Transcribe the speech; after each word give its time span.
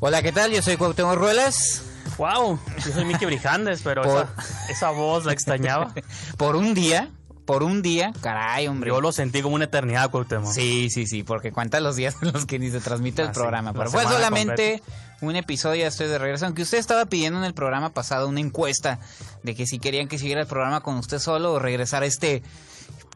Hola, 0.00 0.22
¿qué 0.22 0.32
tal? 0.32 0.52
Yo 0.52 0.62
soy 0.62 0.76
Cuauhtémoc 0.76 1.16
Ruelas. 1.16 1.82
Wow, 2.18 2.58
yo 2.84 2.92
soy 2.92 3.04
Miki 3.04 3.26
Brijandes, 3.26 3.80
pero 3.82 4.02
Por- 4.02 4.22
esa, 4.38 4.72
esa 4.72 4.90
voz 4.90 5.24
la 5.24 5.32
extrañaba. 5.32 5.92
Por 6.36 6.56
un 6.56 6.74
día, 6.74 7.10
por 7.44 7.62
un 7.62 7.80
día, 7.80 8.12
caray, 8.20 8.66
hombre. 8.68 8.90
Yo 8.90 9.00
lo 9.00 9.10
sentí 9.12 9.40
como 9.40 9.54
una 9.54 9.64
eternidad, 9.64 10.10
Cuauhtémoc. 10.10 10.52
Sí, 10.52 10.88
sí, 10.90 11.06
sí, 11.06 11.22
porque 11.22 11.50
cuenta 11.52 11.80
los 11.80 11.96
días 11.96 12.16
en 12.22 12.32
los 12.32 12.44
que 12.46 12.58
ni 12.58 12.70
se 12.70 12.80
transmite 12.80 13.22
el 13.22 13.28
Ah, 13.28 13.32
programa. 13.32 13.72
Pero 13.72 13.90
fue 13.90 14.02
solamente 14.04 14.82
un 15.20 15.34
episodio, 15.36 15.80
ya 15.82 15.86
estoy 15.88 16.08
de 16.08 16.18
regreso. 16.18 16.44
Aunque 16.46 16.62
usted 16.62 16.78
estaba 16.78 17.06
pidiendo 17.06 17.38
en 17.38 17.44
el 17.44 17.54
programa 17.54 17.90
pasado 17.94 18.28
una 18.28 18.40
encuesta 18.40 18.98
de 19.42 19.54
que 19.54 19.66
si 19.66 19.78
querían 19.78 20.08
que 20.08 20.18
siguiera 20.18 20.40
el 20.42 20.46
programa 20.46 20.80
con 20.82 20.96
usted 20.96 21.18
solo 21.20 21.52
o 21.54 21.58
regresar 21.58 22.02
a 22.02 22.06
este 22.06 22.42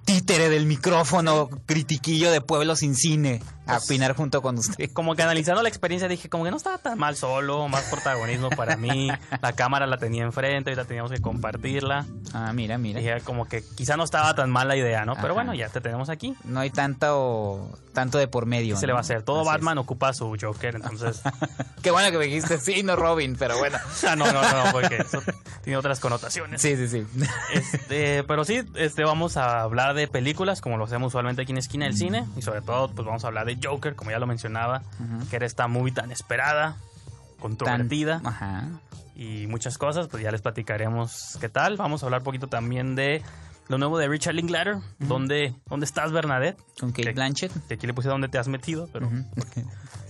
títere 0.04 0.48
del 0.48 0.66
micrófono, 0.66 1.48
critiquillo 1.66 2.30
de 2.30 2.40
pueblo 2.40 2.74
sin 2.74 2.94
cine, 2.96 3.40
a 3.66 3.78
opinar 3.78 4.14
junto 4.14 4.42
con 4.42 4.58
usted. 4.58 4.90
Como 4.92 5.14
que 5.14 5.22
analizando 5.22 5.62
la 5.62 5.68
experiencia 5.68 6.08
dije, 6.08 6.28
como 6.28 6.44
que 6.44 6.50
no 6.50 6.56
estaba 6.56 6.78
tan 6.78 6.98
mal 6.98 7.16
solo, 7.16 7.68
más 7.68 7.84
protagonismo 7.84 8.50
para 8.50 8.76
mí. 8.76 9.10
La 9.40 9.52
cámara 9.52 9.86
la 9.86 9.98
tenía 9.98 10.24
enfrente, 10.24 10.70
ahorita 10.70 10.86
teníamos 10.86 11.12
que 11.12 11.20
compartirla. 11.20 12.06
Ah, 12.32 12.52
mira, 12.52 12.78
mira. 12.78 13.00
Dije, 13.00 13.20
como 13.20 13.46
que 13.46 13.62
quizá 13.76 13.96
no 13.96 14.04
estaba 14.04 14.34
tan 14.34 14.50
mal 14.50 14.68
la 14.68 14.76
idea, 14.76 15.04
¿no? 15.04 15.14
Pero 15.14 15.28
Ajá. 15.28 15.34
bueno, 15.34 15.54
ya 15.54 15.68
te 15.68 15.80
tenemos 15.80 16.08
aquí. 16.08 16.34
No 16.44 16.60
hay 16.60 16.70
tanto, 16.70 17.70
tanto 17.92 18.18
de 18.18 18.28
por 18.28 18.46
medio. 18.46 18.74
¿Qué 18.74 18.80
se 18.80 18.86
le 18.86 18.92
¿no? 18.92 18.94
va 18.94 19.00
a 19.00 19.02
hacer? 19.02 19.22
Todo 19.22 19.40
Así 19.40 19.48
es. 19.48 19.54
Batman 19.54 19.78
ocupa 19.78 20.12
su 20.12 20.36
Joker, 20.40 20.76
entonces... 20.76 21.22
Qué 21.82 21.90
bueno 21.90 22.12
que 22.12 22.18
me 22.18 22.26
dijiste 22.26 22.58
sí, 22.58 22.82
no 22.84 22.94
Robin, 22.94 23.36
pero 23.36 23.58
bueno. 23.58 23.78
ah, 24.08 24.14
no, 24.14 24.30
no, 24.32 24.40
no, 24.40 24.72
porque 24.72 24.96
eso 24.96 25.20
tiene 25.62 25.76
otras 25.76 25.98
connotaciones. 25.98 26.62
Sí, 26.62 26.76
sí, 26.76 26.88
sí. 26.88 27.04
Este, 27.52 28.22
pero 28.24 28.44
sí, 28.44 28.62
este, 28.76 29.04
vamos 29.04 29.36
a 29.36 29.62
hablar 29.62 29.94
de 29.94 30.06
películas, 30.06 30.60
como 30.60 30.76
lo 30.76 30.84
hacemos 30.84 31.08
usualmente 31.08 31.42
aquí 31.42 31.52
en 31.52 31.58
Esquina 31.58 31.86
del 31.86 31.96
Cine. 31.96 32.24
Y 32.36 32.42
sobre 32.42 32.62
todo, 32.62 32.88
pues 32.88 33.04
vamos 33.04 33.24
a 33.24 33.26
hablar 33.26 33.46
de 33.46 33.51
Joker, 33.62 33.94
como 33.94 34.10
ya 34.10 34.18
lo 34.18 34.26
mencionaba, 34.26 34.82
que 35.30 35.36
era 35.36 35.46
esta 35.46 35.66
movie 35.68 35.92
tan 35.92 36.10
esperada, 36.12 36.76
controvertida 37.40 38.20
Tan- 38.20 38.26
Ajá. 38.32 38.68
y 39.14 39.46
muchas 39.48 39.78
cosas. 39.78 40.08
Pues 40.08 40.22
ya 40.22 40.30
les 40.30 40.42
platicaremos 40.42 41.36
qué 41.40 41.48
tal. 41.48 41.76
Vamos 41.76 42.02
a 42.02 42.06
hablar 42.06 42.20
un 42.20 42.24
poquito 42.24 42.46
también 42.48 42.94
de 42.94 43.22
lo 43.68 43.78
nuevo 43.78 43.98
de 43.98 44.08
Richard 44.08 44.34
Linklater. 44.34 44.76
¿Dónde, 44.98 45.54
¿Dónde 45.66 45.86
estás, 45.86 46.12
Bernadette? 46.12 46.58
Con 46.78 46.90
Kate 46.90 47.04
Que- 47.04 47.12
Blanchett. 47.12 47.52
Que 47.68 47.74
aquí 47.74 47.86
le 47.86 47.94
puse 47.94 48.08
dónde 48.08 48.28
te 48.28 48.38
has 48.38 48.48
metido, 48.48 48.88
pero 48.92 49.06
Ujú. 49.06 49.24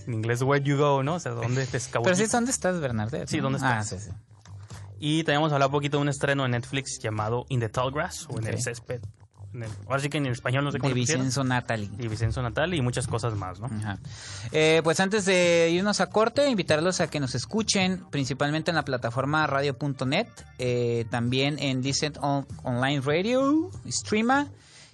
en 0.07 0.13
inglés, 0.13 0.41
where 0.41 0.63
you 0.63 0.77
go, 0.77 1.01
¿no? 1.03 1.15
O 1.15 1.19
sea, 1.19 1.31
dónde 1.31 1.61
te 1.65 1.67
Pero 1.71 1.77
escabulles. 1.77 2.17
sí, 2.17 2.25
¿dónde 2.27 2.51
estás, 2.51 2.79
Bernadette? 2.79 3.27
Sí? 3.29 3.39
¿dónde 3.39 3.59
Ah, 3.61 3.79
estás? 3.79 4.01
sí, 4.03 4.09
sí. 4.09 4.15
Y 4.99 5.23
tenemos 5.25 5.51
a 5.51 5.55
hablar 5.55 5.67
un 5.67 5.73
poquito 5.73 5.97
de 5.97 6.01
un 6.03 6.09
estreno 6.09 6.43
de 6.43 6.49
Netflix 6.49 6.99
llamado 7.01 7.45
In 7.49 7.59
the 7.59 7.67
Tall 7.69 7.91
Grass 7.91 8.25
o 8.29 8.39
en 8.39 8.47
el 8.47 8.61
césped. 8.61 9.01
En 9.53 9.63
el- 9.63 9.69
ahora 9.87 9.99
sí 9.99 10.09
que 10.09 10.17
en 10.17 10.25
el 10.25 10.31
español 10.31 10.63
no 10.63 10.71
sé 10.71 10.79
cómo 10.79 10.89
De. 10.89 11.17
Vicenzo 11.17 11.43
Natalie. 11.43 11.89
Y 11.99 12.07
Vicenzo 12.07 12.41
Natal 12.41 12.73
y 12.73 12.81
muchas 12.81 13.07
cosas 13.07 13.35
más, 13.35 13.59
¿no? 13.59 13.67
Ajá. 13.67 13.97
Eh, 14.51 14.81
pues 14.83 14.99
antes 14.99 15.25
de 15.25 15.69
irnos 15.71 16.01
a 16.01 16.07
corte, 16.09 16.49
invitarlos 16.49 17.01
a 17.01 17.09
que 17.09 17.19
nos 17.19 17.35
escuchen 17.35 18.03
principalmente 18.09 18.71
en 18.71 18.75
la 18.75 18.83
plataforma 18.85 19.45
radio.net, 19.47 20.27
eh, 20.57 21.05
también 21.09 21.57
en 21.59 21.81
Listen 21.81 22.13
On- 22.21 22.47
Online 22.63 23.01
Radio, 23.01 23.69
Streama 23.87 24.47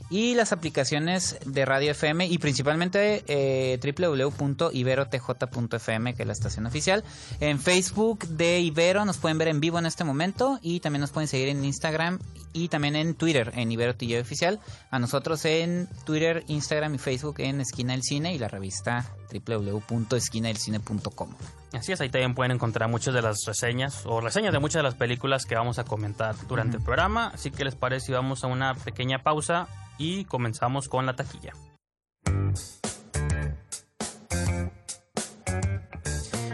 y 0.10 0.36
las 0.36 0.52
aplicaciones 0.52 1.38
de 1.46 1.64
Radio 1.66 1.92
FM 1.92 2.26
y 2.28 2.40
principalmente 2.40 3.24
eh, 3.28 3.80
www.iberotj.fm 3.82 6.16
que 6.16 6.24
es 6.24 6.28
la 6.28 6.34
estación 6.34 6.66
oficial. 6.66 7.04
En 7.40 7.60
Facebook 7.60 8.28
de 8.28 8.60
Ibero 8.60 9.06
nos 9.06 9.18
pueden 9.18 9.38
ver 9.38 9.50
en 9.50 9.60
vivo 9.60 9.78
en 9.80 9.86
este 9.86 10.04
momento 10.04 10.60
y 10.62 10.80
también 10.80 11.02
nos 11.02 11.12
pueden 11.12 11.28
seguir 11.28 11.50
en 11.50 11.64
Instagram 11.64 12.18
y 12.54 12.70
también 12.70 12.96
en 12.96 13.14
Twitter 13.16 13.52
en 13.56 13.72
Ibero 13.72 13.96
TJ 13.96 14.22
Oficial. 14.22 14.60
A 14.90 14.98
nosotros 15.00 15.46
en 15.46 15.88
Twitter, 16.06 16.44
Instagram 16.48 16.96
y 16.96 16.98
Facebook 16.98 17.36
en 17.40 17.62
Esquina 17.62 17.94
del 17.94 18.02
Cine 18.04 18.34
y 18.34 18.40
la 18.40 18.48
revista 18.48 19.06
www.esquinadelcine.com. 19.32 21.36
Así 21.74 21.92
es, 21.92 22.02
ahí 22.02 22.10
también 22.10 22.34
pueden 22.34 22.52
encontrar 22.52 22.90
muchas 22.90 23.14
de 23.14 23.22
las 23.22 23.46
reseñas 23.46 24.04
o 24.06 24.22
reseñas 24.22 24.52
de 24.54 24.60
muchas 24.60 24.80
de 24.80 24.84
las 24.84 24.96
películas 24.96 25.46
que 25.46 25.56
vamos 25.56 25.78
a 25.78 25.84
comentar 25.84 26.36
durante 26.48 26.78
el 26.78 26.84
programa. 26.84 27.32
Así 27.34 27.52
que 27.52 27.64
les 27.64 27.76
parece 27.76 28.08
si 28.08 28.12
vamos 28.12 28.44
a 28.44 28.48
una 28.48 28.74
pequeña 28.74 29.22
pausa 29.22 29.68
y 29.98 30.26
comenzamos 30.26 30.90
con 30.90 31.06
la 31.06 31.16
taquilla. 31.16 31.54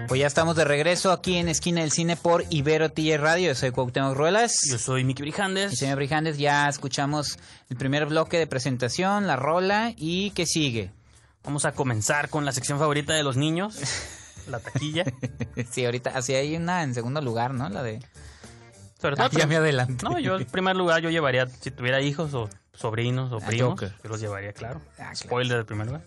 Pues 0.07 0.21
ya 0.21 0.27
estamos 0.27 0.55
de 0.55 0.65
regreso 0.65 1.11
aquí 1.11 1.37
en 1.37 1.49
Esquina 1.49 1.81
del 1.81 1.91
Cine 1.91 2.15
por 2.15 2.43
Ibero 2.49 2.89
TJ 2.89 3.17
Radio. 3.17 3.47
Yo 3.49 3.55
soy 3.55 3.71
Cuauhtémoc 3.71 4.15
Ruelas. 4.15 4.53
Yo 4.69 4.77
soy 4.77 5.03
Miki 5.03 5.21
Y 5.21 5.25
Brijandes. 5.25 5.77
señor 5.77 5.95
Brijandes, 5.97 6.37
ya 6.37 6.69
escuchamos 6.69 7.39
el 7.69 7.77
primer 7.77 8.05
bloque 8.05 8.37
de 8.37 8.47
presentación, 8.47 9.27
la 9.27 9.35
rola 9.35 9.93
y 9.97 10.29
¿qué 10.31 10.45
sigue? 10.45 10.91
Vamos 11.43 11.65
a 11.65 11.71
comenzar 11.73 12.29
con 12.29 12.45
la 12.45 12.51
sección 12.51 12.79
favorita 12.79 13.13
de 13.13 13.23
los 13.23 13.35
niños, 13.35 13.77
la 14.47 14.59
taquilla. 14.59 15.03
Sí, 15.72 15.85
ahorita, 15.85 16.11
así 16.16 16.33
hay 16.35 16.56
una 16.56 16.83
en 16.83 16.94
segundo 16.94 17.22
lugar, 17.22 17.53
¿no? 17.53 17.69
La 17.69 17.81
de... 17.83 18.00
Sobre 19.01 19.16
todo, 19.17 19.25
Ah, 19.28 19.29
ya 19.38 19.45
me 19.47 19.56
adelanté. 19.57 20.03
no, 20.06 20.17
yo 20.19 20.38
en 20.38 20.45
primer 20.45 20.75
lugar 20.75 21.01
yo 21.01 21.09
llevaría, 21.09 21.47
si 21.47 21.69
tuviera 21.72 22.01
hijos 22.01 22.33
o 22.33 22.50
sobrinos 22.73 23.31
o 23.31 23.38
A 23.38 23.39
primos, 23.45 23.79
yo 23.79 23.89
los 24.09 24.19
llevaría, 24.19 24.51
claro. 24.53 24.81
Ah, 24.94 25.11
claro. 25.11 25.16
Spoiler 25.16 25.57
del 25.57 25.66
primer 25.66 25.88
lugar. 25.88 26.01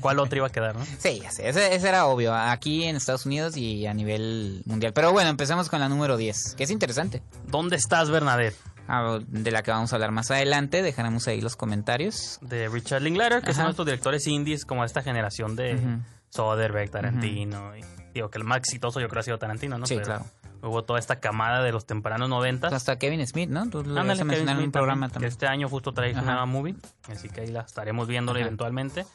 ¿Cuál 0.00 0.18
otro 0.18 0.36
iba 0.38 0.46
a 0.46 0.50
quedar, 0.50 0.74
no? 0.74 0.84
Sí, 0.98 1.20
ya 1.22 1.30
sé, 1.30 1.48
ese, 1.48 1.74
ese 1.74 1.88
era 1.88 2.06
obvio, 2.06 2.34
aquí 2.34 2.84
en 2.84 2.96
Estados 2.96 3.24
Unidos 3.26 3.56
y 3.56 3.86
a 3.86 3.94
nivel 3.94 4.62
mundial. 4.66 4.92
Pero 4.92 5.12
bueno, 5.12 5.30
empecemos 5.30 5.68
con 5.68 5.80
la 5.80 5.88
número 5.88 6.16
10, 6.16 6.54
que 6.56 6.64
es 6.64 6.70
interesante. 6.70 7.22
¿Dónde 7.46 7.76
estás, 7.76 8.10
Bernadette? 8.10 8.56
Ah, 8.88 9.18
De 9.28 9.50
la 9.50 9.62
que 9.62 9.70
vamos 9.70 9.92
a 9.92 9.96
hablar 9.96 10.10
más 10.10 10.30
adelante, 10.30 10.82
dejaremos 10.82 11.28
ahí 11.28 11.40
los 11.40 11.56
comentarios. 11.56 12.38
de 12.42 12.68
Richard 12.68 13.02
Linklater, 13.02 13.42
que 13.42 13.52
son 13.52 13.62
Ajá. 13.62 13.70
estos 13.70 13.86
directores 13.86 14.26
indies 14.26 14.64
como 14.64 14.84
esta 14.84 15.02
generación 15.02 15.54
de 15.56 15.74
Ujú. 15.76 16.00
Soderbergh, 16.30 16.90
Tarantino. 16.90 17.76
y, 17.76 17.84
digo 18.14 18.30
que 18.30 18.38
el 18.38 18.44
más 18.44 18.58
exitoso 18.58 19.00
yo 19.00 19.08
creo 19.08 19.20
ha 19.20 19.24
sido 19.24 19.38
Tarantino, 19.38 19.78
¿no? 19.78 19.86
Sí, 19.86 19.94
Pero 19.96 20.06
claro. 20.06 20.24
Hubo 20.62 20.84
toda 20.84 20.98
esta 20.98 21.20
camada 21.20 21.62
de 21.62 21.72
los 21.72 21.86
tempranos 21.86 22.28
noventas. 22.28 22.72
Hasta 22.72 22.98
Kevin 22.98 23.26
Smith, 23.26 23.48
¿no? 23.48 23.68
Tú 23.70 23.82
lo 23.82 23.98
Ándale, 23.98 24.18
Kevin 24.18 24.26
mencionar 24.28 24.52
en 24.52 24.58
Smith 24.58 24.66
un 24.66 24.72
programa 24.72 25.06
Que 25.08 25.12
también. 25.14 25.32
este 25.32 25.46
año 25.46 25.68
justo 25.70 25.92
trae 25.92 26.12
una 26.12 26.22
nueva 26.22 26.46
movie, 26.46 26.74
así 27.10 27.28
que 27.30 27.40
ahí 27.42 27.46
la 27.48 27.60
estaremos 27.62 28.06
viéndola 28.08 28.38
Ajá. 28.40 28.46
eventualmente. 28.46 29.06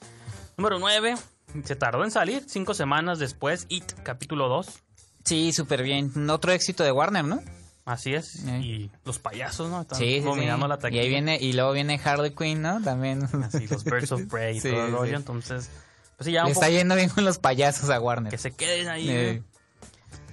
Número 0.57 0.79
9, 0.79 1.15
se 1.63 1.75
tardó 1.75 2.03
en 2.03 2.09
salir, 2.11 2.43
cinco 2.47 2.73
semanas 2.73 3.19
después, 3.19 3.65
It, 3.69 3.91
capítulo 4.03 4.47
2. 4.49 4.67
Sí, 5.23 5.53
súper 5.53 5.83
bien. 5.83 6.29
Otro 6.29 6.51
éxito 6.51 6.83
de 6.83 6.91
Warner, 6.91 7.25
¿no? 7.25 7.41
Así 7.85 8.13
es. 8.15 8.43
Eh. 8.47 8.59
Y 8.63 8.91
los 9.05 9.19
payasos, 9.19 9.69
¿no? 9.69 9.81
Están 9.81 9.99
Sí, 9.99 10.15
sí, 10.15 10.19
dominando 10.21 10.65
sí. 10.65 10.69
la 10.69 10.75
Y 10.75 10.79
taquilla. 10.79 11.01
ahí 11.03 11.09
viene, 11.09 11.37
y 11.39 11.53
luego 11.53 11.71
viene 11.73 12.01
Harley 12.03 12.33
Quinn, 12.33 12.63
¿no? 12.63 12.81
También. 12.81 13.23
Así, 13.43 13.67
los 13.67 13.83
Birds 13.83 14.11
of 14.11 14.23
Prey 14.31 14.57
y 14.57 14.59
Sí, 14.61 14.69
todo 14.71 14.81
el 14.81 14.87
sí. 14.91 14.95
rollo. 14.97 15.15
Entonces, 15.17 15.69
pues 16.17 16.25
sí, 16.25 16.31
ya 16.31 16.41
un 16.41 16.47
Le 16.47 16.53
está 16.53 16.69
yendo 16.69 16.95
bien 16.95 17.09
con 17.09 17.25
los 17.25 17.39
payasos 17.39 17.89
a 17.89 17.99
Warner. 17.99 18.31
que 18.31 18.37
se 18.37 18.51
queden 18.51 18.89
ahí. 18.89 19.09
Eh. 19.09 19.43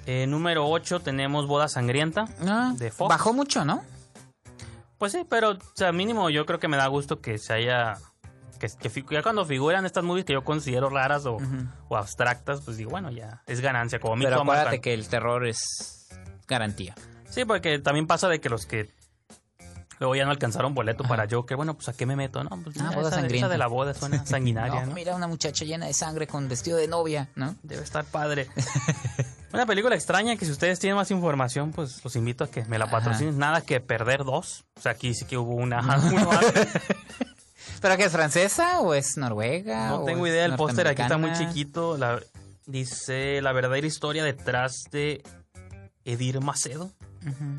Eh, 0.06 0.26
número 0.26 0.68
8 0.68 1.00
tenemos 1.00 1.46
Boda 1.46 1.68
Sangrienta. 1.68 2.26
Ah, 2.46 2.72
de 2.76 2.90
Fox. 2.90 3.08
Bajó 3.08 3.32
mucho, 3.32 3.64
¿no? 3.64 3.82
Pues 4.98 5.12
sí, 5.12 5.26
pero, 5.28 5.50
o 5.50 5.58
sea, 5.74 5.92
mínimo 5.92 6.30
yo 6.30 6.46
creo 6.46 6.58
que 6.58 6.68
me 6.68 6.76
da 6.76 6.86
gusto 6.86 7.20
que 7.20 7.38
se 7.38 7.52
haya... 7.52 7.98
Que, 8.58 8.68
ya 9.10 9.22
cuando 9.24 9.44
figuran 9.44 9.84
estas 9.86 10.04
movies 10.04 10.24
que 10.24 10.34
yo 10.34 10.44
considero 10.44 10.88
raras 10.88 11.26
o, 11.26 11.38
o 11.88 11.96
abstractas, 11.96 12.60
pues 12.60 12.76
digo, 12.76 12.90
bueno, 12.92 13.10
ya 13.10 13.42
es 13.48 13.60
ganancia. 13.60 13.98
Como 13.98 14.14
Pero 14.22 14.40
acuérdate 14.40 14.80
que 14.80 14.94
el 14.94 15.08
terror 15.08 15.44
es 15.48 16.08
garantía. 16.46 16.94
Sí, 17.28 17.44
porque 17.44 17.80
también 17.80 18.06
pasa 18.06 18.28
de 18.28 18.40
que 18.40 18.48
los 18.48 18.66
que 18.66 18.92
luego 20.02 20.14
ya 20.16 20.24
no 20.26 20.30
alcanzaron 20.30 20.74
boleto 20.74 21.04
para 21.04 21.26
Joker, 21.30 21.56
bueno, 21.56 21.74
pues 21.74 21.88
¿a 21.88 21.92
qué 21.94 22.04
me 22.06 22.14
meto? 22.16 22.44
No, 22.44 22.50
pues 22.62 22.76
Ah, 22.80 22.90
boda 22.94 23.08
esa, 23.08 23.16
sangrienta. 23.20 23.46
esa 23.46 23.52
de 23.52 23.58
la 23.58 23.66
boda 23.68 23.94
suena 23.94 24.24
sanguinaria, 24.26 24.80
No, 24.82 24.86
¿no? 24.88 24.94
mira 24.94 25.16
una 25.16 25.26
muchacha 25.26 25.64
llena 25.64 25.86
de 25.86 25.94
sangre 25.94 26.26
con 26.26 26.48
vestido 26.48 26.76
de 26.76 26.88
novia, 26.88 27.28
¿no? 27.34 27.56
Debe 27.62 27.82
estar 27.82 28.04
padre. 28.04 28.48
Una 29.52 29.66
película 29.66 29.94
extraña 29.94 30.36
que 30.36 30.46
si 30.46 30.50
ustedes 30.50 30.78
tienen 30.78 30.96
más 30.96 31.10
información, 31.10 31.72
pues 31.72 32.02
los 32.02 32.16
invito 32.16 32.44
a 32.44 32.48
que 32.50 32.64
me 32.64 32.78
la 32.78 32.86
Ajá. 32.86 32.92
patrocinen. 32.98 33.36
Nada 33.38 33.60
que 33.60 33.80
perder 33.80 34.24
dos. 34.24 34.64
O 34.76 34.80
sea, 34.80 34.92
aquí 34.92 35.12
sí 35.14 35.26
que 35.26 35.36
hubo 35.36 35.54
una... 35.54 35.80
uno. 36.10 36.30
¿Pero 37.82 37.96
qué 37.96 38.04
es 38.04 38.12
francesa 38.12 38.80
o 38.80 38.94
es 38.94 39.16
noruega? 39.16 39.88
no 39.88 40.02
o 40.02 40.04
tengo 40.04 40.26
idea, 40.26 40.44
el 40.46 40.54
póster 40.56 40.86
aquí 40.88 41.02
está 41.02 41.18
muy 41.18 41.32
chiquito. 41.32 41.98
La, 41.98 42.20
dice 42.66 43.42
la 43.42 43.52
verdadera 43.52 43.86
historia 43.86 44.24
detrás 44.24 44.72
de 44.90 45.22
Edir 46.04 46.40
Macedo. 46.40 46.90
Ujú. 47.26 47.56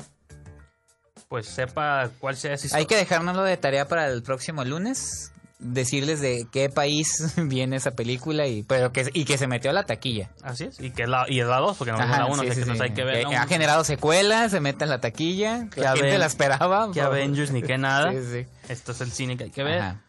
Pues 1.34 1.46
sepa 1.48 2.10
cuál 2.20 2.36
sea 2.36 2.52
esa 2.54 2.62
Hay 2.76 2.82
historia. 2.82 2.86
que 2.86 2.96
dejárnoslo 2.96 3.42
de 3.42 3.56
tarea 3.56 3.88
para 3.88 4.06
el 4.08 4.22
próximo 4.22 4.64
lunes. 4.64 5.32
decirles 5.58 6.20
de 6.20 6.46
qué 6.52 6.68
país 6.68 7.32
viene 7.36 7.74
esa 7.76 7.90
película 7.92 8.46
y 8.46 8.62
pero 8.64 8.92
que 8.92 9.08
y 9.14 9.24
que 9.24 9.36
se 9.38 9.46
metió 9.48 9.70
a 9.70 9.72
la 9.72 9.82
taquilla. 9.84 10.30
Así 10.42 10.64
es. 10.64 10.78
Y 10.78 10.90
que 10.90 11.04
es 11.04 11.08
la, 11.08 11.24
y 11.28 11.40
es 11.40 11.46
la 11.46 11.58
2, 11.58 11.76
porque 11.76 11.90
no 11.92 11.98
es 11.98 12.04
Ajá, 12.04 12.18
la 12.20 12.26
1, 12.26 12.34
sí, 12.42 12.48
sí, 12.50 12.54
que 12.64 12.64
sí. 12.76 12.82
hay 12.82 12.90
que 12.92 13.02
ver. 13.04 13.26
ha 13.26 13.46
generado 13.48 13.82
secuelas, 13.82 14.50
se 14.52 14.60
mete 14.60 14.84
en 14.84 14.90
la 14.90 15.00
taquilla, 15.00 15.68
Que 15.70 15.80
la 15.80 15.92
gente 15.96 16.10
Aven- 16.14 16.18
la 16.20 16.26
esperaba. 16.26 16.90
Que 16.92 17.00
Avengers 17.00 17.50
ni 17.50 17.62
que 17.62 17.78
nada. 17.78 18.12
Sí, 18.12 18.18
sí. 18.30 18.46
Esto 18.68 18.92
es 18.92 19.00
el 19.00 19.10
cine 19.10 19.36
que 19.36 19.44
hay 19.44 19.50
que 19.50 19.64
ver. 19.64 19.80
Ajá. 19.80 20.00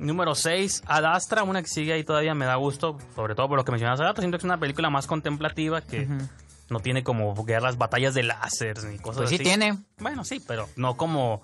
Número 0.00 0.34
6, 0.34 0.82
Ad 0.86 1.04
Astra, 1.04 1.44
una 1.44 1.62
que 1.62 1.68
sigue 1.68 1.92
ahí 1.92 2.02
todavía 2.02 2.34
me 2.34 2.46
da 2.46 2.56
gusto, 2.56 2.98
sobre 3.14 3.36
todo 3.36 3.46
por 3.48 3.58
lo 3.58 3.64
que 3.64 3.70
mencionas 3.70 3.94
hace 4.00 4.02
rato. 4.08 4.20
Siento 4.22 4.38
que 4.38 4.40
es 4.40 4.44
una 4.44 4.58
película 4.58 4.90
más 4.90 5.06
contemplativa 5.06 5.82
que 5.82 6.08
no 6.70 6.80
tiene 6.80 7.02
como 7.04 7.34
guerras, 7.44 7.76
batallas 7.78 8.14
de 8.14 8.22
láseres 8.22 8.84
ni 8.84 8.98
cosas 8.98 9.18
Pues 9.22 9.28
sí 9.30 9.34
así. 9.36 9.44
tiene. 9.44 9.78
Bueno, 9.98 10.24
sí, 10.24 10.42
pero 10.46 10.68
no 10.76 10.96
como 10.96 11.42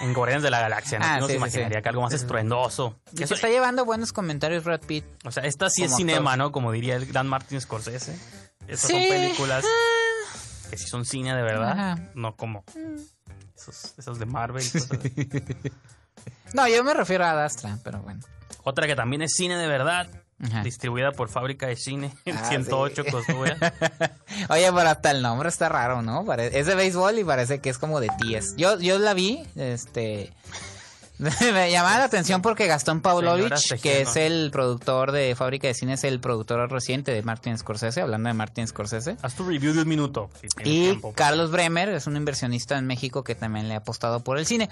en 0.00 0.14
Guardianes 0.14 0.42
de 0.42 0.50
la 0.50 0.60
Galaxia. 0.60 0.98
¿no? 0.98 1.04
Ah, 1.06 1.18
sí, 1.20 1.26
se 1.26 1.34
imaginaría 1.36 1.78
sí. 1.78 1.82
que 1.82 1.88
algo 1.88 2.02
más 2.02 2.12
estruendoso. 2.14 2.98
Y 3.12 3.18
Eso- 3.22 3.28
se 3.28 3.34
está 3.34 3.48
llevando 3.48 3.84
buenos 3.84 4.12
comentarios 4.12 4.64
Brad 4.64 4.80
Pitt. 4.80 5.04
o 5.24 5.30
sea, 5.30 5.44
esta 5.44 5.68
sí 5.70 5.84
es 5.84 5.94
cinema, 5.94 6.32
actor. 6.32 6.46
¿no? 6.46 6.52
Como 6.52 6.72
diría 6.72 6.96
el 6.96 7.06
gran 7.06 7.26
Martin 7.28 7.60
Scorsese. 7.60 8.18
Estas 8.66 8.90
Sí. 8.90 8.92
son 8.92 9.02
películas 9.08 9.64
que 10.70 10.76
sí 10.76 10.86
son 10.86 11.04
cine 11.04 11.34
de 11.34 11.42
verdad, 11.42 11.70
Ajá. 11.72 11.98
no 12.14 12.36
como 12.36 12.64
esos, 13.56 13.94
esos 13.98 14.18
de 14.18 14.26
Marvel. 14.26 14.62
y 14.64 14.70
cosas 14.70 14.90
así. 14.92 15.12
No, 16.52 16.66
yo 16.68 16.82
me 16.84 16.94
refiero 16.94 17.24
a 17.26 17.34
Dastra, 17.34 17.78
pero 17.84 18.00
bueno. 18.02 18.20
Otra 18.64 18.86
que 18.86 18.96
también 18.96 19.22
es 19.22 19.32
cine 19.34 19.56
de 19.56 19.66
verdad, 19.66 20.08
Ajá. 20.40 20.62
distribuida 20.62 21.10
por 21.12 21.28
Fábrica 21.28 21.66
de 21.66 21.74
Cine, 21.76 22.12
Ah, 22.32 22.44
108 22.48 23.02
sí. 23.04 23.10
Oye, 24.50 24.72
pero 24.72 24.88
hasta 24.88 25.10
el 25.10 25.20
nombre 25.22 25.48
está 25.48 25.68
raro, 25.68 26.02
¿no? 26.02 26.24
Pare- 26.24 26.58
Es 26.58 26.66
de 26.66 26.74
béisbol 26.76 27.18
y 27.18 27.24
parece 27.24 27.60
que 27.60 27.70
es 27.70 27.78
como 27.78 27.98
de 28.00 28.08
tías. 28.20 28.54
Yo, 28.56 28.78
yo 28.78 28.98
la 28.98 29.14
vi, 29.14 29.42
este... 29.56 30.32
Me 31.52 31.70
llamaba 31.70 31.98
la 31.98 32.04
atención 32.04 32.42
porque 32.42 32.66
Gastón 32.66 33.00
Pavlovich, 33.00 33.80
que 33.80 34.02
es 34.02 34.14
el 34.16 34.50
productor 34.52 35.10
de 35.10 35.34
Fábrica 35.34 35.66
de 35.66 35.74
Cine, 35.74 35.94
es 35.94 36.04
el 36.04 36.20
productor 36.20 36.70
reciente 36.70 37.12
de 37.12 37.22
Martin 37.22 37.58
Scorsese, 37.58 38.00
hablando 38.00 38.28
de 38.28 38.34
Martin 38.34 38.68
Scorsese. 38.68 39.16
Haz 39.22 39.34
tu 39.34 39.44
review 39.44 39.74
de 39.74 39.82
un 39.82 39.88
minuto. 39.88 40.30
si 40.40 40.46
Y 40.60 40.84
tiempo. 40.84 41.12
Carlos 41.14 41.50
Bremer 41.50 41.88
es 41.88 42.06
un 42.06 42.16
inversionista 42.16 42.78
en 42.78 42.86
México 42.86 43.24
que 43.24 43.34
también 43.34 43.68
le 43.68 43.74
ha 43.74 43.78
apostado 43.78 44.20
por 44.20 44.38
el 44.38 44.46
cine. 44.46 44.68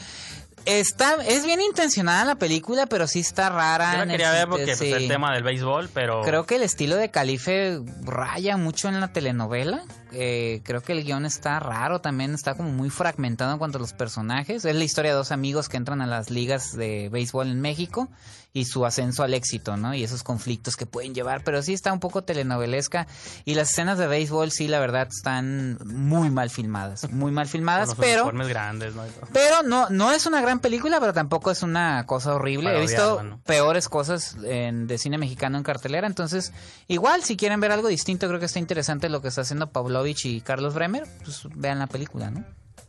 Está, 0.66 1.16
es 1.24 1.44
bien 1.44 1.60
intencionada 1.60 2.24
la 2.24 2.36
película, 2.36 2.86
pero 2.86 3.06
sí 3.06 3.20
está 3.20 3.48
rara. 3.50 3.92
Yo 3.92 3.98
la 3.98 4.02
el 4.04 4.10
quería 4.10 4.30
ver 4.32 4.48
porque 4.48 4.66
pues, 4.66 4.78
sí. 4.78 4.92
el 4.92 5.08
tema 5.08 5.32
del 5.34 5.42
béisbol, 5.42 5.88
pero 5.92 6.22
Creo 6.22 6.46
que 6.46 6.56
el 6.56 6.62
estilo 6.62 6.96
de 6.96 7.10
Calife 7.10 7.80
raya 8.02 8.56
mucho 8.56 8.88
en 8.88 9.00
la 9.00 9.12
telenovela. 9.12 9.84
Eh, 10.18 10.62
creo 10.64 10.80
que 10.82 10.92
el 10.92 11.04
guion 11.04 11.26
está 11.26 11.60
raro 11.60 12.00
también, 12.00 12.32
está 12.32 12.54
como 12.54 12.70
muy 12.70 12.88
fragmentado 12.88 13.52
en 13.52 13.58
cuanto 13.58 13.76
a 13.76 13.82
los 13.82 13.92
personajes. 13.92 14.64
Es 14.64 14.74
la 14.74 14.84
historia 14.84 15.10
de 15.10 15.16
dos 15.18 15.30
amigos 15.30 15.68
que 15.68 15.76
entran 15.76 16.00
a 16.00 16.06
las 16.06 16.30
ligas 16.30 16.74
de 16.74 17.10
béisbol 17.10 17.48
en 17.48 17.60
México 17.60 18.08
y 18.56 18.64
su 18.64 18.86
ascenso 18.86 19.22
al 19.22 19.34
éxito, 19.34 19.76
¿no? 19.76 19.92
Y 19.94 20.02
esos 20.02 20.22
conflictos 20.22 20.76
que 20.76 20.86
pueden 20.86 21.14
llevar, 21.14 21.44
pero 21.44 21.60
sí 21.62 21.74
está 21.74 21.92
un 21.92 22.00
poco 22.00 22.24
telenovelesca. 22.24 23.06
Y 23.44 23.54
las 23.54 23.70
escenas 23.70 23.98
de 23.98 24.06
béisbol, 24.06 24.50
sí, 24.50 24.66
la 24.66 24.78
verdad, 24.80 25.08
están 25.14 25.78
muy 25.84 26.30
mal 26.30 26.48
filmadas, 26.48 27.10
muy 27.12 27.32
mal 27.32 27.44
con 27.46 27.50
filmadas, 27.52 27.88
los 27.90 27.98
pero... 27.98 28.30
grandes, 28.32 28.94
¿no? 28.94 29.02
Pero 29.32 29.62
no, 29.62 29.90
no 29.90 30.10
es 30.10 30.24
una 30.24 30.40
gran 30.40 30.60
película, 30.60 31.00
pero 31.00 31.12
tampoco 31.12 31.50
es 31.50 31.62
una 31.62 32.06
cosa 32.06 32.34
horrible. 32.34 32.70
Para 32.70 32.78
He 32.78 32.80
visto 32.80 33.12
odiarla, 33.14 33.30
¿no? 33.36 33.40
peores 33.42 33.90
cosas 33.90 34.36
en- 34.42 34.86
de 34.86 34.96
cine 34.96 35.18
mexicano 35.18 35.58
en 35.58 35.62
cartelera. 35.62 36.06
Entonces, 36.06 36.54
igual, 36.88 37.22
si 37.24 37.36
quieren 37.36 37.60
ver 37.60 37.72
algo 37.72 37.88
distinto, 37.88 38.26
creo 38.26 38.40
que 38.40 38.46
está 38.46 38.58
interesante 38.58 39.10
lo 39.10 39.20
que 39.20 39.28
está 39.28 39.42
haciendo 39.42 39.66
Pavlovich 39.70 40.24
y 40.24 40.40
Carlos 40.40 40.72
Bremer. 40.72 41.04
Pues 41.24 41.42
vean 41.54 41.78
la 41.78 41.88
película, 41.88 42.30
¿no? 42.30 42.42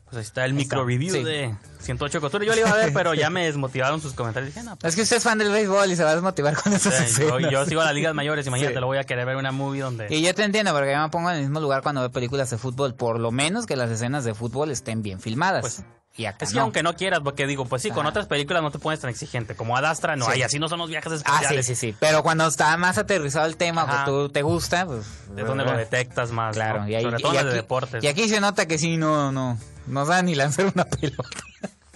Pues 0.09 0.18
ahí 0.18 0.21
está 0.24 0.45
el 0.45 0.54
micro 0.54 0.86
review 0.86 1.13
sí. 1.13 1.21
de 1.24 1.54
108 1.81 2.21
Costura. 2.21 2.45
Yo 2.45 2.54
la 2.54 2.62
iba 2.62 2.69
a 2.71 2.75
ver, 2.75 2.94
pero 2.94 3.13
ya 3.13 3.30
me 3.30 3.45
desmotivaron 3.45 4.01
sus 4.01 4.13
comentarios. 4.13 4.54
Dije, 4.54 4.65
no, 4.65 4.77
pues, 4.77 4.92
Es 4.92 4.95
que 4.95 5.01
usted 5.01 5.18
es 5.18 5.24
fan 5.24 5.38
del 5.38 5.51
béisbol 5.51 5.92
y 5.92 5.95
se 5.98 6.04
va 6.06 6.12
a 6.12 6.13
desmotivar 6.13 6.56
con 6.56 6.71
esas 6.71 6.94
eh, 6.94 6.98
yo, 7.27 7.38
escenas. 7.38 7.51
yo 7.51 7.65
sigo 7.65 7.81
a 7.81 7.86
las 7.86 7.94
ligas 7.94 8.13
mayores. 8.15 8.48
Imagínate, 8.48 8.75
Sí. 8.75 8.80
lo 8.80 8.88
voy 8.88 9.00
a 9.00 9.04
querer 9.04 9.25
ver 9.25 9.36
una 9.36 9.51
movie 9.51 9.81
donde... 9.81 10.07
Y 10.09 10.21
yo 10.21 10.33
te 10.33 10.44
entiendo, 10.44 10.71
porque 10.74 10.94
yo 10.94 11.01
me 11.01 11.09
pongo 11.09 11.30
en 11.30 11.36
el 11.38 11.42
mismo 11.44 11.59
lugar 11.59 11.81
cuando 11.83 12.00
veo 12.01 12.09
películas 12.12 12.50
de 12.50 12.57
fútbol. 12.57 12.95
Por 12.95 13.19
lo 13.19 13.31
menos 13.31 13.65
que 13.65 13.75
las 13.75 13.92
escenas 13.92 14.24
de 14.24 14.33
fútbol 14.33 14.71
estén 14.71 15.01
bien 15.01 15.19
filmadas. 15.19 15.59
Pues, 15.62 15.83
y 16.15 16.25
acá 16.25 16.45
Es 16.45 16.51
que 16.51 16.56
no. 16.56 16.62
aunque 16.63 16.83
no 16.83 16.95
quieras, 16.95 17.19
porque 17.21 17.45
digo, 17.45 17.65
pues 17.65 17.81
sí, 17.83 17.92
con 17.92 18.06
otras 18.06 18.27
películas 18.27 18.63
no 18.63 18.71
te 18.71 18.80
pones 18.80 19.01
tan 19.01 19.09
exigente. 19.09 19.56
Como 19.56 19.75
Adastra, 19.77 20.15
no 20.15 20.25
Sí. 20.25 20.31
hay, 20.31 20.42
así 20.44 20.57
no 20.57 20.69
son 20.69 20.80
los 20.80 20.89
viajes 20.89 21.12
Ah, 21.12 21.15
espaciales. 21.18 21.65
sí, 21.65 21.75
sí, 21.75 21.92
sí. 21.92 21.98
Pero 22.00 22.24
cuando 22.24 22.48
está 22.48 22.75
más 22.77 22.98
aterrizado 22.98 23.45
el 23.45 23.57
tema, 23.57 23.81
Ajá. 23.83 23.92
pues 23.92 24.06
tú 24.06 24.30
te 24.30 24.42
gusta, 24.42 24.86
pues... 24.86 25.06
Es 25.36 25.45
donde 25.45 25.65
lo 25.65 25.74
detectas 25.77 26.31
más. 26.31 26.56
Claro, 26.56 26.83
¿no? 26.83 26.89
y, 26.89 26.95
ahí, 26.95 27.04
Sobre 27.04 27.18
y 27.18 27.21
todo 27.21 27.31
en 27.33 27.36
las 27.36 27.44
aquí, 27.44 27.50
de 27.51 27.56
deportes. 27.62 28.04
y 28.04 28.07
aquí 28.07 28.30
se 28.30 28.39
nota 28.39 28.65
que 28.68 28.77
sí, 28.80 28.98
no, 28.98 29.31
no, 29.31 29.59
no 29.88 30.06
sabe 30.06 30.24
ni 30.24 30.36
lanzar 30.36 30.72
una 30.74 30.86
pelota. 30.86 31.30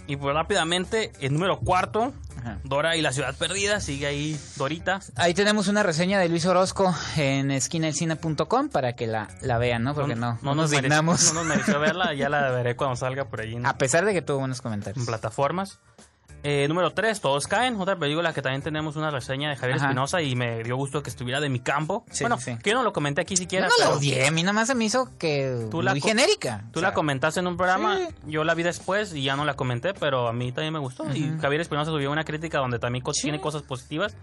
Y 0.08 0.18
pues 0.18 0.34
rápidamente, 0.36 1.12
el 1.22 1.34
número 1.34 1.60
cuarto, 1.60 2.12
Ajá. 2.40 2.58
Dora 2.64 2.96
y 2.98 3.02
la 3.02 3.14
ciudad 3.14 3.36
perdida, 3.38 3.80
sigue 3.80 4.08
ahí 4.08 4.38
Dorita. 4.58 5.00
Ahí 5.16 5.34
tenemos 5.36 5.68
una 5.68 5.84
reseña 5.84 6.20
de 6.20 6.28
Luis 6.28 6.46
Orozco 6.48 6.94
en 7.16 7.52
esquinaelcine.com 7.52 8.70
para 8.70 8.94
que 8.96 9.06
la, 9.08 9.28
la 9.42 9.58
vean, 9.60 9.84
¿no? 9.84 9.94
Porque 9.94 10.16
no, 10.16 10.40
no, 10.42 10.56
nos 10.56 10.72
dignamos. 10.72 11.34
no 11.34 11.42
nos 11.42 11.46
mereció 11.46 11.80
verla, 11.80 12.14
ya 12.16 12.30
la 12.30 12.50
veré 12.52 12.76
cuando 12.76 12.96
salga 12.96 13.26
por 13.26 13.42
ahí 13.42 13.56
en, 13.56 13.66
A 13.66 13.78
pesar 13.78 14.04
de 14.06 14.14
que 14.14 14.22
tuvo 14.24 14.40
buenos 14.40 14.58
en 14.58 14.64
comentarios. 14.64 15.06
plataformas. 15.06 15.80
Eh, 16.44 16.68
número 16.68 16.92
3, 16.92 17.22
Todos 17.22 17.46
Caen, 17.46 17.80
otra 17.80 17.96
película 17.96 18.34
que 18.34 18.42
también 18.42 18.64
tenemos 18.64 18.96
una 18.96 19.12
reseña 19.12 19.50
de 19.52 19.56
Javier 19.58 19.78
Ajá. 19.78 19.86
Espinosa 19.88 20.22
y 20.24 20.36
me 20.36 20.64
dio 20.64 20.76
gusto 20.76 21.04
que 21.04 21.12
estuviera 21.12 21.40
de 21.40 21.50
mi 21.50 21.60
campo. 21.60 22.04
Sí, 22.10 22.24
bueno, 22.24 22.40
sí. 22.40 22.58
que 22.64 22.72
yo 22.72 22.78
no 22.78 22.84
lo 22.84 22.94
comenté 22.94 23.22
aquí 23.22 23.38
siquiera. 23.38 23.68
no 23.68 23.74
pero 23.78 23.94
odié, 23.98 24.28
a 24.28 24.32
mí 24.32 24.42
nomás 24.42 24.68
se 24.68 24.74
me 24.76 24.86
hizo 24.86 25.08
que 25.20 25.68
Tú 25.70 25.84
la 25.84 25.92
muy 25.92 26.02
genérica. 26.02 26.64
Tú 26.72 26.80
O 26.80 26.82
la 26.82 26.94
comentaste 26.94 27.40
en 27.42 27.48
un 27.48 27.58
programa, 27.58 27.98
sí. 27.98 28.08
yo 28.26 28.44
la 28.44 28.56
vi 28.56 28.64
después 28.64 29.14
y 29.14 29.22
ya 29.24 29.36
no 29.36 29.46
la 29.46 29.54
comenté, 29.54 29.94
pero 29.94 30.28
a 30.28 30.34
mí 30.34 30.52
también 30.52 30.74
me 30.74 30.80
gustó. 30.80 31.06
Y. 31.14 31.32
Javier 31.40 31.62
Espinosa 31.62 31.92
subió 31.92 32.12
una 32.12 32.24
crítica 32.24 32.58
donde 32.58 32.80
también 32.80 33.04
Sí. 33.14 33.22
tiene 33.24 33.40
cosas 33.40 33.62
positivas. 33.62 34.16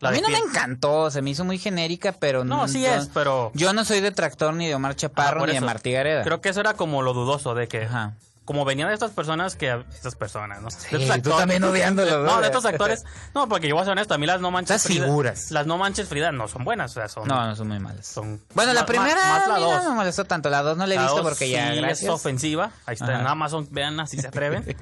La 0.00 0.08
A 0.08 0.12
mí 0.12 0.20
no 0.20 0.28
me 0.28 0.38
encantó, 0.38 1.08
se 1.10 1.22
me 1.22 1.30
hizo 1.30 1.44
muy 1.44 1.56
genérica, 1.58 2.12
pero 2.12 2.42
No, 2.44 2.66
sí 2.66 2.82
yo, 2.82 2.88
es, 2.88 3.08
pero 3.14 3.52
Yo 3.54 3.72
no 3.72 3.84
soy 3.84 4.00
detractor 4.00 4.52
ni 4.54 4.66
de 4.66 4.74
Omar 4.74 4.96
Chaparro 4.96 5.46
ni 5.46 5.52
de. 5.52 5.60
Martí 5.60 5.92
Gareda. 5.92 6.24
creo 6.24 6.40
que 6.40 6.48
eso 6.48 6.58
era 6.60 6.74
como 6.74 7.02
lo 7.02 7.12
dudoso 7.14 7.54
de 7.54 7.68
que 7.68 7.84
Ajá. 7.84 8.14
Como 8.44 8.64
venían 8.64 8.88
de 8.88 8.94
estas 8.94 9.10
personas 9.12 9.56
que 9.56 9.84
estas 9.94 10.14
personas, 10.16 10.60
¿no? 10.60 10.70
Sí, 10.70 10.78
De 10.96 11.02
estos 11.04 11.22
tú 11.22 11.30
actores- 11.30 11.38
también 11.38 11.64
odiándolo, 11.64 12.24
No, 12.24 12.40
de 12.40 12.46
estos 12.46 12.64
actores. 12.64 13.04
No, 13.34 13.48
porque 13.48 13.68
yo 13.68 13.74
voy 13.74 13.82
a 13.82 13.84
ser 13.84 13.92
honesto, 13.92 14.14
a 14.14 14.18
mí 14.18 14.26
las 14.26 14.40
no 14.40 14.50
manches 14.50 14.76
Esas 14.84 14.88
figuras. 14.92 15.50
Las 15.50 15.66
no 15.66 15.78
manches 15.78 16.08
Frida 16.08 16.30
no 16.32 16.46
son 16.48 16.64
buenas, 16.64 16.90
o 16.92 16.94
sea, 16.94 17.08
son 17.08 17.26
No, 17.26 17.46
no 17.46 17.56
son 17.56 17.68
muy 17.68 17.78
malas. 17.80 18.06
son 18.06 18.40
Bueno, 18.54 18.72
la 18.74 18.84
primera 18.86 19.14
más, 19.16 19.38
más 19.40 19.48
la 19.48 19.54
mí 19.56 19.60
no 19.62 19.70
dos. 19.76 19.84
me 19.84 19.90
molestó 19.94 20.24
tanto. 20.24 20.50
La 20.50 20.62
dos 20.62 20.76
no 20.76 20.86
la 20.86 20.94
he 20.94 20.96
La 20.96 21.02
visto 21.04 21.16
dos 21.16 21.24
porque 21.26 21.48
ya, 21.48 21.70
sí 21.72 21.76
gracias. 21.78 22.02
es 22.02 22.08
ofensiva. 22.08 22.70
Ahí 22.86 22.94
está 22.94 23.06
en 23.14 23.20
Ajá. 23.22 23.30
Amazon, 23.30 23.66
veanla 23.70 24.06
si 24.06 24.18
se 24.18 24.28
atreven. 24.28 24.76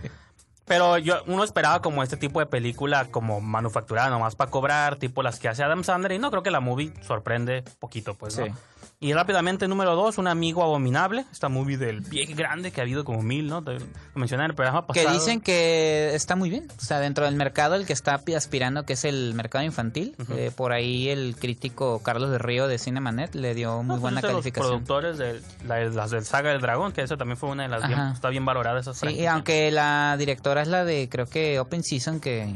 Pero 0.64 0.96
yo 0.96 1.22
uno 1.26 1.42
esperaba 1.44 1.82
como 1.82 2.02
este 2.02 2.16
tipo 2.16 2.38
de 2.40 2.46
película 2.46 3.06
como 3.10 3.40
manufacturada 3.40 4.10
nomás 4.10 4.36
para 4.36 4.50
cobrar, 4.50 4.96
tipo 4.96 5.22
las 5.22 5.38
que 5.38 5.48
hace 5.48 5.62
Adam 5.64 5.82
Sandler 5.84 6.12
y 6.12 6.18
no 6.18 6.30
creo 6.30 6.42
que 6.44 6.50
la 6.52 6.60
movie 6.60 6.92
sorprende 7.06 7.62
poquito, 7.80 8.14
pues, 8.14 8.38
¿no? 8.38 8.46
Sí. 8.46 8.52
Y 9.04 9.12
rápidamente, 9.14 9.66
número 9.66 9.96
dos, 9.96 10.16
Un 10.18 10.28
Amigo 10.28 10.62
Abominable, 10.62 11.24
esta 11.32 11.48
movie 11.48 11.76
del 11.76 12.02
pie 12.04 12.24
grande 12.26 12.70
que 12.70 12.80
ha 12.80 12.84
habido 12.84 13.04
como 13.04 13.20
mil, 13.20 13.48
¿no? 13.48 13.60
Lo 13.60 13.74
mencioné 14.14 14.44
en 14.44 14.50
el 14.50 14.54
programa 14.54 14.86
Que 14.92 15.00
pasado. 15.02 15.12
dicen 15.18 15.40
que 15.40 16.14
está 16.14 16.36
muy 16.36 16.50
bien. 16.50 16.68
O 16.78 16.80
sea, 16.80 17.00
dentro 17.00 17.24
del 17.24 17.34
mercado, 17.34 17.74
el 17.74 17.84
que 17.84 17.92
está 17.94 18.18
pi- 18.18 18.34
aspirando, 18.34 18.84
que 18.86 18.92
es 18.92 19.04
el 19.04 19.34
mercado 19.34 19.64
infantil. 19.64 20.14
eh, 20.30 20.52
por 20.54 20.72
ahí 20.72 21.08
el 21.08 21.34
crítico 21.36 22.00
Carlos 22.04 22.30
de 22.30 22.38
Río 22.38 22.68
de 22.68 22.78
Cinemanet 22.78 23.34
le 23.34 23.54
dio 23.54 23.78
muy 23.78 23.86
No, 23.86 23.92
pues 23.94 24.00
buena 24.02 24.20
calificación. 24.22 24.72
Los 24.74 24.82
productores 24.86 25.18
de 25.18 25.40
la- 25.66 25.80
las 25.84 26.12
del 26.12 26.24
Saga 26.24 26.50
del 26.50 26.60
Dragón, 26.60 26.92
que 26.92 27.02
eso 27.02 27.16
también 27.16 27.36
fue 27.36 27.50
una 27.50 27.64
de 27.64 27.70
las 27.70 27.88
bien, 27.88 27.98
está 28.14 28.28
bien 28.28 28.44
valorada 28.44 28.78
esa 28.78 28.94
Sí, 28.94 29.08
y 29.08 29.26
aunque 29.26 29.72
la 29.72 30.14
directora 30.16 30.62
es 30.62 30.68
la 30.68 30.84
de, 30.84 31.08
creo 31.08 31.26
que 31.26 31.58
Open 31.58 31.82
Season, 31.82 32.20
que 32.20 32.42
eh, 32.44 32.54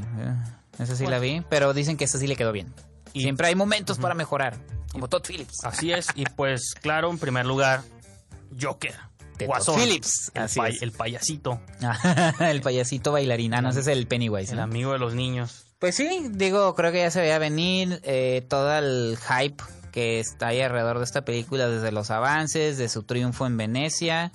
esa 0.79 0.95
sí 0.95 1.07
la 1.07 1.19
vi, 1.19 1.43
pero 1.51 1.75
dicen 1.75 1.97
que 1.97 2.05
esa 2.05 2.19
sí 2.19 2.29
le 2.29 2.37
quedó 2.37 2.53
bien. 2.53 2.73
Y- 3.17 3.23
Siempre 3.23 3.49
hay 3.49 3.55
momentos 3.55 3.99
para 3.99 4.15
mejorar, 4.15 4.57
como 4.93 5.09
Todd 5.09 5.23
Phillips. 5.27 5.65
Así 5.65 5.93
es, 5.93 6.09
y 6.15 6.25
pues 6.25 6.75
claro, 6.81 7.11
en 7.11 7.19
primer 7.19 7.47
lugar, 7.47 7.83
Joker. 8.61 8.95
De 9.39 9.47
Guasón, 9.47 9.75
Todd 9.77 9.85
Phillips, 9.85 10.31
El, 10.35 10.43
así 10.45 10.59
pay- 10.61 10.75
es. 10.77 10.83
el 10.83 10.93
payasito, 10.93 11.61
el 12.41 12.63
payasito 12.63 13.13
bailarín. 13.13 13.53
Ah, 13.55 13.61
no, 13.61 13.69
ese 13.71 13.81
es 13.81 13.87
el 13.87 14.07
Pennywise. 14.07 14.53
el 14.53 14.57
¿no? 14.59 14.63
amigo 14.63 14.93
de 14.93 14.99
los 14.99 15.15
niños. 15.15 15.67
Pues 15.79 15.95
sí, 15.95 16.29
digo, 16.31 16.75
creo 16.75 16.91
que 16.91 16.99
ya 17.01 17.11
se 17.11 17.21
veía 17.21 17.39
venir 17.39 18.01
eh, 18.03 18.47
todo 18.49 18.75
el 18.79 19.19
hype 19.19 19.63
que 19.93 20.21
está 20.21 20.49
ahí 20.49 20.63
alrededor 20.63 20.99
de 20.99 21.05
esta 21.05 21.25
película, 21.27 21.69
desde 21.69 21.93
los 21.93 22.11
avances, 22.11 22.79
de 22.79 22.89
su 22.89 23.03
triunfo 23.03 23.47
en 23.47 23.59
Venecia, 23.59 24.33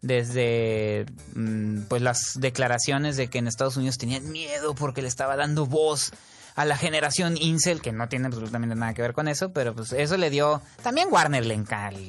desde 0.00 1.06
mm, 1.34 1.82
pues 1.88 2.02
las 2.02 2.34
declaraciones 2.38 3.16
de 3.16 3.28
que 3.28 3.38
en 3.38 3.48
Estados 3.48 3.76
Unidos 3.76 3.98
tenían 3.98 4.30
miedo 4.30 4.74
porque 4.74 5.02
le 5.02 5.08
estaba 5.08 5.34
dando 5.36 5.66
voz 5.66 6.12
a 6.56 6.64
la 6.64 6.76
generación 6.76 7.36
incel, 7.36 7.80
que 7.82 7.92
no 7.92 8.08
tiene 8.08 8.26
absolutamente 8.26 8.74
nada 8.74 8.94
que 8.94 9.02
ver 9.02 9.12
con 9.12 9.28
eso, 9.28 9.52
pero 9.52 9.74
pues 9.74 9.92
eso 9.92 10.16
le 10.16 10.30
dio... 10.30 10.60
También 10.82 11.08
Warner 11.10 11.44
le 11.46 11.56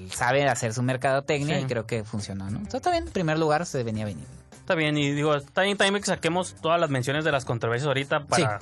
sabe 0.10 0.48
hacer 0.48 0.74
su 0.74 0.82
mercadotecnia 0.84 1.58
Sí. 1.58 1.64
y 1.64 1.68
creo 1.68 1.86
que 1.86 2.04
funcionó, 2.06 2.46
¿no? 2.46 2.58
Entonces, 2.58 2.76
está 2.76 2.92
bien, 2.92 3.04
en 3.08 3.12
primer 3.14 3.38
lugar 3.38 3.66
se 3.66 3.84
venía 3.84 4.04
a 4.04 4.08
venir. 4.08 4.26
Está 4.54 4.74
bien, 4.76 4.98
y 4.98 5.12
digo, 5.12 5.36
está 5.36 5.62
bien 5.64 5.78
también 5.78 6.02
que 6.02 6.08
saquemos 6.08 6.56
todas 6.62 6.80
las 6.80 6.90
menciones 6.90 7.24
de 7.26 7.32
las 7.32 7.46
controversias 7.46 7.88
ahorita 7.88 8.26
para 8.26 8.60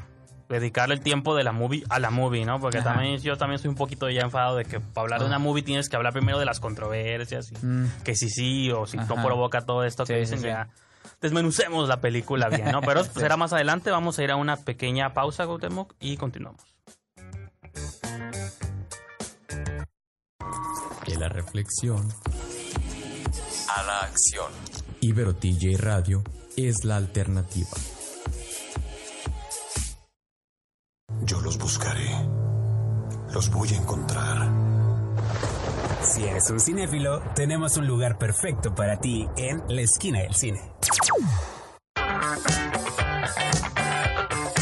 dedicarle 0.49 0.93
el 0.93 1.01
tiempo 1.01 1.35
de 1.35 1.43
la 1.43 1.51
movie 1.51 1.83
a 1.89 1.97
la 1.99 2.11
movie, 2.11 2.45
¿no? 2.45 2.59
Porque 2.59 2.77
Ajá. 2.77 2.93
también 2.93 3.17
yo 3.19 3.35
también 3.37 3.57
soy 3.59 3.69
un 3.69 3.75
poquito 3.75 4.07
ya 4.11 4.21
enfadado 4.21 4.57
de 4.57 4.65
que 4.65 4.79
para 4.79 5.01
hablar 5.05 5.21
de 5.21 5.25
una 5.25 5.39
movie 5.39 5.63
tienes 5.63 5.89
que 5.89 5.95
hablar 5.95 6.13
primero 6.13 6.37
de 6.37 6.45
las 6.45 6.59
controversias 6.59 7.51
y 7.51 7.55
Mm. 7.65 7.89
que 8.03 8.15
si 8.15 8.29
sí 8.29 8.71
o 8.71 8.85
si 8.85 8.97
no 8.97 9.07
provoca 9.23 9.61
todo 9.61 9.83
esto 9.83 10.05
que 10.05 10.17
dicen 10.17 10.37
sí, 10.37 10.43
sí. 10.43 10.49
ya. 10.49 10.67
Desmenucemos 11.21 11.87
la 11.87 12.01
película 12.01 12.49
bien, 12.49 12.71
¿no? 12.71 12.81
Pero 12.81 13.01
eso 13.01 13.11
será 13.19 13.37
más 13.37 13.53
adelante. 13.53 13.91
Vamos 13.91 14.19
a 14.19 14.23
ir 14.23 14.31
a 14.31 14.35
una 14.35 14.57
pequeña 14.57 15.13
pausa, 15.13 15.45
Gautemoc, 15.45 15.93
y 15.99 16.17
continuamos. 16.17 16.61
De 21.07 21.17
la 21.17 21.29
reflexión 21.29 22.09
a 23.75 23.83
la 23.83 23.99
acción. 24.01 24.51
Ibero 25.01 25.35
TJ 25.35 25.77
Radio 25.77 26.23
es 26.57 26.83
la 26.83 26.97
alternativa. 26.97 27.69
Yo 31.23 31.41
los 31.41 31.57
buscaré. 31.57 32.09
Los 33.33 33.49
voy 33.49 33.69
a 33.69 33.77
encontrar. 33.77 34.49
Si 36.05 36.23
eres 36.23 36.49
un 36.51 36.59
cinéfilo, 36.59 37.19
tenemos 37.33 37.77
un 37.77 37.87
lugar 37.87 38.17
perfecto 38.17 38.75
para 38.75 38.99
ti 38.99 39.27
en 39.37 39.63
la 39.67 39.81
esquina 39.81 40.19
del 40.19 40.35
cine. 40.35 40.61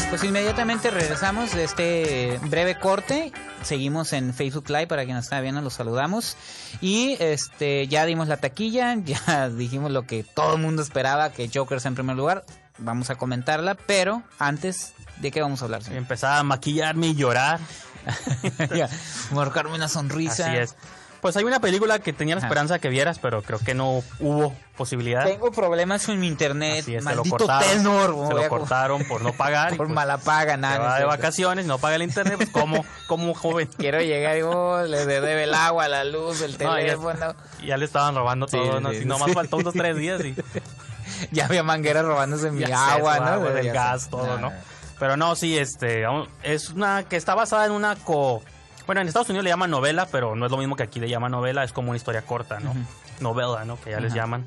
Pues 0.08 0.24
inmediatamente 0.24 0.90
regresamos 0.90 1.52
de 1.54 1.64
este 1.64 2.40
breve 2.44 2.78
corte. 2.78 3.32
Seguimos 3.62 4.14
en 4.14 4.32
Facebook 4.32 4.70
Live 4.70 4.86
para 4.86 5.04
quien 5.04 5.16
nos 5.16 5.26
está 5.26 5.40
viendo, 5.40 5.60
los 5.60 5.74
saludamos. 5.74 6.36
Y 6.80 7.16
este 7.20 7.88
ya 7.88 8.06
dimos 8.06 8.28
la 8.28 8.38
taquilla, 8.38 8.94
ya 9.04 9.50
dijimos 9.50 9.90
lo 9.90 10.06
que 10.06 10.24
todo 10.24 10.56
el 10.56 10.62
mundo 10.62 10.82
esperaba, 10.82 11.30
que 11.30 11.50
Joker 11.52 11.80
sea 11.80 11.90
en 11.90 11.94
primer 11.94 12.16
lugar. 12.16 12.44
Vamos 12.78 13.10
a 13.10 13.16
comentarla, 13.16 13.74
pero 13.74 14.22
antes, 14.38 14.94
¿de 15.20 15.30
qué 15.30 15.42
vamos 15.42 15.60
a 15.60 15.66
hablar? 15.66 15.82
señor? 15.82 15.98
Empezaba 15.98 16.38
a 16.38 16.42
maquillarme 16.42 17.08
y 17.08 17.14
llorar. 17.14 17.60
Ya, 18.74 18.88
Marcarme 19.32 19.74
una 19.74 19.88
sonrisa. 19.88 20.46
Así 20.46 20.56
es. 20.56 20.76
Pues 21.24 21.38
hay 21.38 21.44
una 21.44 21.58
película 21.58 22.00
que 22.00 22.12
tenía 22.12 22.34
la 22.34 22.40
Ajá. 22.40 22.48
esperanza 22.48 22.78
que 22.80 22.90
vieras, 22.90 23.18
pero 23.18 23.40
creo 23.40 23.58
que 23.58 23.72
no 23.72 24.02
hubo 24.20 24.54
posibilidad. 24.76 25.24
Tengo 25.24 25.50
problemas 25.52 26.04
con 26.04 26.20
mi 26.20 26.26
internet. 26.26 26.80
Así 26.82 26.96
es, 26.96 27.02
se 27.02 27.08
lo 27.14 27.16
Maldito 27.24 27.36
cortaron, 27.38 27.66
tenor. 27.70 28.28
se 28.28 28.34
lo 28.34 28.48
cortaron 28.50 29.04
por 29.06 29.22
no 29.22 29.32
pagar. 29.32 29.70
Por 29.78 29.86
pues, 29.86 29.94
mala 29.94 30.18
paga, 30.18 30.58
nada. 30.58 30.78
va 30.80 30.98
de 30.98 31.06
vacaciones, 31.06 31.64
no 31.64 31.78
paga 31.78 31.96
el 31.96 32.02
internet, 32.02 32.34
pues 32.36 32.50
como, 32.50 32.84
como 33.06 33.32
joven. 33.32 33.70
Quiero 33.78 34.02
llegar 34.02 34.36
y 34.36 34.42
oh, 34.42 34.82
le 34.82 35.06
debe 35.06 35.44
el 35.44 35.54
agua, 35.54 35.88
la 35.88 36.04
luz, 36.04 36.42
el 36.42 36.58
No, 36.58 36.78
ya- 36.78 36.84
teléfono. 36.84 37.34
Ya 37.64 37.78
le 37.78 37.86
estaban 37.86 38.14
robando 38.14 38.46
Sí, 38.46 38.58
todo, 38.58 38.82
¿no? 38.82 38.90
sí, 38.90 38.98
Si 38.98 39.04
nomás 39.06 39.28
sí. 39.28 39.32
faltó 39.32 39.56
unos 39.56 39.72
tres 39.72 39.96
días 39.96 40.20
y 40.22 40.34
Ya 41.32 41.46
había 41.46 41.62
mangueras 41.62 42.04
robándose 42.04 42.50
mi 42.50 42.64
agua, 42.64 43.18
¿no? 43.20 43.24
agua, 43.28 43.50
gas, 43.72 44.10
todo, 44.10 44.38
¿no? 44.38 44.52
Pero 44.98 45.16
no, 45.16 45.36
sí, 45.36 45.56
este, 45.56 46.04
es 46.42 46.68
una 46.68 47.04
que 47.04 47.16
está 47.16 47.34
basada 47.34 47.64
en 47.64 47.72
una 47.72 47.96
co... 47.96 48.42
Bueno, 48.86 49.00
en 49.00 49.08
Estados 49.08 49.28
Unidos 49.30 49.44
le 49.44 49.50
llaman 49.50 49.70
novela, 49.70 50.06
pero 50.10 50.36
no 50.36 50.44
es 50.46 50.52
lo 50.52 50.58
mismo 50.58 50.76
que 50.76 50.82
aquí 50.82 51.00
le 51.00 51.08
llaman 51.08 51.32
novela, 51.32 51.64
es 51.64 51.72
como 51.72 51.88
una 51.90 51.96
historia 51.96 52.22
corta, 52.22 52.60
¿no? 52.60 52.74
Novela, 53.20 53.64
¿no? 53.64 53.80
Que 53.80 53.90
ya 53.92 54.00
les 54.00 54.12
llaman. 54.12 54.46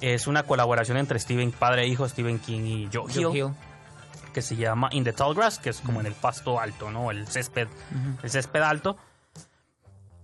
Es 0.00 0.26
una 0.26 0.42
colaboración 0.42 0.96
entre 0.98 1.18
Stephen, 1.20 1.52
padre 1.52 1.82
e 1.82 1.86
hijo, 1.88 2.08
Stephen 2.08 2.38
King 2.40 2.62
y 2.64 2.88
Joe 2.92 3.04
Hill, 3.12 3.24
Joe 3.24 3.38
Hill. 3.38 3.48
que 4.32 4.42
se 4.42 4.56
llama 4.56 4.88
In 4.90 5.04
the 5.04 5.12
Tall 5.12 5.34
Grass, 5.34 5.58
que 5.60 5.70
es 5.70 5.80
como 5.80 6.00
en 6.00 6.06
el 6.06 6.14
pasto 6.14 6.58
alto, 6.58 6.90
¿no? 6.90 7.10
El 7.12 7.28
césped, 7.28 7.68
el 8.22 8.30
césped 8.30 8.60
alto. 8.62 8.96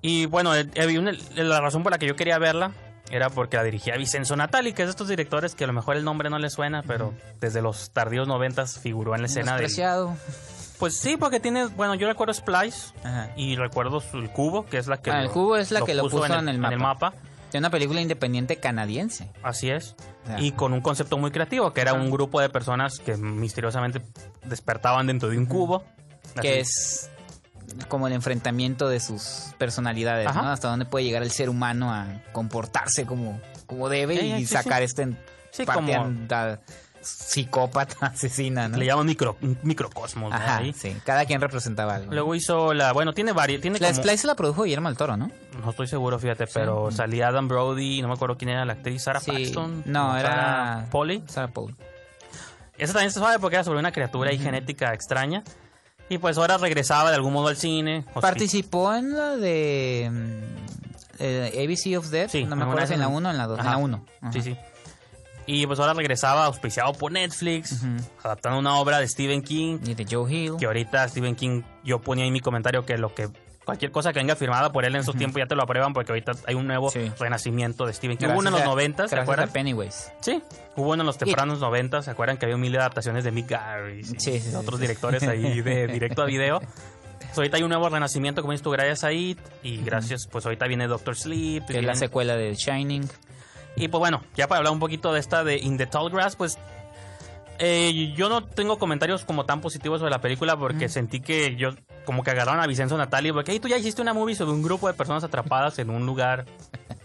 Y 0.03 0.27
bueno, 0.27 0.55
eh, 0.57 0.69
eh, 0.75 0.99
una- 0.99 1.13
la 1.37 1.61
razón 1.61 1.83
por 1.85 1.93
la 1.93 1.99
que 1.99 2.07
yo 2.07 2.17
quería 2.17 2.39
verla 2.39 2.73
era 3.11 3.31
porque 3.31 3.57
la 3.57 3.63
dirigía 3.65 3.97
Vicenzo 3.97 4.35
Natali, 4.37 4.73
que 4.73 4.83
es 4.83 4.89
de 4.89 4.91
estos 4.91 5.09
directores 5.09 5.55
que 5.55 5.65
a 5.65 5.67
lo 5.67 5.73
mejor 5.73 5.97
el 5.97 6.05
nombre 6.05 6.31
no 6.31 6.39
le 6.39 6.49
suena, 6.51 6.83
pero 6.83 7.15
desde 7.41 7.61
los 7.63 7.91
tardíos 7.91 8.27
noventas 8.27 8.79
figuró 8.81 9.15
en 9.15 9.21
la 9.23 9.27
escena 9.27 9.53
del... 9.57 9.67
Pues 10.81 10.97
sí, 10.99 11.17
porque 11.17 11.39
tiene, 11.41 11.67
bueno, 11.67 11.95
yo 11.95 12.09
recuerdo 12.09 12.33
Splice 12.35 12.95
Ajá. 13.05 13.31
y 13.37 13.55
recuerdo 13.55 14.03
el 14.15 14.31
cubo, 14.31 14.65
que 14.67 14.79
es 14.79 14.87
la 14.89 15.01
que... 15.01 15.11
Ah, 15.11 15.23
el 15.23 15.29
cubo 15.31 15.57
es 15.57 15.71
la 15.71 15.83
que 15.83 15.95
lo 15.95 16.03
puso 16.05 16.25
en 16.27 16.33
el 16.33 16.49
en 16.57 16.65
el 16.65 16.79
mapa. 16.79 17.13
De 17.53 17.59
una 17.59 17.69
película 17.71 18.01
independiente 18.01 18.57
canadiense. 18.57 19.31
Así 19.43 19.71
es. 19.71 19.95
Y 20.39 20.53
con 20.53 20.73
un 20.73 20.81
concepto 20.81 21.19
muy 21.19 21.31
creativo, 21.33 21.73
que 21.73 21.81
era 21.81 21.93
un 21.93 22.11
grupo 22.11 22.41
de 22.41 22.49
personas 22.49 22.99
que 23.01 23.17
misteriosamente 23.17 24.01
despertaban 24.45 25.07
dentro 25.09 25.29
de 25.29 25.37
un 25.37 25.47
cubo. 25.47 25.85
Así. 26.37 26.41
Que 26.41 26.61
es 26.61 27.11
como 27.89 28.07
el 28.07 28.13
enfrentamiento 28.13 28.89
de 28.89 29.01
sus 29.01 29.53
personalidades, 29.59 30.29
Ajá. 30.29 30.43
¿no? 30.43 30.49
Hasta 30.51 30.69
dónde 30.69 30.87
puede 30.87 31.05
llegar 31.05 31.23
el 31.23 31.31
ser 31.31 31.49
humano 31.51 31.93
a 31.93 32.07
comportarse 32.33 33.05
como, 33.05 33.41
como 33.67 33.89
debe 33.89 34.19
Sí, 34.19 34.27
y 34.33 34.39
sí, 34.39 34.47
sacar 34.47 34.79
sí. 34.79 34.85
este 34.85 35.17
Sí, 35.51 35.67
como- 35.67 35.93
psicópata, 37.11 38.07
asesina, 38.07 38.69
¿no? 38.69 38.77
Le 38.79 38.87
llaman 38.87 39.07
micro, 39.07 39.37
microcosmos. 39.63 40.33
Ajá, 40.33 40.59
Ahí. 40.59 40.73
sí. 40.73 40.97
Cada 41.05 41.25
quien 41.27 41.41
representaba 41.41 41.95
algo. 41.97 42.13
Luego 42.13 42.35
hizo 42.35 42.75
la... 42.75 42.93
Bueno, 42.93 43.13
tiene 43.13 43.33
varias... 43.33 43.61
Tiene 43.61 43.79
la 43.79 43.89
como- 43.91 44.03
Splice 44.03 44.27
la 44.27 44.35
produjo 44.35 44.63
Guillermo 44.65 44.89
del 44.89 44.97
Toro, 44.97 45.17
¿no? 45.17 45.31
No 45.63 45.71
estoy 45.71 45.87
seguro, 45.87 46.19
fíjate, 46.19 46.47
pero 46.47 46.91
salía 46.91 47.29
Adam 47.29 47.49
Brody, 47.49 48.03
no 48.03 48.09
me 48.09 48.15
acuerdo 48.15 48.37
quién 48.37 48.51
era 48.51 48.65
la 48.65 48.73
actriz, 48.75 49.03
Sarah 49.03 49.21
Sí. 49.21 49.31
Paxton. 49.31 49.83
No, 49.87 50.17
era... 50.17 50.31
Sarah 50.31 50.87
Polly. 50.91 51.23
Sarah 51.27 51.49
Paul. 51.49 51.77
Esa 52.79 52.93
también 52.95 53.11
se 53.13 53.21
sabe 53.21 53.39
porque 53.39 53.57
era 53.57 53.65
sobre 53.65 53.79
una 53.79 53.93
criatura 53.93 54.33
y 54.33 54.39
genética 54.39 54.93
extraña. 54.95 55.43
Y 56.09 56.19
pues 56.19 56.39
ahora 56.39 56.57
regresaba 56.59 57.11
de 57.11 57.17
algún 57.17 57.33
modo 57.33 57.49
al 57.49 57.57
cine. 57.57 58.05
Participó 58.21 58.93
en 58.95 59.13
la 59.17 59.37
de 59.37 60.11
mm, 60.11 61.21
eh, 61.21 61.53
ABC 61.69 61.97
of 61.99 62.09
Death, 62.09 62.31
Sí, 62.31 62.45
no 62.45 62.57
me 62.57 62.65
acuerdo 62.65 62.87
si 62.87 62.95
en 62.95 63.01
la 63.01 63.07
en- 63.07 63.13
1 63.13 63.29
o 63.29 63.33
en 63.33 63.39
la 63.39 63.47
2, 63.47 63.59
en 63.61 63.65
la 63.67 63.77
1. 63.77 64.07
Sí, 64.33 64.43
sí. 64.43 64.57
Y 65.53 65.67
pues 65.67 65.81
ahora 65.81 65.95
regresaba 65.95 66.45
auspiciado 66.47 66.93
por 66.93 67.11
Netflix, 67.11 67.83
adaptando 68.23 68.59
una 68.59 68.77
obra 68.79 69.01
de 69.01 69.09
Stephen 69.09 69.43
King. 69.43 69.79
Y 69.85 69.95
de 69.95 70.07
Joe 70.09 70.33
Hill. 70.33 70.53
Que 70.59 70.67
ahorita 70.67 71.09
Stephen 71.09 71.35
King, 71.35 71.63
yo 71.83 71.99
ponía 72.01 72.25
en 72.25 72.33
mi 72.33 72.41
comentario 72.41 72.87
que 72.87 72.97
lo 72.99 73.13
que 73.15 73.29
cualquier 73.65 73.91
cosa 73.91 74.13
que 74.13 74.19
venga 74.21 74.37
firmada 74.37 74.71
por 74.73 74.85
él 74.85 74.95
en 74.95 75.01
esos 75.03 75.17
tiempos 75.17 75.39
ya 75.41 75.47
te 75.47 75.55
lo 75.55 75.63
aprueban 75.63 75.93
porque 75.93 76.13
ahorita 76.13 76.33
hay 76.47 76.55
un 76.55 76.67
nuevo 76.67 76.91
Sí. 76.91 77.11
renacimiento 77.19 77.85
de 77.87 77.93
Stephen 77.93 78.17
King. 78.17 78.27
Gracias 78.27 78.35
Hubo 78.35 78.49
uno 78.49 78.49
en 78.49 78.55
los 78.55 78.65
90, 78.65 79.09
¿se 79.09 79.19
acuerdan? 79.19 79.49
a 79.49 79.53
Pennywise. 79.53 80.13
Sí, 80.21 80.43
hubo 80.77 80.91
uno 80.93 81.03
en 81.03 81.07
los 81.07 81.19
tempranos 81.19 81.59
90, 81.61 82.03
¿se 82.03 82.11
acuerdan 82.11 82.37
que 82.37 82.47
había 82.47 82.57
mil 82.57 82.77
adaptaciones 82.77 83.25
de 83.25 83.33
Mick 83.33 83.49
Garris 83.51 84.13
y 84.13 84.21
Sí, 84.21 84.55
otros 84.57 84.79
directores 84.81 85.23
ahí 85.25 85.61
de 85.63 85.87
directo 85.89 86.23
a 86.23 86.27
video? 86.27 86.61
Pues 86.61 87.39
ahorita 87.39 87.59
hay 87.59 87.63
un 87.63 87.69
nuevo 87.69 87.89
renacimiento, 87.89 88.41
como 88.41 88.53
dices 88.53 88.65
tú, 88.65 88.71
gracias 88.71 89.05
a 89.05 89.13
It, 89.13 89.39
y 89.63 89.83
gracias, 89.83 90.27
pues 90.27 90.45
ahorita 90.47 90.67
viene 90.67 90.87
Doctor 90.89 91.15
Sleep. 91.17 91.65
Que 91.67 91.79
es 91.79 91.85
la 91.85 91.95
secuela 91.95 92.35
de 92.35 92.55
Shining. 92.55 93.09
Y 93.77 93.89
pues 93.89 93.99
bueno, 93.99 94.23
ya 94.35 94.49
para 94.49 94.59
hablar 94.59 94.73
un 94.73 94.81
poquito 94.81 95.13
de 95.13 95.21
esta 95.21 95.45
de 95.45 95.57
In 95.59 95.77
the 95.79 95.87
Tall 95.87 96.11
Grass, 96.11 96.37
pues 96.37 96.59
eh, 97.59 98.13
yo 98.17 98.29
no 98.29 98.45
tengo 98.45 98.79
comentarios 98.79 99.25
como 99.25 99.45
tan 99.45 99.61
positivos 99.61 100.01
sobre 100.01 100.11
la 100.11 100.21
película 100.21 100.57
porque 100.57 100.89
sentí 100.89 101.21
que 101.21 101.57
yo 101.57 101.71
como 102.07 102.23
que 102.25 102.31
agarraron 102.31 102.61
a 102.63 102.67
Vicenzo 102.67 102.97
Natali 102.97 103.33
porque 103.33 103.53
"Ey, 103.53 103.61
tú 103.61 103.69
ya 103.69 103.77
hiciste 103.77 104.01
una 104.01 104.15
movie 104.15 104.35
sobre 104.35 104.53
un 104.53 104.63
grupo 104.63 104.89
de 104.89 104.95
personas 104.95 105.25
atrapadas 105.25 105.79
en 105.79 105.91
un 105.91 106.07
lugar 106.07 106.47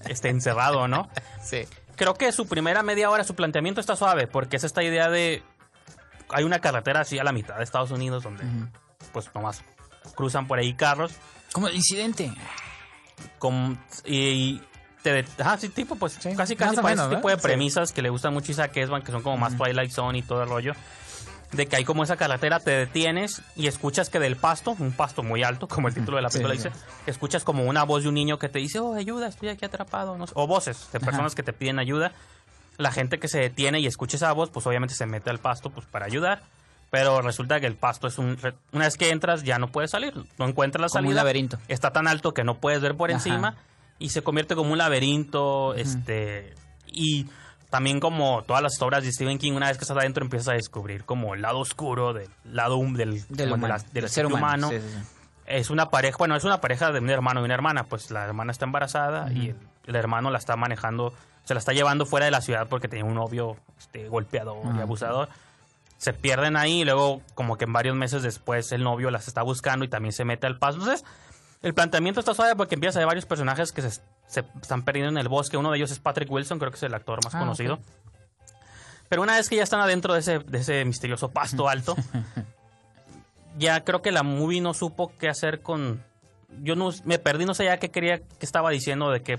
este, 0.08 0.30
encerrado, 0.30 0.88
¿no? 0.88 1.10
Sí. 1.44 1.64
Creo 1.96 2.14
que 2.16 2.32
su 2.32 2.48
primera 2.48 2.84
media 2.84 3.10
hora, 3.10 3.24
su 3.24 3.36
planteamiento 3.36 3.80
está 3.80 3.96
suave 3.96 4.28
porque 4.28 4.58
es 4.58 4.64
esta 4.64 4.84
idea 4.84 5.10
de... 5.10 5.44
Hay 6.30 6.44
una 6.44 6.60
carretera 6.60 7.02
así 7.02 7.20
a 7.20 7.24
la 7.24 7.32
mitad 7.32 7.58
de 7.58 7.64
Estados 7.64 7.92
Unidos 7.92 8.24
donde 8.24 8.44
pues 9.14 9.30
nomás 9.36 9.64
cruzan 10.16 10.48
por 10.48 10.58
ahí 10.60 10.74
carros 10.74 11.14
Como 11.54 11.68
el 11.68 11.76
incidente. 11.76 12.32
con, 13.40 13.80
y 14.06 14.62
te 15.12 15.44
ah, 15.44 15.58
sí, 15.58 15.70
tipo 15.70 15.96
pues 15.96 16.14
Sí, 16.20 16.36
casi 16.36 16.56
casi 16.56 16.76
para 16.76 16.90
menos, 16.90 17.08
ese 17.08 17.16
tipo 17.16 17.28
de 17.30 17.36
¿verdad? 17.36 17.42
Sí. 17.42 17.48
premisas 17.48 17.92
que 17.92 18.02
le 18.02 18.10
gustan 18.10 18.34
mucho 18.34 18.50
a 18.50 18.52
Isaac 18.52 18.76
Esban 18.78 19.02
que 19.02 19.12
son 19.12 19.22
como 19.22 19.38
más 19.38 19.56
Twilight 19.58 19.92
Zone 19.92 20.18
y 20.18 20.22
todo 20.22 20.44
el 20.44 20.50
rollo 20.50 20.74
de 21.52 21.68
que 21.68 21.76
hay 21.78 21.86
como 21.86 22.04
esa 22.04 22.18
carretera 22.18 22.60
te 22.60 22.72
detienes 22.72 23.42
y 23.56 23.68
escuchas 23.68 24.10
que 24.10 24.20
del 24.20 24.36
pasto 24.36 24.76
un 24.80 24.92
pasto 24.92 25.24
muy 25.24 25.44
alto 25.44 25.68
como 25.68 25.88
el 25.88 25.94
título 25.94 26.18
de 26.18 26.24
la 26.24 26.30
película 26.30 26.54
dice 26.54 26.72
escuchas 27.06 27.44
como 27.44 27.64
una 27.64 27.84
voz 27.84 28.04
de 28.04 28.10
un 28.10 28.16
niño 28.16 28.40
que 28.40 28.50
te 28.50 28.60
dice 28.60 28.80
oh 28.80 28.96
ayuda 28.96 29.28
estoy 29.28 29.50
aquí 29.50 29.64
atrapado 29.64 30.18
no 30.18 30.28
sé, 30.28 30.34
o 30.36 30.48
voces 30.48 30.90
de 30.92 31.00
personas 31.00 31.36
que 31.36 31.44
te 31.44 31.54
piden 31.54 31.80
ayuda 31.80 32.12
la 32.78 32.92
gente 32.92 33.20
que 33.20 33.28
se 33.30 33.40
detiene 33.40 33.80
y 33.80 33.86
escucha 33.88 34.18
esa 34.18 34.34
voz 34.34 34.50
pues 34.50 34.66
obviamente 34.68 34.96
se 34.96 35.06
mete 35.06 35.30
al 35.30 35.40
pasto 35.40 35.70
pues 35.70 35.86
para 35.86 36.06
ayudar 36.08 36.42
pero 36.90 37.22
resulta 37.22 37.60
que 37.62 37.68
el 37.68 37.76
pasto 37.76 38.08
es 38.08 38.18
un 38.18 38.38
una 38.74 38.86
vez 38.86 38.98
que 38.98 39.12
entras 39.12 39.44
ya 39.44 39.58
no 39.60 39.68
puedes 39.72 39.92
salir 39.92 40.14
no 40.38 40.48
encuentras 40.48 40.82
la 40.82 40.88
Como 40.90 41.00
un 41.02 41.06
salida 41.06 41.22
laberinto. 41.22 41.58
está 41.70 41.92
tan 41.94 42.08
alto 42.08 42.34
que 42.34 42.44
no 42.44 42.56
puedes 42.56 42.82
ver 42.82 42.96
por 42.96 43.12
Ajá. 43.12 43.18
encima 43.18 43.56
y 44.00 44.10
se 44.10 44.22
convierte 44.22 44.56
como 44.56 44.72
un 44.72 44.78
laberinto 44.78 45.74
este 45.76 46.54
y 46.88 47.28
también 47.70 48.00
como 48.00 48.44
todas 48.44 48.62
las 48.62 48.82
obras 48.82 49.04
de 49.04 49.12
Stephen 49.12 49.38
King 49.38 49.54
una 49.54 49.68
vez 49.68 49.78
que 49.78 49.84
estás 49.84 49.98
adentro 49.98 50.24
empiezas 50.24 50.50
a 50.50 50.54
descubrir 50.54 51.04
como 51.06 51.34
el 51.34 51.42
lado 51.42 51.60
oscuro 51.60 52.14
del 52.14 52.30
lado 52.46 52.78
del, 52.94 53.26
Del, 53.28 53.28
como 53.28 53.36
de 53.38 53.44
humano, 53.54 53.68
la- 53.68 53.78
del 53.80 53.92
del 53.94 54.10
ser 54.10 54.26
humano. 54.26 54.68
humano 54.68 54.70
Sí, 54.70 54.80
sí, 54.80 54.88
sí. 55.00 55.04
es 55.48 55.70
una 55.70 55.90
pareja 55.90 56.18
bueno 56.18 56.36
es 56.36 56.44
una 56.44 56.62
pareja 56.62 56.92
de 56.92 57.00
un 57.00 57.10
hermano 57.10 57.42
y 57.42 57.46
una 57.46 57.54
hermana 57.54 57.84
pues 57.86 58.12
la 58.12 58.24
hermana 58.26 58.52
está 58.52 58.66
embarazada 58.66 59.32
y 59.32 59.50
el, 59.50 59.56
el 59.88 59.96
hermano 59.96 60.30
la 60.30 60.38
está 60.38 60.56
manejando 60.56 61.14
se 61.44 61.54
la 61.54 61.60
está 61.60 61.74
llevando 61.74 62.06
fuera 62.06 62.26
de 62.26 62.32
la 62.32 62.42
ciudad 62.42 62.68
porque 62.68 62.88
tenía 62.88 63.06
un 63.06 63.16
novio 63.16 63.58
este, 63.80 64.08
golpeador 64.10 64.58
y 64.76 64.82
abusador 64.82 65.30
se 65.98 66.12
pierden 66.14 66.58
ahí 66.58 66.82
y 66.82 66.86
luego 66.86 67.22
como 67.36 67.58
que 67.58 67.64
en 67.66 67.72
varios 67.74 67.96
meses 67.96 68.22
después 68.22 68.72
el 68.74 68.84
novio 68.84 69.10
las 69.12 69.28
está 69.28 69.42
buscando 69.44 69.86
y 69.86 69.88
también 69.88 70.12
se 70.12 70.26
mete 70.26 70.46
al 70.46 70.60
paso. 70.60 70.78
Entonces, 70.80 71.06
el 71.62 71.74
planteamiento 71.74 72.20
está 72.20 72.34
suave 72.34 72.56
porque 72.56 72.76
empieza 72.76 73.02
a 73.02 73.06
varios 73.06 73.26
personajes 73.26 73.72
que 73.72 73.82
se, 73.82 74.02
se 74.28 74.44
están 74.62 74.84
perdiendo 74.84 75.10
en 75.12 75.18
el 75.18 75.28
bosque. 75.28 75.58
Uno 75.58 75.72
de 75.72 75.78
ellos 75.78 75.92
es 75.92 76.00
Patrick 76.00 76.32
Wilson, 76.32 76.60
creo 76.60 76.72
que 76.72 76.78
es 76.78 76.84
el 76.84 76.94
actor 76.94 77.24
más 77.24 77.34
Ah, 77.36 77.40
conocido. 77.40 77.80
Pero 79.10 79.22
una 79.22 79.36
vez 79.36 79.50
que 79.50 79.56
ya 79.56 79.64
están 79.64 79.80
adentro 79.82 80.14
de 80.14 80.20
ese, 80.20 80.40
de 80.40 80.58
ese 80.60 80.84
misterioso 80.86 81.30
pasto 81.30 81.68
alto, 81.70 81.96
ya 83.58 83.84
creo 83.84 84.02
que 84.02 84.12
la 84.12 84.24
movie 84.24 84.62
no 84.62 84.74
supo 84.74 85.12
qué 85.18 85.30
hacer 85.30 85.62
con 85.62 86.04
yo 86.62 86.76
no 86.76 86.90
me 87.04 87.20
perdí, 87.20 87.44
no 87.46 87.54
sabía 87.54 87.78
qué 87.80 87.90
quería, 87.92 88.20
qué 88.20 88.46
estaba 88.46 88.70
diciendo, 88.70 89.12
de 89.12 89.22
qué, 89.22 89.38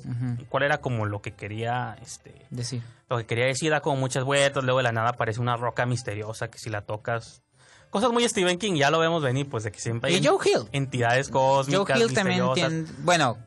cuál 0.50 0.64
era 0.64 0.78
como 0.78 1.06
lo 1.06 1.22
que 1.22 1.32
quería, 1.32 1.96
este, 2.02 2.34
Decir. 2.50 2.82
lo 3.08 3.16
que 3.16 3.24
quería 3.24 3.46
decir, 3.46 3.70
da 3.70 3.80
como 3.80 3.96
muchas 3.96 4.22
vueltas, 4.24 4.62
luego 4.64 4.78
de 4.78 4.82
la 4.82 4.92
nada 4.92 5.10
aparece 5.10 5.40
una 5.40 5.56
roca 5.56 5.86
misteriosa 5.86 6.48
que 6.48 6.58
si 6.58 6.68
la 6.68 6.82
tocas, 6.82 7.42
cosas 7.90 8.12
muy 8.12 8.28
Stephen 8.28 8.58
King, 8.58 8.74
ya 8.74 8.90
lo 8.90 8.98
vemos 8.98 9.22
venir, 9.22 9.48
pues 9.48 9.64
de 9.64 9.72
que 9.72 9.80
siempre 9.80 10.10
hay 10.10 10.16
Y 10.18 10.26
Joe 10.26 10.38
Hill. 10.44 10.68
entidades 10.72 11.28
cósmicas, 11.28 11.98
Joe 11.98 12.06
Hill 12.06 12.14
también 12.14 12.44
tiene. 12.54 12.84
Bueno, 12.98 13.38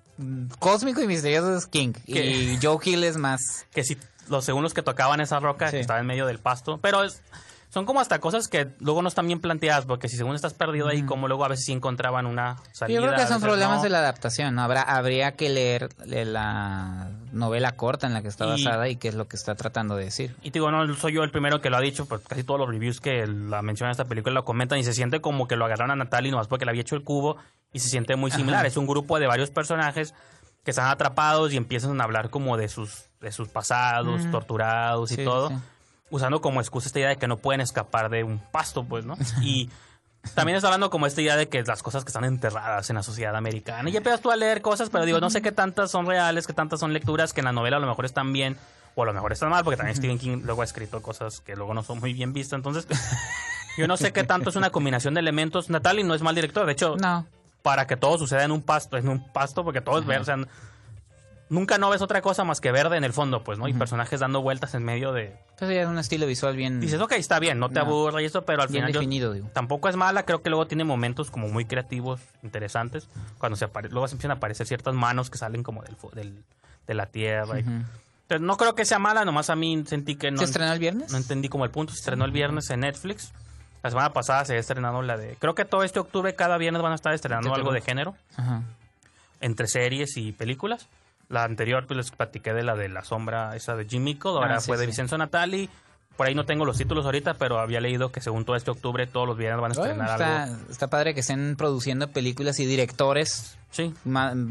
cósmico 0.59 1.01
y 1.01 1.07
misterioso 1.07 1.55
es 1.55 1.67
King. 1.67 1.93
Y 2.05 2.57
Joe 2.61 2.77
Hill 2.83 3.03
es 3.03 3.17
más. 3.17 3.65
que 3.71 3.83
si 3.83 3.97
los 4.27 4.45
según 4.45 4.63
los 4.63 4.73
que 4.73 4.83
tocaban 4.83 5.21
esa 5.21 5.39
roca 5.39 5.67
Sí. 5.67 5.71
que 5.77 5.79
estaba 5.81 5.99
en 5.99 6.05
medio 6.05 6.25
del 6.27 6.39
pasto, 6.39 6.77
pero 6.81 7.03
es, 7.03 7.21
son 7.69 7.85
como 7.85 7.99
hasta 7.99 8.19
cosas 8.19 8.47
que 8.47 8.67
luego 8.79 9.01
no 9.01 9.07
están 9.07 9.25
bien 9.27 9.39
planteadas, 9.39 9.85
porque 9.85 10.07
si 10.07 10.17
según 10.17 10.35
estás 10.35 10.53
perdido 10.53 10.87
ahí, 10.87 11.03
como 11.03 11.27
luego 11.27 11.45
a 11.45 11.47
veces 11.47 11.65
sí 11.65 11.71
encontraban 11.71 12.25
una 12.25 12.57
salida. 12.71 12.99
Yo 12.99 13.05
creo 13.07 13.17
que 13.19 13.27
son 13.27 13.41
problemas 13.41 13.77
no. 13.77 13.83
de 13.83 13.89
la 13.89 13.99
adaptación. 13.99 14.55
¿no? 14.55 14.61
Habrá, 14.63 14.81
habría 14.83 15.31
que 15.33 15.49
leer 15.49 15.89
eh, 16.11 16.25
la 16.25 17.09
novela 17.31 17.73
corta 17.75 18.07
en 18.07 18.13
la 18.13 18.21
que 18.21 18.27
está 18.27 18.45
basada 18.45 18.87
y 18.89 18.95
qué 18.95 19.07
es 19.07 19.15
lo 19.15 19.27
que 19.27 19.35
está 19.35 19.55
tratando 19.55 19.95
de 19.95 20.05
decir. 20.05 20.35
Y 20.41 20.51
digo, 20.51 20.71
no 20.71 20.95
soy 20.95 21.13
yo 21.13 21.23
el 21.23 21.31
primero 21.31 21.61
que 21.61 21.69
lo 21.69 21.77
ha 21.77 21.81
dicho, 21.81 22.05
pues 22.05 22.21
casi 22.27 22.43
todos 22.43 22.59
los 22.59 22.69
reviews 22.69 22.99
que 23.01 23.25
la 23.27 23.61
mencionan 23.61 23.91
esta 23.91 24.05
película 24.05 24.33
lo 24.33 24.45
comentan 24.45 24.79
y 24.79 24.83
se 24.83 24.93
siente 24.93 25.21
como 25.21 25.47
que 25.47 25.55
lo 25.55 25.65
agarraron 25.65 25.91
a 25.91 25.95
Natalie 25.95 26.31
nomás 26.31 26.47
porque 26.47 26.65
le 26.65 26.71
había 26.71 26.81
hecho 26.81 26.95
el 26.95 27.03
cubo 27.03 27.37
y 27.73 27.79
se 27.79 27.89
siente 27.89 28.15
muy 28.15 28.31
similar. 28.31 28.65
Es 28.65 28.77
un 28.77 28.87
grupo 28.87 29.19
de 29.19 29.27
varios 29.27 29.51
personajes 29.51 30.13
que 30.63 30.71
están 30.71 30.87
atrapados 30.89 31.53
y 31.53 31.57
empiezan 31.57 31.99
a 32.01 32.03
hablar 32.03 32.29
como 32.29 32.57
de 32.57 32.67
sus, 32.67 33.05
de 33.21 33.31
sus 33.31 33.47
pasados, 33.47 34.29
torturados 34.31 35.11
y 35.11 35.15
Sí, 35.15 35.23
todo, 35.23 35.49
sí. 35.49 35.55
usando 36.09 36.41
como 36.41 36.59
excusa 36.59 36.87
esta 36.87 36.99
idea 36.99 37.09
de 37.09 37.15
que 37.17 37.27
no 37.27 37.37
pueden 37.37 37.61
escapar 37.61 38.09
de 38.09 38.23
un 38.23 38.39
pasto, 38.39 38.83
pues, 38.83 39.05
¿no? 39.05 39.15
Y 39.41 39.69
también 40.35 40.55
está 40.57 40.67
hablando 40.67 40.89
como 40.89 41.05
esta 41.07 41.21
idea 41.21 41.35
de 41.37 41.47
que 41.49 41.63
las 41.63 41.81
cosas 41.83 42.03
que 42.03 42.09
están 42.09 42.23
enterradas 42.25 42.89
en 42.89 42.95
la 42.97 43.03
sociedad 43.03 43.35
americana. 43.35 43.89
Y 43.89 43.93
ya 43.93 43.97
empiezas 43.99 44.21
tú 44.21 44.31
a 44.31 44.35
leer 44.35 44.61
cosas, 44.61 44.89
pero 44.89 45.05
digo, 45.05 45.19
no 45.19 45.29
sé 45.29 45.41
qué 45.41 45.51
tantas 45.51 45.91
son 45.91 46.05
reales, 46.05 46.45
qué 46.47 46.53
tantas 46.53 46.79
son 46.79 46.93
lecturas 46.93 47.33
que 47.33 47.41
en 47.41 47.45
la 47.45 47.51
novela 47.53 47.77
a 47.77 47.79
lo 47.79 47.87
mejor 47.87 48.05
están 48.05 48.33
bien 48.33 48.57
o 48.95 49.03
a 49.03 49.05
lo 49.05 49.13
mejor 49.13 49.31
están 49.31 49.49
mal, 49.49 49.63
porque 49.63 49.77
también 49.77 49.95
Stephen 49.95 50.19
King 50.19 50.41
luego 50.43 50.61
ha 50.61 50.65
escrito 50.65 51.01
cosas 51.01 51.39
que 51.41 51.55
luego 51.55 51.73
no 51.73 51.83
son 51.83 51.99
muy 51.99 52.13
bien 52.13 52.33
vistas. 52.33 52.57
Entonces, 52.57 52.85
yo 53.77 53.87
no 53.87 53.95
sé 53.97 54.11
qué 54.11 54.23
tanto 54.23 54.49
es 54.49 54.55
una 54.55 54.69
combinación 54.71 55.13
de 55.13 55.21
elementos. 55.21 55.69
Natalie 55.69 56.03
no 56.03 56.13
es 56.13 56.21
mal 56.21 56.35
director, 56.35 56.65
de 56.65 56.73
hecho, 56.73 56.95
No. 56.97 57.25
para 57.61 57.87
que 57.87 57.95
todo 57.95 58.17
suceda 58.17 58.43
en 58.43 58.51
un 58.51 58.61
pasto, 58.61 58.97
en 58.97 59.07
un 59.07 59.31
pasto, 59.31 59.63
porque 59.63 59.79
todo 59.81 59.99
es 59.99 60.05
verde, 60.05 60.21
o 60.21 60.25
sea, 60.25 60.37
nunca 61.49 61.77
no 61.77 61.89
ves 61.89 62.01
otra 62.01 62.21
cosa 62.21 62.43
más 62.43 62.61
que 62.61 62.71
verde 62.71 62.95
en 62.97 63.03
el 63.03 63.11
fondo, 63.13 63.43
pues, 63.43 63.57
¿no? 63.59 63.67
Y 63.67 63.73
personajes 63.73 64.19
dando 64.19 64.41
vueltas 64.41 64.73
en 64.75 64.83
medio 64.83 65.11
de... 65.13 65.35
Pues 65.57 65.71
ya 65.71 65.81
es 65.81 65.87
un 65.87 65.97
estilo 65.99 66.25
visual 66.27 66.55
bien, 66.55 66.79
Dices, 66.79 67.01
ok, 67.01 67.13
está 67.13 67.39
bien, 67.39 67.59
no 67.59 67.69
te 67.69 67.75
No. 67.75 67.81
aburre 67.81 68.23
y 68.23 68.25
eso, 68.25 68.43
pero 68.45 68.61
al 68.61 68.67
bien 68.69 68.81
final 68.83 68.93
yo- 68.93 68.99
definido, 68.99 69.33
digo. 69.33 69.49
tampoco 69.53 69.89
es 69.89 69.95
mala, 69.95 70.23
creo 70.23 70.41
que 70.41 70.49
luego 70.49 70.67
tiene 70.67 70.83
momentos 70.83 71.31
como 71.31 71.47
muy 71.49 71.65
creativos, 71.65 72.21
interesantes, 72.43 73.07
cuando 73.37 73.55
se 73.55 73.65
apare 73.65 73.89
luego 73.89 74.07
se 74.07 74.15
empiezan 74.15 74.31
a 74.31 74.35
aparecer 74.35 74.67
ciertas 74.67 74.93
manos 74.93 75.29
que 75.29 75.37
salen 75.37 75.63
como 75.63 75.81
del, 75.83 75.95
del- 76.13 76.43
de 76.87 76.93
la 76.93 77.05
tierra. 77.07 77.59
y- 77.59 77.63
Entonces, 77.63 78.41
no 78.41 78.57
creo 78.57 78.75
que 78.75 78.85
sea 78.85 78.99
mala, 78.99 79.25
nomás 79.25 79.49
a 79.49 79.55
mí 79.55 79.83
sentí 79.87 80.15
que 80.15 80.29
no, 80.31 80.37
¿Se 80.37 80.45
estrenó 80.45 80.71
el 80.71 80.79
viernes? 80.79 81.11
no 81.11 81.17
entendí 81.17 81.49
como 81.49 81.65
el 81.65 81.71
punto. 81.71 81.93
Se 81.93 81.99
estrenó 81.99 82.25
el 82.25 82.31
viernes 82.31 82.69
en 82.69 82.81
Netflix. 82.81 83.31
La 83.81 83.89
semana 83.89 84.11
pasada 84.13 84.43
se 84.45 84.53
ha 84.55 84.59
estrenado 84.59 85.01
la 85.01 85.17
de... 85.17 85.35
Creo 85.39 85.55
que 85.55 85.65
todo 85.65 85.83
este 85.83 85.99
octubre, 85.99 86.35
cada 86.35 86.57
viernes 86.57 86.81
van 86.81 86.91
a 86.91 86.95
estar 86.95 87.13
estrenando 87.13 87.49
¿De 87.49 87.55
algo 87.55 87.71
de 87.71 87.79
género, 87.81 88.13
Ajá. 88.35 88.61
entre 89.41 89.67
series 89.67 90.17
y 90.17 90.31
películas. 90.31 90.87
La 91.29 91.43
anterior, 91.43 91.85
pues 91.87 91.95
les 91.97 92.11
platiqué 92.11 92.53
de 92.53 92.63
la 92.63 92.75
de 92.75 92.89
La 92.89 93.03
Sombra, 93.03 93.55
esa 93.55 93.75
de 93.75 93.85
Jim 93.85 94.03
Mickle, 94.03 94.31
ahora 94.31 94.55
Ah, 94.55 94.59
sí, 94.59 94.67
fue 94.67 94.77
de 94.77 94.83
sí. 94.85 94.87
Vicenzo 94.91 95.17
Natali. 95.17 95.69
Por 96.17 96.27
ahí 96.27 96.35
no 96.35 96.45
tengo 96.45 96.65
los 96.65 96.77
títulos 96.77 97.05
ahorita, 97.05 97.35
pero 97.35 97.59
había 97.59 97.79
leído 97.79 98.11
que 98.11 98.19
según 98.19 98.43
todo 98.43 98.57
este 98.57 98.71
octubre, 98.71 99.07
todos 99.07 99.25
los 99.25 99.37
viernes 99.37 99.61
van 99.61 99.71
a 99.71 99.73
estrenar 99.73 100.09
está, 100.19 100.43
algo. 100.43 100.55
está 100.69 100.87
padre 100.87 101.13
que 101.13 101.21
estén 101.21 101.55
produciendo 101.55 102.09
películas 102.09 102.59
y 102.59 102.65
directores 102.65 103.55
Sí, 103.71 103.93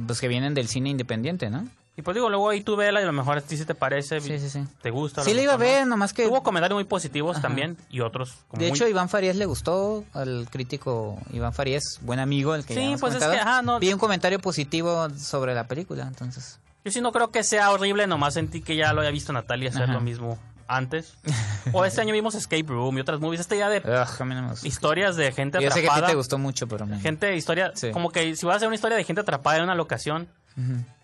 pues 0.06 0.20
que 0.20 0.28
vienen 0.28 0.54
del 0.54 0.68
cine 0.68 0.88
independiente, 0.88 1.50
¿no? 1.50 1.66
Y 1.96 2.02
pues 2.02 2.14
digo, 2.14 2.30
luego 2.30 2.48
ahí 2.50 2.62
tú 2.62 2.76
vela 2.76 3.00
y 3.00 3.02
a 3.02 3.06
lo 3.06 3.12
mejor 3.12 3.38
a 3.38 3.40
ti 3.40 3.56
sí 3.56 3.64
te 3.64 3.74
parece, 3.74 4.20
Sí, 4.20 4.38
sí, 4.38 4.48
sí. 4.48 4.64
te 4.80 4.90
gusta. 4.90 5.24
Sí, 5.24 5.34
le 5.34 5.42
iba 5.42 5.54
a 5.54 5.58
mejor 5.58 5.72
no. 5.74 5.78
ver, 5.80 5.86
nomás 5.88 6.12
que... 6.12 6.24
Tuvo 6.26 6.44
comentarios 6.44 6.76
muy 6.76 6.84
positivos 6.84 7.42
también 7.42 7.76
y 7.90 8.00
otros 8.00 8.36
como 8.46 8.60
De 8.62 8.68
muy- 8.68 8.76
hecho, 8.78 8.86
Iván 8.88 9.08
Farías 9.08 9.34
le 9.34 9.44
gustó 9.46 10.04
al 10.14 10.46
crítico 10.48 11.18
Iván 11.32 11.52
Farías, 11.52 11.98
buen 12.02 12.20
amigo, 12.20 12.54
el 12.54 12.64
que 12.64 12.74
Sí, 12.74 12.80
ya 12.80 12.86
hemos 12.86 13.00
pues 13.00 13.14
es 13.16 13.24
que, 13.26 13.36
ajá, 13.36 13.62
no- 13.62 13.80
Vi 13.80 13.92
un 13.92 13.98
comentario 13.98 14.38
positivo 14.38 15.10
sobre 15.18 15.54
la 15.54 15.66
película, 15.66 16.04
entonces... 16.06 16.60
Yo 16.88 16.92
sí 16.92 17.00
no 17.00 17.12
creo 17.12 17.30
que 17.30 17.44
sea 17.44 17.70
horrible, 17.70 18.06
nomás 18.06 18.34
sentí 18.34 18.62
que 18.62 18.76
ya 18.76 18.92
lo 18.92 19.00
había 19.00 19.10
visto 19.10 19.32
Natalia 19.32 19.68
hacer 19.70 19.82
Ajá. 19.84 19.92
lo 19.92 20.00
mismo 20.00 20.38
antes. 20.66 21.14
o 21.72 21.84
este 21.84 22.00
año 22.00 22.12
vimos 22.12 22.34
Escape 22.34 22.64
Room 22.66 22.96
y 22.98 23.00
otras 23.00 23.20
movies. 23.20 23.40
Este 23.40 23.56
ya 23.58 23.68
de 23.68 23.78
Ugh, 23.78 24.26
no 24.26 24.54
historias 24.62 25.16
de 25.16 25.32
gente 25.32 25.62
Yo 25.62 25.70
sé 25.70 25.80
que 25.80 25.80
a 25.80 25.82
ti 25.82 25.86
atrapada. 25.88 26.06
te 26.08 26.14
gustó 26.16 26.38
mucho, 26.38 26.66
pero... 26.66 26.86
me- 26.86 26.98
Gente, 27.00 27.34
historia, 27.36 27.72
Sí. 27.74 27.90
como 27.90 28.10
que 28.10 28.34
si 28.36 28.46
vas 28.46 28.54
a 28.54 28.56
hacer 28.56 28.68
una 28.68 28.74
historia 28.74 28.96
de 28.96 29.04
gente 29.04 29.20
atrapada 29.22 29.58
en 29.58 29.64
una 29.64 29.74
locación, 29.74 30.28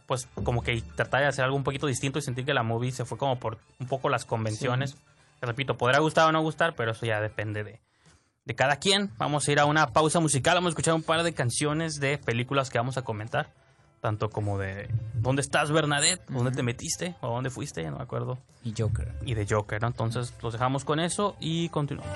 pues 0.06 0.28
como 0.42 0.62
que 0.62 0.82
tratar 0.96 1.20
de 1.22 1.28
hacer 1.28 1.44
algo 1.44 1.56
un 1.56 1.64
poquito 1.64 1.86
distinto 1.86 2.18
y 2.18 2.22
sentí 2.22 2.44
que 2.44 2.52
la 2.54 2.62
movie 2.62 2.92
se 2.92 3.04
fue 3.04 3.16
como 3.18 3.38
por 3.38 3.58
un 3.78 3.86
poco 3.86 4.08
las 4.08 4.24
convenciones. 4.24 4.96
Te 5.40 5.46
repito, 5.46 5.76
podrá 5.76 5.98
gustar 6.00 6.28
o 6.28 6.32
no 6.32 6.42
gustar, 6.42 6.74
pero 6.74 6.92
eso 6.92 7.06
ya 7.06 7.20
depende 7.20 7.64
de, 7.64 7.80
de 8.44 8.54
cada 8.54 8.76
quien. 8.76 9.10
Vamos 9.18 9.46
a 9.48 9.52
ir 9.52 9.60
a 9.60 9.64
una 9.66 9.88
pausa 9.92 10.20
musical, 10.20 10.54
vamos 10.56 10.68
a 10.68 10.72
escuchar 10.72 10.94
un 10.94 11.02
par 11.02 11.22
de 11.22 11.32
canciones 11.32 12.00
de 12.00 12.18
películas 12.18 12.68
que 12.70 12.78
vamos 12.78 12.96
a 12.98 13.02
comentar. 13.02 13.50
Tanto 14.04 14.28
como 14.28 14.58
de 14.58 14.86
¿Dónde 15.14 15.40
estás, 15.40 15.72
Bernadette? 15.72 16.20
¿Dónde 16.28 16.50
te 16.50 16.62
metiste? 16.62 17.14
¿O 17.22 17.28
dónde 17.28 17.48
fuiste? 17.48 17.82
Ya 17.82 17.90
no 17.90 17.96
me 17.96 18.02
acuerdo. 18.02 18.36
Y 18.62 18.74
Joker. 18.76 19.14
Y 19.24 19.32
de 19.32 19.46
Joker, 19.48 19.80
¿no? 19.80 19.88
Entonces 19.88 20.34
los 20.42 20.52
dejamos 20.52 20.84
con 20.84 21.00
eso 21.00 21.36
y 21.40 21.70
continuamos. 21.70 22.12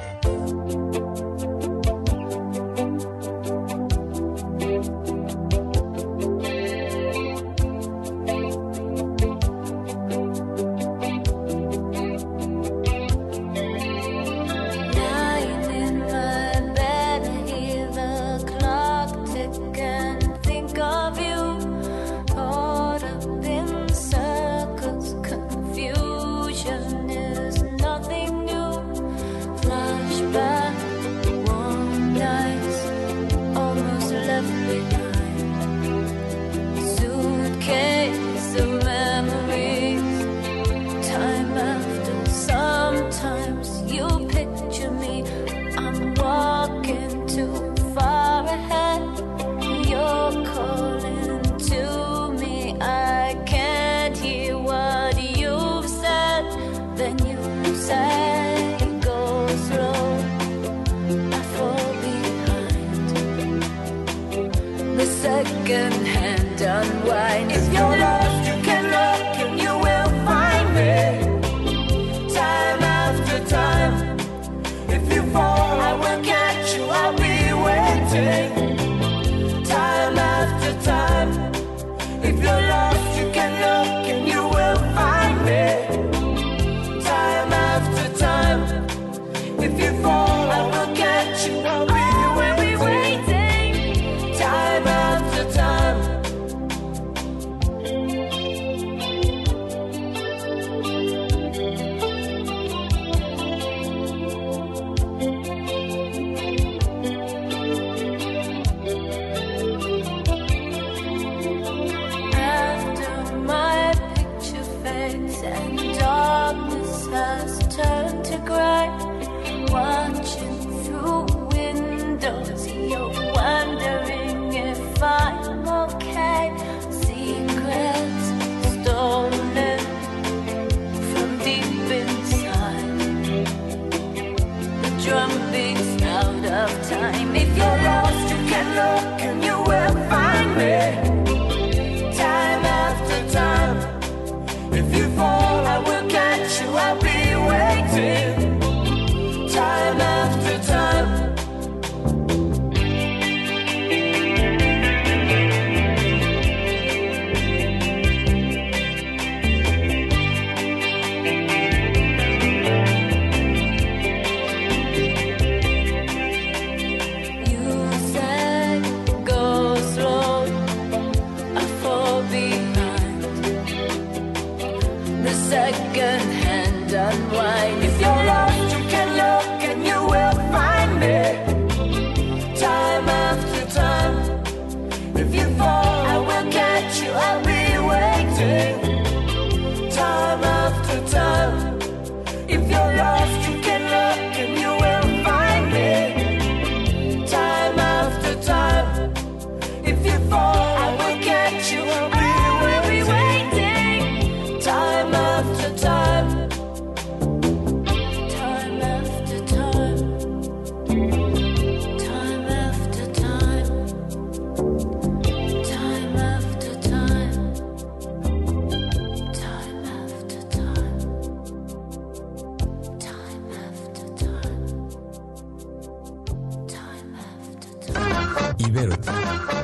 Ibero 228.69 228.95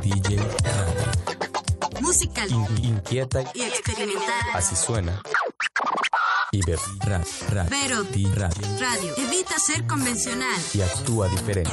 DJ 0.01 0.37
Radio. 0.39 2.01
Musical 2.01 2.51
In- 2.51 2.85
inquieta 2.85 3.43
y 3.55 3.63
experimental. 3.63 4.41
Así 4.55 4.75
suena. 4.77 5.21
Ibero 6.53 6.81
Ra- 7.01 7.21
Ra- 7.51 7.67
Pero 7.69 8.03
Di 8.05 8.25
Radio. 8.33 8.67
radio. 8.81 9.15
Evita 9.19 9.59
ser 9.59 9.87
convencional. 9.87 10.59
Y 10.73 10.81
actúa 10.81 11.29
diferente. 11.29 11.71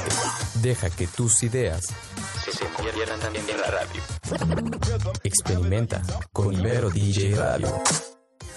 Deja 0.56 0.90
que 0.90 1.08
tus 1.08 1.42
ideas 1.44 1.86
se 2.52 2.66
pierdan 2.94 3.20
también 3.22 3.46
en 3.50 3.62
la 3.62 3.68
radio. 3.68 4.02
Experimenta 5.24 6.02
con 6.34 6.52
Ibero 6.54 6.90
DJ 6.90 7.36
Radio. 7.36 7.82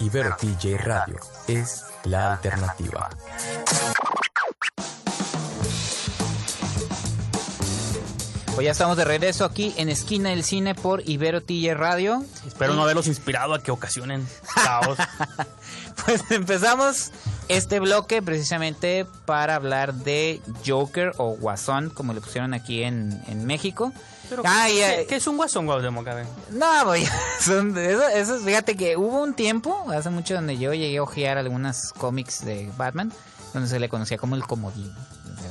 Ibero 0.01 0.35
DJ 0.41 0.77
Radio 0.79 1.17
es 1.47 1.83
la 2.03 2.33
alternativa. 2.33 3.09
Pues 8.55 8.63
ya 8.65 8.71
estamos 8.71 8.95
de 8.95 9.03
regreso 9.03 9.43
aquí 9.43 9.73
en 9.75 9.89
Esquina 9.89 10.29
del 10.29 10.45
Cine 10.45 10.75
por 10.75 11.07
Ibero 11.07 11.41
TJ 11.41 11.73
Radio. 11.73 12.23
Espero 12.47 12.73
no 12.73 12.83
haberlos 12.83 13.07
inspirado 13.07 13.53
a 13.53 13.61
que 13.61 13.71
ocasionen 13.71 14.27
caos. 14.55 14.97
Pues 16.05 16.21
empezamos 16.29 17.11
este 17.47 17.79
bloque 17.79 18.21
precisamente 18.21 19.07
para 19.25 19.55
hablar 19.55 19.93
de 19.93 20.39
Joker 20.63 21.13
o 21.17 21.35
Guasón, 21.37 21.89
como 21.89 22.13
le 22.13 22.21
pusieron 22.21 22.53
aquí 22.53 22.83
en, 22.83 23.23
en 23.27 23.45
México. 23.47 23.91
Pero, 24.29 24.43
Ah, 24.45 24.69
y, 24.69 24.75
¿qué, 24.75 25.01
eh, 25.01 25.05
qué 25.07 25.15
es 25.15 25.25
un 25.25 25.37
guasón, 25.37 25.65
Guaudemo, 25.65 26.03
cabe? 26.03 26.25
No, 26.51 26.85
voy. 26.85 27.07
Son, 27.39 27.75
eso, 27.75 28.07
eso- 28.09 28.39
fíjate 28.39 28.75
que 28.77 28.97
hubo 28.97 29.23
un 29.23 29.33
tiempo, 29.33 29.87
hace 29.89 30.11
mucho, 30.11 30.35
donde 30.35 30.57
yo 30.59 30.73
llegué 30.75 30.97
a 30.97 31.03
ojear 31.03 31.39
algunas 31.39 31.91
cómics 31.93 32.45
de 32.45 32.69
Batman, 32.77 33.11
donde 33.53 33.67
se 33.67 33.79
le 33.79 33.89
conocía 33.89 34.17
como 34.19 34.35
el 34.35 34.43
comodín. 34.43 34.93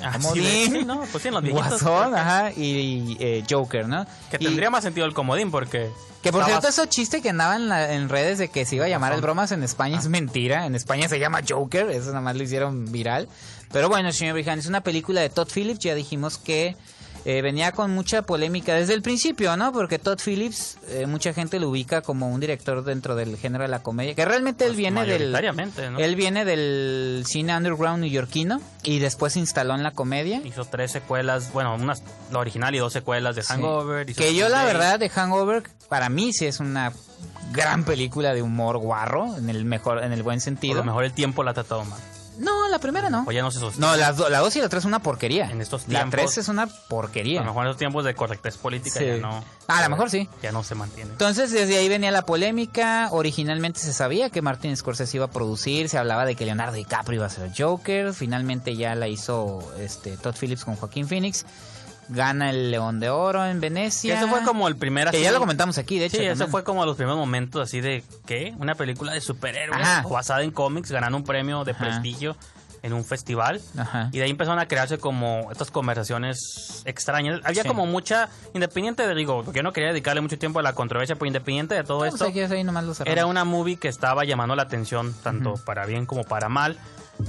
Ah, 0.04 0.12
comodín, 0.12 0.86
no, 0.86 1.02
pues 1.10 1.22
sí, 1.22 1.28
en 1.28 1.34
los 1.34 1.42
viejitos. 1.42 1.82
Guasón, 1.82 2.14
ajá, 2.14 2.52
y, 2.52 3.16
eh, 3.20 3.44
Joker, 3.48 3.88
¿no? 3.88 4.06
Que 4.30 4.36
Y- 4.40 4.44
tendría 4.44 4.70
más 4.70 4.82
sentido 4.84 5.06
el 5.06 5.14
comodín 5.14 5.50
porque... 5.50 5.90
Que 6.22 6.32
por 6.32 6.40
estabas- 6.40 6.62
cierto, 6.62 6.82
ese 6.82 6.88
chiste 6.88 7.20
que 7.20 7.28
andaba 7.30 7.56
en, 7.56 7.68
la- 7.68 7.92
en 7.92 8.08
redes 8.08 8.38
de 8.38 8.48
que 8.48 8.64
se 8.64 8.76
iba 8.76 8.86
a 8.86 8.88
llamar 8.88 9.12
el 9.12 9.20
bromas 9.20 9.52
en 9.52 9.62
España 9.62 9.96
Ah. 9.98 10.00
es 10.00 10.08
mentira. 10.08 10.64
En 10.66 10.74
España 10.74 11.06
se 11.08 11.18
llama 11.18 11.40
Joker, 11.46 11.90
eso 11.90 12.06
nada 12.08 12.20
más 12.22 12.36
lo 12.36 12.42
hicieron 12.42 12.90
viral. 12.90 13.28
Pero 13.72 13.88
bueno, 13.88 14.10
señor 14.12 14.34
Brijan, 14.34 14.58
es 14.58 14.66
una 14.66 14.80
película 14.82 15.20
de 15.20 15.28
Todd 15.28 15.48
Phillips, 15.52 15.80
ya 15.80 15.94
dijimos 15.94 16.38
que 16.38 16.76
eh, 17.24 17.40
venía 17.42 17.72
con 17.72 17.90
mucha 17.90 18.22
polémica 18.22 18.74
desde 18.74 18.94
el 18.94 19.02
principio, 19.02 19.56
¿no? 19.56 19.72
Porque 19.72 19.98
Todd 19.98 20.18
Phillips, 20.24 20.76
eh, 20.88 21.06
mucha 21.06 21.32
gente 21.32 21.58
lo 21.58 21.70
ubica 21.70 22.02
como 22.02 22.28
un 22.28 22.40
director 22.40 22.84
dentro 22.84 23.14
del 23.14 23.36
género 23.36 23.64
de 23.64 23.68
la 23.68 23.82
comedia, 23.82 24.14
que 24.14 24.24
realmente 24.24 24.64
él 24.64 24.70
Pues, 24.72 24.76
viene 24.78 25.04
del... 25.06 25.34
Él 25.98 26.16
viene 26.16 26.44
del 26.44 27.24
cine 27.26 27.56
underground 27.56 28.00
neoyorquino 28.02 28.60
y 28.82 28.98
después 28.98 29.32
se 29.34 29.38
instaló 29.40 29.74
en 29.74 29.82
la 29.82 29.92
comedia. 29.92 30.40
Hizo 30.44 30.64
tres 30.64 30.92
secuelas, 30.92 31.52
bueno, 31.52 31.74
una 31.74 31.94
la 32.30 32.38
original 32.38 32.74
y 32.74 32.78
dos 32.78 32.92
secuelas 32.92 33.36
de. 33.36 33.42
Hangover. 33.42 34.06
Que 34.14 34.34
yo 34.34 34.48
la 34.48 34.64
verdad 34.64 34.98
de 34.98 35.08
Hangover 35.08 35.62
para 35.88 36.08
mí 36.08 36.32
sí 36.32 36.46
es 36.46 36.60
una 36.60 36.92
gran 37.52 37.84
película 37.84 38.34
de 38.34 38.42
humor 38.42 38.78
guarro 38.78 39.36
en 39.36 39.48
el 39.48 39.64
mejor 39.64 40.02
en 40.02 40.12
el 40.12 40.22
buen 40.22 40.36
Por 40.38 40.42
sentido. 40.44 40.74
lo 40.76 40.84
mejor 40.84 41.04
el 41.04 41.12
tiempo 41.12 41.42
la 41.44 41.52
ha 41.52 41.54
tratado 41.54 41.84
mal. 41.84 42.00
No, 42.38 42.68
la 42.68 42.78
primera 42.78 43.10
no. 43.10 43.24
O 43.26 43.32
ya 43.32 43.42
no 43.42 43.50
se 43.50 43.60
sostiene. 43.60 43.86
No, 43.86 43.96
las 43.96 44.16
do- 44.16 44.28
la 44.28 44.40
2 44.40 44.56
y 44.56 44.60
la 44.60 44.68
3 44.68 44.80
es 44.82 44.84
una 44.86 44.98
porquería. 45.00 45.50
En 45.50 45.60
estos 45.60 45.82
la 45.88 46.00
tiempos- 46.00 46.10
3 46.10 46.38
es 46.38 46.48
una 46.48 46.62
A 46.64 46.66
porquería. 46.88 47.40
lo 47.40 47.46
mejor 47.46 47.62
en 47.64 47.68
esos 47.70 47.78
tiempos 47.78 48.04
de 48.04 48.14
correctez 48.14 48.56
política 48.58 48.98
Sí. 48.98 49.06
ya 49.06 49.16
no... 49.18 49.44
Ah, 49.68 49.78
a 49.78 49.82
lo 49.84 49.90
mejor 49.90 50.10
sí. 50.10 50.28
Ya 50.42 50.52
no 50.52 50.62
se 50.62 50.74
mantiene. 50.74 51.10
Entonces, 51.12 51.50
desde 51.50 51.76
ahí 51.78 51.88
venía 51.88 52.10
la 52.10 52.22
polémica. 52.26 53.08
Originalmente 53.12 53.80
se 53.80 53.92
sabía 53.92 54.30
que 54.30 54.42
Martin 54.42 54.76
Scorsese 54.76 55.16
iba 55.16 55.26
a 55.26 55.30
producir. 55.30 55.88
Se 55.88 55.96
hablaba 55.98 56.24
de 56.26 56.34
que 56.34 56.44
Leonardo 56.44 56.74
DiCaprio 56.74 57.18
iba 57.18 57.26
a 57.26 57.30
ser 57.30 57.50
Joker. 57.56 58.12
Finalmente 58.12 58.76
ya 58.76 58.94
la 58.94 59.08
hizo 59.08 59.72
este 59.78 60.16
Todd 60.16 60.34
Phillips 60.38 60.64
con 60.64 60.76
Joaquín 60.76 61.08
Phoenix. 61.08 61.44
Gana 62.08 62.50
el 62.50 62.70
León 62.70 63.00
de 63.00 63.10
Oro 63.10 63.44
en 63.46 63.54
Que 63.60 63.68
Venecia. 63.70 64.18
eso 64.18 64.28
fue 64.28 64.42
como 64.42 64.68
el 64.68 64.76
primer... 64.76 65.10
Que 65.10 65.16
así- 65.16 65.24
ya 65.24 65.32
lo 65.32 65.38
comentamos 65.40 65.78
aquí, 65.78 65.98
de 65.98 66.06
hecho. 66.06 66.18
Sí, 66.18 66.24
eso 66.24 66.48
fue 66.48 66.64
como 66.64 66.84
los 66.84 66.96
primeros 66.96 67.18
momentos 67.18 67.62
así 67.62 67.80
de, 67.80 68.02
¿qué? 68.26 68.54
Una 68.58 68.74
película 68.74 69.12
de 69.12 69.20
superhéroes 69.20 69.80
Ajá. 69.86 70.02
basada 70.08 70.42
en 70.42 70.50
cómics, 70.50 70.90
ganando 70.90 71.16
un 71.18 71.24
premio 71.24 71.64
de 71.64 71.72
Ajá. 71.72 71.80
prestigio 71.84 72.36
en 72.82 72.92
un 72.92 73.02
festival. 73.04 73.62
Ajá. 73.78 74.10
Y 74.12 74.18
de 74.18 74.24
ahí 74.24 74.30
empezaron 74.30 74.58
a 74.58 74.68
crearse 74.68 74.98
como 74.98 75.48
estas 75.50 75.70
conversaciones 75.70 76.82
extrañas. 76.84 77.40
Había 77.44 77.62
Sí. 77.62 77.68
como 77.68 77.86
mucha, 77.86 78.28
independiente 78.52 79.06
de, 79.06 79.14
digo, 79.14 79.42
porque 79.42 79.58
yo 79.60 79.62
no 79.62 79.72
quería 79.72 79.88
dedicarle 79.88 80.20
mucho 80.20 80.38
tiempo 80.38 80.58
a 80.58 80.62
la 80.62 80.74
controversia, 80.74 81.14
pero 81.16 81.26
independiente 81.26 81.74
de 81.74 81.84
todo 81.84 82.00
No, 82.00 82.04
esto, 82.04 82.30
pues 82.30 82.64
nomás 82.64 82.84
cerramos. 82.84 83.00
era 83.06 83.26
una 83.26 83.44
movie 83.44 83.76
que 83.76 83.88
estaba 83.88 84.24
llamando 84.24 84.54
la 84.54 84.64
atención, 84.64 85.14
tanto 85.22 85.54
para 85.64 85.86
bien 85.86 86.04
como 86.04 86.24
para 86.24 86.48
mal. 86.50 86.76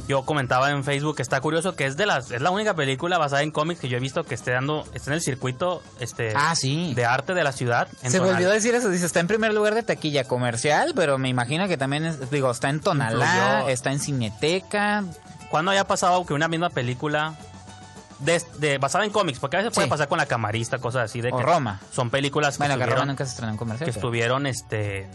Yo 0.07 0.23
comentaba 0.25 0.71
en 0.71 0.83
Facebook 0.83 1.15
que 1.17 1.21
está 1.21 1.39
curioso 1.41 1.75
que 1.75 1.85
es 1.85 1.95
de 1.97 2.05
las 2.05 2.31
es 2.31 2.41
la 2.41 2.49
única 2.51 2.73
película 2.73 3.17
basada 3.17 3.43
en 3.43 3.51
cómics 3.51 3.79
que 3.79 3.87
yo 3.87 3.97
he 3.97 3.99
visto 3.99 4.23
que 4.23 4.33
esté 4.35 4.51
dando 4.51 4.83
está 4.93 5.11
en 5.11 5.15
el 5.15 5.21
circuito 5.21 5.81
este 5.99 6.33
Ah, 6.35 6.55
sí. 6.55 6.93
de 6.95 7.05
arte 7.05 7.33
de 7.33 7.43
la 7.43 7.51
ciudad. 7.51 7.87
en 8.01 8.11
Se 8.11 8.19
volvió 8.19 8.49
a 8.49 8.53
decir 8.53 8.73
eso, 8.75 8.89
dice, 8.89 9.05
está 9.05 9.19
en 9.19 9.27
primer 9.27 9.53
lugar 9.53 9.75
de 9.75 9.83
taquilla 9.83 10.23
comercial, 10.25 10.93
pero 10.95 11.17
me 11.17 11.29
imagino 11.29 11.67
que 11.67 11.77
también, 11.77 12.05
es- 12.05 12.29
digo, 12.31 12.49
está 12.51 12.69
en 12.69 12.79
Tonalá, 12.81 13.65
está 13.69 13.91
en 13.91 13.99
Cineteca. 13.99 15.03
¿Cuándo 15.49 15.71
haya 15.71 15.85
pasado 15.85 16.25
que 16.25 16.33
una 16.33 16.47
misma 16.47 16.69
película 16.71 17.35
de, 18.19 18.41
de- 18.57 18.77
basada 18.79 19.05
en 19.05 19.11
cómics? 19.11 19.39
Porque 19.39 19.57
a 19.57 19.59
veces 19.59 19.73
puede 19.73 19.87
pasar 19.87 20.07
con 20.07 20.17
la 20.17 20.25
camarista, 20.25 20.79
cosas 20.79 21.03
así 21.05 21.21
de 21.21 21.29
O 21.31 21.37
que 21.37 21.43
Roma. 21.43 21.79
son 21.91 22.09
películas 22.09 22.55
que 22.55 22.59
Bueno, 22.63 22.73
que 22.75 22.79
Roma 22.79 22.85
estuvieron, 22.89 23.07
nunca 23.09 23.25
se 23.25 23.29
estrenó 23.31 23.51
en 23.51 23.57
comercial. 23.57 23.85
que 23.85 23.93
pero- 23.93 23.99
estuvieron 24.07 24.47
este 24.47 25.07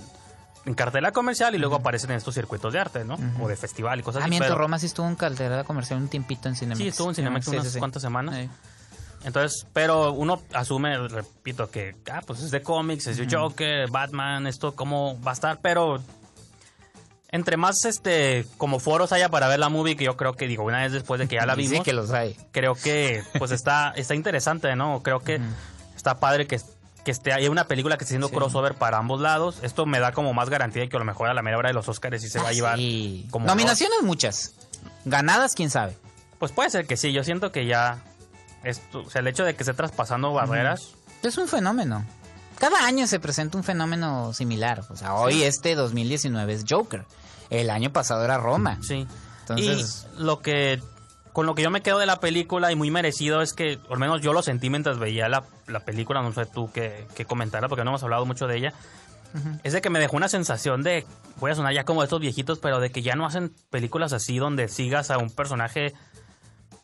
en 0.66 0.75
cartela 0.75 1.12
comercial 1.12 1.55
y 1.55 1.59
luego 1.59 1.77
aparecen 1.77 2.11
en 2.11 2.18
estos 2.18 2.35
circuitos 2.35 2.73
de 2.73 2.79
arte, 2.81 3.05
¿no? 3.05 3.16
O 3.40 3.49
de 3.49 3.57
festival 3.57 3.99
y 4.01 4.03
cosas 4.03 4.20
Ah, 4.23 4.25
así. 4.25 4.31
miento, 4.31 4.49
pero- 4.49 4.59
Roma 4.59 4.79
sí 4.79 4.87
estuvo 4.87 5.07
en 5.09 5.16
cartera 5.16 5.64
comercial 5.64 5.99
un 6.01 6.09
tiempito 6.09 6.49
en 6.49 6.57
Cinemex. 6.57 6.79
Sí, 6.79 6.88
estuvo 6.88 7.09
en 7.09 7.14
sí, 7.14 7.23
unas 7.23 7.44
sí. 7.73 7.79
cuantas 7.79 8.03
semanas. 8.03 8.35
Sí. 8.37 8.49
Entonces, 9.25 9.66
pero 9.75 10.12
uno 10.12 10.40
asume, 10.55 10.96
repito, 11.09 11.70
que 11.70 11.94
ah, 12.11 12.23
pues 12.27 12.40
es 12.40 12.51
de 12.51 12.62
cómics, 12.62 13.07
es 13.07 13.16
de 13.18 13.27
Joker, 13.31 13.90
Batman, 13.90 14.46
esto 14.46 14.75
cómo 14.75 15.20
va 15.23 15.33
a 15.33 15.35
estar, 15.35 15.59
pero 15.61 16.03
entre 17.33 17.57
más 17.57 17.85
este 17.85 18.44
como 18.57 18.81
foros 18.81 19.12
haya 19.12 19.29
para 19.29 19.46
ver 19.46 19.59
la 19.61 19.68
movie, 19.68 19.96
que 19.96 20.05
yo 20.05 20.16
creo 20.16 20.33
que 20.35 20.46
digo, 20.46 20.64
una 20.64 20.81
vez 20.83 20.92
después 20.92 21.20
de 21.20 21.29
que 21.29 21.37
ya 21.37 21.46
la 21.46 21.55
vimos, 21.57 21.79
Sí 21.79 21.83
que 21.85 21.92
los 21.92 22.11
hay. 22.11 22.37
creo 22.51 22.75
que 22.75 23.23
pues 23.38 23.51
está 23.51 23.90
está 23.94 24.14
interesante, 24.14 24.75
¿no? 24.75 25.03
Creo 25.03 25.20
que 25.20 25.38
está 25.96 26.18
padre 26.18 26.46
que 26.46 26.59
que 27.05 27.11
esté 27.11 27.33
hay 27.33 27.49
una 27.49 27.65
película 27.65 27.97
que 27.97 28.05
esté 28.05 28.13
haciendo 28.13 28.29
Sí. 28.29 28.35
crossover 28.35 28.75
para 28.75 28.99
ambos 28.99 29.21
lados. 29.21 29.59
Esto 29.63 29.87
me 29.87 30.01
da 30.01 30.13
como 30.13 30.33
más 30.35 30.51
garantía 30.51 30.83
de 30.83 30.89
que 30.89 30.97
a 30.97 30.99
lo 31.01 31.05
mejor 31.07 31.29
a 31.29 31.35
la 31.35 31.43
media 31.43 31.59
hora 31.59 31.69
de 31.69 31.75
los 31.75 31.89
Oscars 31.89 32.21
sí 32.21 32.29
se 32.29 32.39
va 32.41 32.49
a 32.49 32.53
llevar 32.53 32.75
Ah, 32.75 32.77
Sí. 32.77 33.27
como 33.31 33.47
Nominaciones 33.47 34.03
muchas. 34.03 34.55
Ganadas, 35.05 35.55
quién 35.55 35.71
sabe. 35.71 35.97
Pues 36.39 36.53
puede 36.53 36.71
ser 36.71 36.87
que 36.87 36.97
sí, 36.97 37.13
yo 37.13 37.25
siento 37.25 37.53
que 37.53 37.67
ya 37.67 38.03
esto, 38.65 39.01
o 39.07 39.11
sea, 39.11 39.21
el 39.21 39.27
hecho 39.29 39.45
de 39.45 39.55
que 39.55 39.63
esté 39.63 39.73
traspasando 39.75 40.33
barreras 40.33 40.95
Es 41.23 41.37
un 41.39 41.49
fenómeno. 41.49 42.05
Cada 42.59 42.85
año 42.87 43.07
se 43.07 43.21
presenta 43.21 43.57
un 43.59 43.65
fenómeno 43.65 44.33
similar. 44.35 44.85
O 44.91 44.97
sea, 44.97 45.15
hoy 45.15 45.43
este 45.43 45.75
2019 45.75 46.53
es 46.55 46.65
Joker. 46.69 47.05
El 47.51 47.69
año 47.71 47.91
pasado 47.93 48.25
era 48.25 48.37
Roma. 48.39 48.79
Sí. 48.83 49.07
Entonces- 49.41 50.07
y 50.19 50.23
lo 50.23 50.41
que 50.41 50.83
con 51.33 51.47
lo 51.47 51.55
que 51.55 51.62
yo 51.62 51.71
me 51.71 51.83
quedo 51.83 51.99
de 51.99 52.07
la 52.07 52.21
película 52.21 52.73
y 52.73 52.77
muy 52.77 52.90
merecido 52.90 53.43
es 53.43 53.53
que, 53.53 53.79
al 53.90 53.99
menos 53.99 54.21
yo 54.21 54.33
lo 54.33 54.43
sentí 54.43 54.71
mientras 54.71 54.99
veía 54.99 55.29
la, 55.29 55.45
la 55.66 55.81
película, 55.81 56.23
no 56.23 56.33
sé 56.33 56.47
tú 56.47 56.71
qué, 56.73 57.07
qué 57.14 57.25
comentara 57.25 57.69
porque 57.69 57.85
no 57.85 57.90
hemos 57.90 58.03
hablado 58.03 58.27
mucho 58.27 58.47
de 58.47 58.57
ella, 58.57 58.75
es 59.62 59.73
de 59.73 59.81
que 59.81 59.90
me 59.90 60.01
dejó 60.01 60.16
una 60.16 60.29
sensación 60.29 60.83
de, 60.83 61.07
voy 61.38 61.53
a 61.53 61.55
sonar 61.55 61.73
ya 61.73 61.85
como 61.85 62.01
de 62.01 62.07
estos 62.07 62.21
viejitos, 62.21 62.59
pero 62.59 62.81
de 62.81 62.90
que 62.90 63.03
ya 63.03 63.14
no 63.14 63.27
hacen 63.27 63.53
películas 63.71 64.12
así 64.12 64.38
donde 64.38 64.69
sigas 64.69 65.11
a 65.11 65.19
un 65.19 65.31
personaje, 65.31 65.95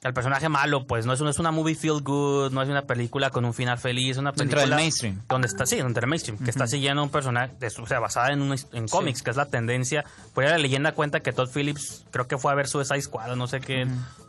al 0.04 0.14
personaje 0.14 0.48
malo, 0.48 0.86
pues 0.86 1.04
no 1.06 1.12
es, 1.12 1.20
una- 1.20 1.30
es 1.30 1.38
una 1.38 1.50
movie 1.50 1.74
feel 1.74 2.00
good, 2.02 2.52
no 2.52 2.62
es 2.62 2.68
una 2.68 2.82
película 2.82 3.30
con 3.30 3.44
un 3.44 3.52
final 3.54 3.78
feliz, 3.78 4.12
es 4.12 4.18
una 4.18 4.30
Dentro 4.30 4.44
película... 4.58 4.76
del 4.76 4.84
mainstream. 4.84 5.22
Donde 5.28 5.48
está, 5.48 5.66
sí, 5.66 5.76
dentro 5.76 6.00
del 6.00 6.08
mainstream, 6.10 6.38
que 6.38 6.50
está 6.50 6.66
siguiendo 6.66 7.02
un 7.02 7.10
personaje, 7.10 7.54
o 7.80 7.86
sea, 7.86 7.98
basada 7.98 8.32
en, 8.32 8.42
un, 8.42 8.54
en 8.72 8.88
cómics, 8.88 9.22
que 9.22 9.30
es 9.30 9.36
la 9.36 9.46
tendencia. 9.46 10.04
Por 10.34 10.44
ahí 10.44 10.50
la 10.50 10.58
leyenda 10.58 10.92
cuenta 10.92 11.20
que 11.20 11.32
Todd 11.32 11.50
Phillips, 11.52 12.04
creo 12.12 12.28
que 12.28 12.38
fue 12.38 12.52
a 12.52 12.54
ver 12.54 12.68
Suicide 12.68 13.02
Squad, 13.02 13.34
no 13.36 13.46
sé 13.48 13.60
qué, 13.60 13.86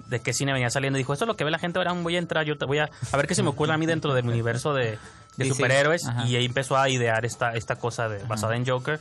de 0.08 0.19
qué 0.21 0.34
cine 0.34 0.53
venía 0.53 0.69
saliendo, 0.69 0.97
y 0.97 1.01
dijo, 1.01 1.13
esto 1.13 1.25
es 1.25 1.27
lo 1.27 1.36
que 1.36 1.43
ve 1.43 1.51
la 1.51 1.60
gente, 1.60 1.77
ahora 1.80 1.91
voy 1.93 2.15
a 2.15 2.19
entrar, 2.19 2.45
yo 2.45 2.58
te 2.58 2.65
voy 2.65 2.80
a, 2.80 2.89
a 3.12 3.17
ver 3.17 3.27
qué 3.27 3.36
se 3.36 3.43
me 3.43 3.49
ocurre 3.49 3.73
a 3.73 3.77
mí 3.77 3.86
dentro 3.86 4.13
del 4.13 4.27
universo 4.27 4.73
de, 4.73 4.97
de 5.36 5.47
superhéroes, 5.49 6.08
Ajá. 6.08 6.25
y 6.25 6.36
ahí 6.38 6.45
empezó 6.45 6.77
a 6.77 6.89
idear 6.89 7.25
esta, 7.25 7.53
esta 7.53 7.75
cosa 7.75 8.08
de, 8.10 8.23
basada 8.23 8.56
en 8.56 8.65
Joker. 8.65 8.99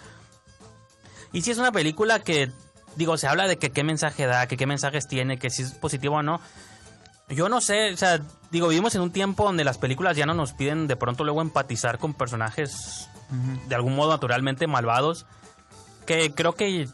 Y 1.33 1.43
si 1.43 1.51
es 1.51 1.59
una 1.59 1.73
película 1.73 2.21
que, 2.21 2.51
digo, 2.97 3.17
se 3.17 3.27
habla 3.29 3.47
de 3.47 3.57
que 3.59 3.71
qué 3.71 3.85
mensaje 3.85 4.27
da, 4.27 4.47
que 4.47 4.57
qué 4.57 4.67
mensajes 4.67 5.07
tiene, 5.07 5.39
que 5.39 5.51
si 5.51 5.63
es 5.63 5.73
positivo 5.73 6.17
o 6.17 6.23
no. 6.23 6.41
Yo 7.29 7.49
no 7.49 7.61
sé, 7.61 7.93
o 7.93 7.97
sea, 7.97 8.21
digo, 8.51 8.69
vivimos 8.69 8.95
en 8.95 9.01
un 9.03 9.11
tiempo 9.11 9.45
donde 9.45 9.65
las 9.65 9.79
películas 9.79 10.17
ya 10.17 10.27
no 10.27 10.35
nos 10.35 10.53
piden 10.53 10.87
de 10.87 10.97
pronto 10.97 11.25
luego 11.25 11.41
empatizar 11.43 11.99
con 11.99 12.15
personajes 12.15 13.09
de 13.69 13.75
algún 13.75 13.97
modo 13.97 14.11
naturalmente 14.13 14.67
malvados. 14.67 15.27
Que 16.07 16.33
creo 16.33 16.53
que 16.55 16.89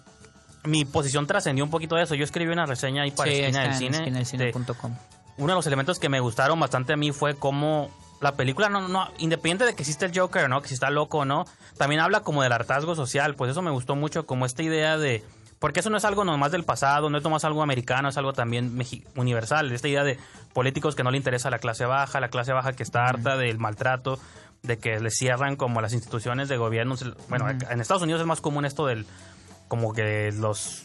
mi 0.65 0.85
posición 0.87 1.27
trascendió 1.27 1.65
un 1.65 1.71
poquito 1.71 1.97
de 1.97 2.05
eso. 2.05 2.15
Yo 2.15 2.25
escribí 2.25 2.51
una 2.51 2.65
reseña 2.65 3.03
ahí 3.03 3.11
para 3.11 3.31
Sí, 3.31 3.41
Esquina 3.41 3.63
del 3.65 3.75
Cine. 3.75 3.91
de- 3.99 4.21
esquinadelcine.com. 4.23 4.97
uno 5.37 5.49
de 5.53 5.55
los 5.57 5.67
elementos 5.67 5.99
que 5.99 6.09
me 6.09 6.21
gustaron 6.21 6.59
bastante 6.59 6.95
a 6.95 6.97
mí 6.97 7.13
fue 7.13 7.35
cómo 7.35 7.91
la 8.23 8.33
película, 8.37 8.69
no, 8.71 8.87
no, 8.89 9.09
independiente 9.19 9.65
de 9.67 9.75
que 9.75 9.83
existe 9.83 10.07
el 10.07 10.19
Joker, 10.19 10.49
¿no? 10.49 10.63
Que 10.63 10.69
si 10.69 10.75
está 10.75 10.89
loco 10.91 11.19
o 11.19 11.25
no, 11.27 11.45
también 11.77 12.01
habla 12.01 12.21
como 12.21 12.43
del 12.43 12.53
hartazgo 12.53 12.95
social. 12.95 13.35
Pues 13.35 13.51
eso 13.51 13.61
me 13.61 13.71
gustó 13.73 13.97
mucho, 13.97 14.25
como 14.25 14.47
esta 14.47 14.63
idea 14.63 14.97
de. 14.97 15.23
Porque 15.63 15.79
eso 15.81 15.89
no 15.91 15.97
es 15.97 16.05
algo 16.05 16.25
nomás 16.25 16.51
del 16.51 16.65
pasado, 16.65 17.09
no 17.09 17.17
es 17.17 17.25
nomás 17.25 17.45
algo 17.45 17.63
americano, 17.63 18.09
es 18.09 18.19
algo 18.19 18.33
también 18.33 18.77
universal. 19.17 19.71
Esta 19.73 19.87
idea 19.87 20.03
de 20.03 20.19
políticos 20.53 20.97
que 20.97 21.05
no 21.05 21.13
le 21.13 21.17
interesa 21.17 21.51
la 21.51 21.61
clase 21.61 21.85
baja, 21.87 22.19
la 22.21 22.29
clase 22.29 22.53
baja 22.53 22.73
que 22.73 22.83
está 22.83 23.07
harta 23.07 23.37
del 23.37 23.59
maltrato, 23.59 24.19
de 24.65 24.79
que 24.79 24.99
le 24.99 25.11
cierran 25.11 25.55
como 25.55 25.81
las 25.81 25.93
instituciones 25.93 26.49
de 26.49 26.57
gobierno. 26.57 26.97
Bueno, 27.29 27.49
en 27.49 27.81
Estados 27.81 28.03
Unidos 28.03 28.21
es 28.21 28.27
más 28.27 28.41
común 28.41 28.65
esto 28.65 28.87
del. 28.87 29.07
Como 29.69 29.93
que 29.95 30.33
los. 30.33 30.83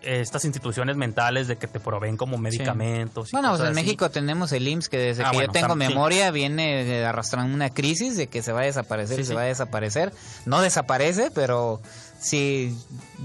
Estas 0.00 0.44
instituciones 0.44 0.96
mentales 0.96 1.48
de 1.48 1.56
que 1.56 1.66
te 1.66 1.80
proveen 1.80 2.18
como 2.18 2.36
medicamentos. 2.36 3.30
y 3.30 3.36
Bueno, 3.36 3.48
pues 3.48 3.62
en 3.62 3.66
así. 3.68 3.74
México 3.74 4.10
tenemos 4.10 4.52
el 4.52 4.68
IMSS 4.68 4.88
que 4.90 4.98
desde 4.98 5.24
Ah, 5.24 5.30
que 5.30 5.38
bueno, 5.38 5.52
yo 5.52 5.60
tengo 5.60 5.72
sí. 5.72 5.78
memoria 5.78 6.30
viene 6.30 6.82
eh, 6.82 7.06
arrastrando 7.06 7.54
una 7.54 7.70
crisis 7.70 8.14
de 8.16 8.26
que 8.26 8.42
se 8.42 8.52
va 8.52 8.60
a 8.60 8.64
desaparecer 8.64 9.16
Sí, 9.16 9.24
se 9.24 9.34
va 9.34 9.40
a 9.40 9.44
desaparecer. 9.46 10.12
No 10.44 10.60
desaparece, 10.60 11.30
pero 11.34 11.80
sí, 12.24 12.76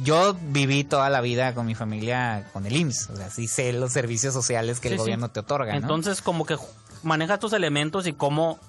yo 0.04 0.36
viví 0.42 0.84
toda 0.84 1.10
la 1.10 1.22
vida 1.22 1.54
con 1.54 1.66
mi 1.66 1.74
familia 1.76 2.48
con 2.52 2.66
el 2.66 2.76
IMSS. 2.76 3.10
O 3.12 3.16
sea, 3.16 3.30
sí 3.30 3.48
sé 3.48 3.72
los 3.74 3.94
servicios 3.94 4.34
sociales 4.34 4.80
que 4.80 4.90
el 4.90 4.96
sí. 4.96 4.98
gobierno 5.00 5.30
te 5.30 5.40
otorga. 5.40 5.72
¿no? 5.72 5.78
Entonces, 5.80 6.22
como 6.22 6.46
que 6.46 6.58
maneja 7.04 7.36
estos 7.36 7.54
elementos 7.54 8.06
y 8.08 8.14
cómo, 8.14 8.60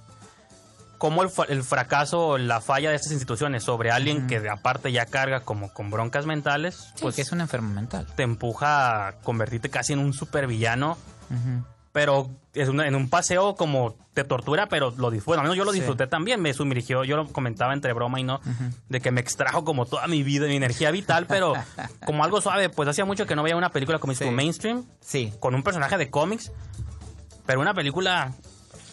cómo 0.98 1.22
el, 1.24 1.30
el 1.48 1.62
fracaso 1.64 2.28
o 2.28 2.38
la 2.38 2.60
falla 2.60 2.90
de 2.90 2.96
estas 2.96 3.12
instituciones 3.12 3.64
sobre 3.64 3.90
alguien 3.90 4.26
que 4.28 4.38
de 4.40 4.50
aparte 4.50 4.92
ya 4.92 5.06
carga 5.06 5.40
como 5.40 5.72
con 5.72 5.90
broncas 5.90 6.26
mentales, 6.26 6.76
Sí, 6.94 7.02
pues 7.02 7.16
que 7.16 7.22
es 7.22 7.32
un 7.32 7.40
enfermo 7.40 7.74
mental. 7.74 8.06
te 8.14 8.22
empuja 8.22 9.08
a 9.08 9.12
convertirte 9.22 9.68
casi 9.68 9.92
en 9.94 9.98
un 9.98 10.12
supervillano. 10.12 10.96
Ujú. 11.30 11.64
Pero 11.92 12.30
es 12.54 12.68
una- 12.68 12.86
en 12.86 12.94
un 12.94 13.08
paseo 13.10 13.56
como 13.56 13.96
te 14.14 14.22
tortura, 14.24 14.66
pero 14.68 14.92
lo 14.96 15.10
disfruto. 15.10 15.30
Bueno, 15.30 15.40
al 15.40 15.44
menos 15.46 15.56
yo 15.56 15.64
lo 15.64 15.72
Sí. 15.72 15.78
disfruté 15.80 16.06
también. 16.06 16.40
Me 16.40 16.52
sumergió, 16.54 17.02
yo 17.04 17.16
lo 17.16 17.26
comentaba 17.32 17.72
entre 17.72 17.92
broma 17.92 18.20
y 18.20 18.22
no, 18.24 18.40
de 18.88 19.00
que 19.00 19.10
me 19.10 19.20
extrajo 19.20 19.64
como 19.64 19.86
toda 19.86 20.06
mi 20.06 20.22
vida, 20.22 20.46
mi 20.46 20.56
energía 20.56 20.90
vital, 20.92 21.26
pero 21.26 21.54
como 22.06 22.22
algo 22.22 22.40
suave. 22.40 22.68
Pues 22.68 22.88
hacía 22.88 23.04
mucho 23.04 23.26
que 23.26 23.34
no 23.34 23.42
veía 23.42 23.56
una 23.56 23.70
película 23.70 23.98
como 23.98 24.14
Sí. 24.14 24.24
mainstream, 24.30 24.84
Sí. 25.00 25.32
con 25.40 25.54
un 25.54 25.62
personaje 25.64 25.96
de 25.98 26.10
cómics, 26.10 26.52
pero 27.46 27.60
una 27.60 27.74
película 27.74 28.32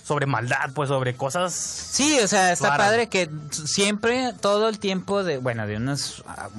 sobre 0.04 0.26
maldad, 0.26 0.72
pues 0.74 0.90
sobre 0.90 1.16
cosas. 1.16 1.54
Sí, 1.54 2.18
o 2.24 2.28
sea, 2.28 2.52
está 2.54 2.70
Raras. 2.72 2.88
padre 2.88 3.10
que 3.10 3.30
siempre, 3.52 4.34
todo 4.42 4.70
el 4.70 4.80
tiempo 4.80 5.24
de, 5.24 5.38
bueno, 5.38 5.68
de 5.68 5.76
unas 5.78 6.24
ah, 6.28 6.50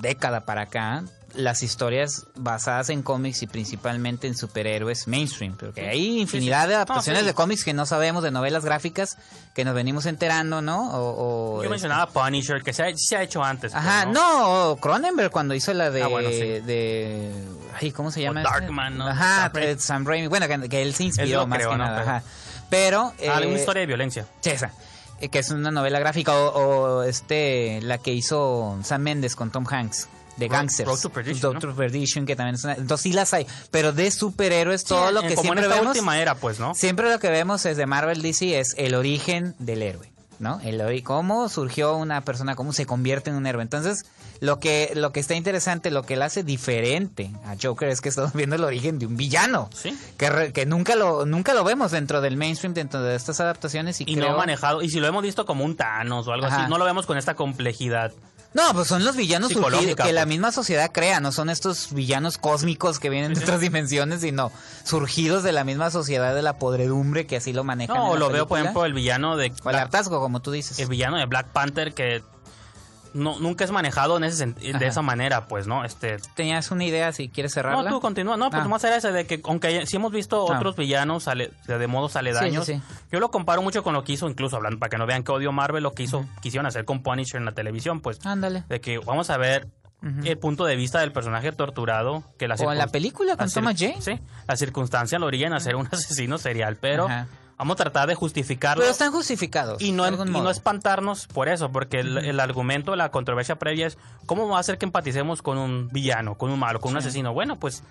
década 0.00 0.44
para 0.44 0.62
acá, 0.62 1.04
las 1.34 1.62
historias 1.62 2.26
basadas 2.36 2.90
en 2.90 3.02
cómics 3.02 3.42
y 3.42 3.46
principalmente 3.46 4.26
en 4.26 4.36
superhéroes 4.36 5.08
mainstream, 5.08 5.56
porque 5.56 5.88
hay 5.88 6.20
infinidad 6.20 6.68
de 6.68 6.74
adaptaciones 6.76 7.22
sí. 7.22 7.26
de 7.26 7.34
cómics 7.34 7.64
que 7.64 7.72
no 7.74 7.86
sabemos, 7.86 8.22
de 8.22 8.30
novelas 8.30 8.64
gráficas 8.64 9.16
que 9.54 9.64
nos 9.64 9.74
venimos 9.74 10.06
enterando, 10.06 10.62
¿no? 10.62 10.90
O, 10.92 11.54
o, 11.54 11.56
Yo 11.58 11.62
este, 11.64 11.70
mencionaba 11.70 12.06
Punisher, 12.08 12.62
que 12.62 12.72
se 12.72 12.82
ha, 12.84 12.86
se 12.96 13.16
ha 13.16 13.22
hecho 13.22 13.42
antes. 13.42 13.72
pues, 13.72 13.84
Ajá, 13.84 14.06
no, 14.06 14.70
o 14.70 14.76
Cronenberg 14.76 15.30
cuando 15.30 15.54
hizo 15.54 15.72
la 15.74 15.90
de, 15.90 16.02
Ah, 16.02 16.08
bueno, 16.08 16.28
de, 16.30 17.32
ay, 17.80 17.90
¿cómo 17.92 18.10
se 18.10 18.22
llama? 18.22 18.42
este? 18.42 18.52
Darkman, 18.52 18.96
¿no? 18.98 19.06
Ajá, 19.08 19.42
Sam 19.42 19.52
Raimi. 19.54 19.70
eh, 19.72 19.76
Sam 19.78 20.06
Raimi, 20.06 20.26
bueno, 20.28 20.48
que, 20.48 20.68
que 20.68 20.82
él 20.82 20.94
se 20.94 21.04
inspiró 21.04 21.40
lo 21.40 21.46
más 21.46 21.58
creo, 21.58 21.70
que 21.70 21.76
¿no? 21.78 21.84
nada, 21.84 21.98
Pero- 22.00 22.10
ajá. 22.10 22.22
Pero, 22.70 23.12
Ah, 23.32 23.40
eh, 23.42 23.46
una 23.46 23.58
historia 23.58 23.80
de 23.80 23.86
violencia. 23.86 24.26
Sí, 24.40 24.50
esa. 24.50 24.72
eh, 25.20 25.28
Que 25.28 25.38
es 25.38 25.50
una 25.50 25.70
novela 25.70 25.98
gráfica. 26.00 26.34
O, 26.34 26.48
o, 26.98 27.02
este, 27.04 27.80
la 27.82 27.98
que 27.98 28.12
hizo 28.12 28.78
Sam 28.82 29.02
Mendes 29.02 29.36
con 29.36 29.50
Tom 29.50 29.64
Hanks. 29.70 30.08
De 30.36 30.48
Gangsters. 30.48 30.88
Road 30.88 31.00
to 31.00 31.10
Perdition, 31.10 31.52
Road 31.52 31.60
to 31.60 31.74
Perdition, 31.76 32.26
que 32.26 32.34
también 32.36 32.56
es 32.56 32.64
una. 32.64 32.74
Entonces 32.74 33.02
sí 33.02 33.12
las 33.12 33.32
hay. 33.34 33.46
Pero 33.70 33.92
de 33.92 34.10
superhéroes, 34.10 34.84
todo 34.84 35.10
lo 35.12 35.20
en- 35.22 35.28
que 35.28 35.34
como 35.36 35.52
en 35.52 35.58
siempre 35.58 35.62
esta 35.66 35.74
vemos. 35.80 35.96
última 35.96 36.18
era, 36.18 36.34
pues, 36.34 36.58
¿no? 36.58 36.74
Siempre 36.74 37.10
lo 37.10 37.18
que 37.20 37.28
vemos 37.30 37.64
es 37.66 37.76
de 37.76 37.86
Marvel 37.86 38.20
DC 38.22 38.58
es 38.58 38.74
el 38.78 38.94
origen 38.94 39.54
del 39.58 39.82
héroe. 39.82 40.10
¿No? 40.40 40.60
El 40.64 40.82
cómo 41.04 41.48
surgió 41.48 41.96
una 41.96 42.22
persona, 42.22 42.56
cómo 42.56 42.72
se 42.72 42.86
convierte 42.86 43.30
en 43.30 43.36
un 43.36 43.46
héroe. 43.46 43.62
Entonces, 43.62 44.04
lo 44.40 44.58
que, 44.58 44.90
lo 44.96 45.12
que 45.12 45.20
está 45.20 45.34
interesante, 45.36 45.92
lo 45.92 46.02
que 46.02 46.16
le 46.16 46.24
hace 46.24 46.42
diferente 46.42 47.30
a 47.46 47.54
Joker 47.62 47.88
es 47.88 48.00
que 48.00 48.08
estamos 48.08 48.32
viendo 48.34 48.56
el 48.56 48.64
origen 48.64 48.98
de 48.98 49.06
un 49.06 49.16
villano. 49.16 49.70
Sí. 49.72 49.96
Que, 50.18 50.30
re- 50.30 50.52
que 50.52 50.66
nunca 50.66 50.96
lo, 50.96 51.24
nunca 51.24 51.54
lo 51.54 51.62
vemos 51.62 51.92
dentro 51.92 52.20
del 52.20 52.36
mainstream, 52.36 52.74
dentro 52.74 53.00
de 53.00 53.14
estas 53.14 53.38
adaptaciones. 53.38 54.00
Y, 54.00 54.04
Y 54.08 54.16
no 54.16 54.22
creo- 54.26 54.36
manejado. 54.36 54.82
Y 54.82 54.90
si 54.90 54.98
lo 54.98 55.06
hemos 55.06 55.22
visto 55.22 55.46
como 55.46 55.64
un 55.64 55.76
Thanos 55.76 56.26
o 56.26 56.32
algo 56.32 56.46
Ajá. 56.46 56.62
así, 56.62 56.70
no 56.70 56.78
lo 56.78 56.84
vemos 56.84 57.06
con 57.06 57.16
esta 57.16 57.34
complejidad. 57.36 58.12
No, 58.54 58.72
pues 58.72 58.86
son 58.86 59.04
los 59.04 59.16
villanos 59.16 59.52
surgidos 59.52 59.96
que 59.96 60.12
la 60.12 60.22
pues. 60.22 60.26
misma 60.28 60.52
sociedad 60.52 60.92
crea, 60.92 61.18
no 61.20 61.32
son 61.32 61.50
estos 61.50 61.92
villanos 61.92 62.38
cósmicos 62.38 63.00
que 63.00 63.10
vienen 63.10 63.34
de 63.34 63.40
otras 63.40 63.60
dimensiones, 63.60 64.20
sino 64.20 64.52
surgidos 64.84 65.42
de 65.42 65.50
la 65.50 65.64
misma 65.64 65.90
sociedad 65.90 66.36
de 66.36 66.42
la 66.42 66.56
podredumbre 66.56 67.26
que 67.26 67.36
así 67.36 67.52
lo 67.52 67.64
manejan. 67.64 67.96
No, 67.96 68.06
en 68.06 68.12
la 68.14 68.18
lo 68.20 68.30
veo, 68.30 68.46
por 68.46 68.60
ejemplo, 68.60 68.84
el 68.84 68.94
villano 68.94 69.36
de. 69.36 69.52
O 69.64 69.70
el 69.70 69.76
hartazgo, 69.76 70.20
como 70.20 70.40
tú 70.40 70.52
dices. 70.52 70.78
el 70.78 70.88
villano 70.88 71.18
de 71.18 71.26
Black 71.26 71.48
Panther 71.48 71.94
que 71.94 72.22
no, 73.14 73.38
nunca 73.40 73.64
es 73.64 73.70
manejado 73.70 74.16
en 74.18 74.24
ese 74.24 74.44
Ajá. 74.44 74.78
de 74.78 74.86
esa 74.86 75.00
manera, 75.02 75.46
pues, 75.48 75.66
¿no? 75.66 75.84
Este, 75.84 76.18
¿Tenías 76.34 76.70
una 76.70 76.84
idea 76.84 77.12
si 77.12 77.28
quieres 77.28 77.54
cerrarla? 77.54 77.82
no, 77.88 77.96
tú 77.96 78.00
continúa. 78.00 78.36
No, 78.36 78.50
pues 78.50 78.60
Ah. 78.60 78.64
nomás 78.64 78.84
era 78.84 78.96
ese 78.96 79.12
de 79.12 79.26
que, 79.26 79.40
aunque 79.44 79.86
sí 79.86 79.96
hemos 79.96 80.12
visto 80.12 80.46
Ah. 80.52 80.56
otros 80.56 80.76
villanos 80.76 81.28
ale- 81.28 81.50
de 81.66 81.86
modos 81.86 82.16
aledaños, 82.16 82.66
Sí, 82.66 82.74
sí, 82.74 82.82
yo 83.10 83.20
lo 83.20 83.30
comparo 83.30 83.62
mucho 83.62 83.82
con 83.82 83.94
lo 83.94 84.04
que 84.04 84.12
hizo, 84.12 84.28
incluso 84.28 84.56
hablando, 84.56 84.78
para 84.78 84.90
que 84.90 84.98
no 84.98 85.06
vean 85.06 85.22
que 85.24 85.32
odio 85.32 85.52
Marvel, 85.52 85.82
lo 85.82 85.92
que 85.94 86.02
hizo, 86.02 86.26
quisieron 86.42 86.66
hacer 86.66 86.84
con 86.84 87.02
Punisher 87.02 87.38
en 87.38 87.44
la 87.46 87.52
televisión, 87.52 88.00
pues, 88.00 88.18
Ándale. 88.26 88.64
de 88.68 88.80
que 88.80 88.98
vamos 88.98 89.30
a 89.30 89.36
ver 89.36 89.68
el 90.24 90.36
punto 90.36 90.66
de 90.66 90.76
vista 90.76 91.00
del 91.00 91.12
personaje 91.12 91.50
torturado, 91.52 92.24
que 92.38 92.46
la 92.46 92.56
O 92.56 92.70
en 92.72 92.76
la 92.76 92.88
película 92.88 93.38
con 93.38 93.50
Thomas 93.50 93.74
Jane. 93.78 94.02
Sí, 94.02 94.20
la 94.46 94.54
circunstancia 94.54 95.18
lo 95.18 95.24
orillan 95.24 95.54
a 95.54 95.60
ser 95.60 95.76
un 95.76 95.86
asesino 95.92 96.36
serial, 96.36 96.76
pero. 96.76 97.08
Vamos 97.58 97.74
a 97.74 97.76
tratar 97.76 98.08
de 98.08 98.14
justificarlo. 98.14 98.80
Pero 98.82 98.92
están 98.92 99.12
justificados. 99.12 99.80
Y 99.82 99.92
no, 99.92 100.06
y 100.08 100.30
no 100.30 100.50
espantarnos 100.50 101.26
por 101.26 101.48
eso, 101.48 101.70
porque 101.70 102.00
el, 102.00 102.18
el 102.18 102.40
argumento, 102.40 102.96
la 102.96 103.10
controversia 103.10 103.56
previa 103.56 103.86
es 103.86 103.98
cómo 104.26 104.48
va 104.48 104.56
a 104.56 104.60
hacer 104.60 104.78
que 104.78 104.86
empaticemos 104.86 105.42
con 105.42 105.58
un 105.58 105.88
villano, 105.90 106.36
con 106.36 106.50
un 106.50 106.58
malo, 106.58 106.80
con 106.80 106.92
un 106.92 106.98
asesino. 106.98 107.32
Bueno, 107.32 107.58
pues 107.58 107.82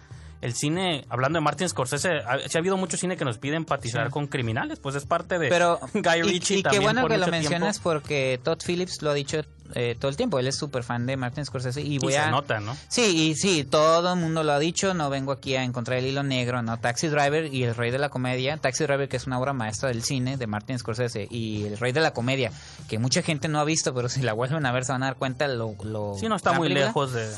el 0.41 0.53
cine, 0.53 1.05
hablando 1.07 1.37
de 1.37 1.41
Martin 1.41 1.69
Scorsese, 1.69 2.09
ha, 2.27 2.37
sí 2.49 2.57
ha 2.57 2.59
habido 2.59 2.75
mucho 2.75 2.97
cine 2.97 3.15
que 3.15 3.23
nos 3.23 3.37
pide 3.37 3.55
empatizar 3.55 4.09
con 4.09 4.27
criminales, 4.27 4.77
pues 4.79 4.93
es 4.95 5.05
parte 5.05 5.39
de 5.39 5.47
Pero, 5.47 5.79
Guy 5.93 6.17
y- 6.17 6.21
Ritchie 6.23 6.53
y, 6.55 6.57
qué 6.57 6.63
también 6.63 6.83
bueno 6.83 7.01
por 7.01 7.11
que 7.11 7.17
lo 7.17 7.25
tiempo. 7.25 7.39
mencionas 7.39 7.79
porque 7.79 8.41
Todd 8.43 8.57
Phillips 8.65 9.01
lo 9.01 9.11
ha 9.11 9.13
dicho 9.13 9.41
eh, 9.75 9.95
todo 9.99 10.09
el 10.09 10.17
tiempo. 10.17 10.39
Él 10.39 10.47
es 10.47 10.55
súper 10.55 10.83
fan 10.83 11.05
de 11.05 11.17
Martin 11.17 11.45
Scorsese 11.45 11.81
y 11.81 11.95
Y 11.95 11.97
voy 11.99 12.13
se 12.13 12.19
a... 12.19 12.29
nota, 12.31 12.59
¿no? 12.59 12.75
Sí, 12.87 13.29
y 13.29 13.35
sí, 13.35 13.63
todo 13.63 14.13
el 14.13 14.19
mundo 14.19 14.43
lo 14.43 14.51
ha 14.53 14.59
dicho, 14.59 14.93
no 14.93 15.09
vengo 15.09 15.31
aquí 15.31 15.55
a 15.55 15.63
encontrar 15.63 15.99
el 15.99 16.05
hilo 16.05 16.23
negro, 16.23 16.61
¿no? 16.61 16.77
Taxi 16.79 17.07
Driver 17.07 17.53
y 17.53 17.63
El 17.63 17.75
Rey 17.75 17.91
de 17.91 17.99
la 17.99 18.09
Comedia, 18.09 18.57
Taxi 18.57 18.83
Driver 18.85 19.07
que 19.09 19.17
es 19.17 19.27
una 19.27 19.39
obra 19.39 19.53
maestra 19.53 19.89
del 19.89 20.03
cine 20.03 20.37
de 20.37 20.47
Martin 20.47 20.77
Scorsese 20.79 21.27
y 21.29 21.63
El 21.65 21.77
Rey 21.77 21.91
de 21.91 21.99
la 22.01 22.11
Comedia, 22.11 22.51
que 22.87 22.99
mucha 22.99 23.21
gente 23.21 23.47
no 23.47 23.59
ha 23.59 23.63
visto, 23.63 23.93
pero 23.93 24.09
si 24.09 24.21
la 24.21 24.33
vuelven 24.33 24.65
a 24.65 24.71
ver 24.71 24.85
se 24.85 24.91
van 24.91 25.03
a 25.03 25.07
dar 25.07 25.15
cuenta 25.15 25.47
lo... 25.47 25.75
lo 25.83 26.15
Sí, 26.19 26.27
no 26.27 26.35
está 26.35 26.53
muy 26.53 26.67
película. 26.67 26.87
lejos 26.87 27.13
de... 27.13 27.29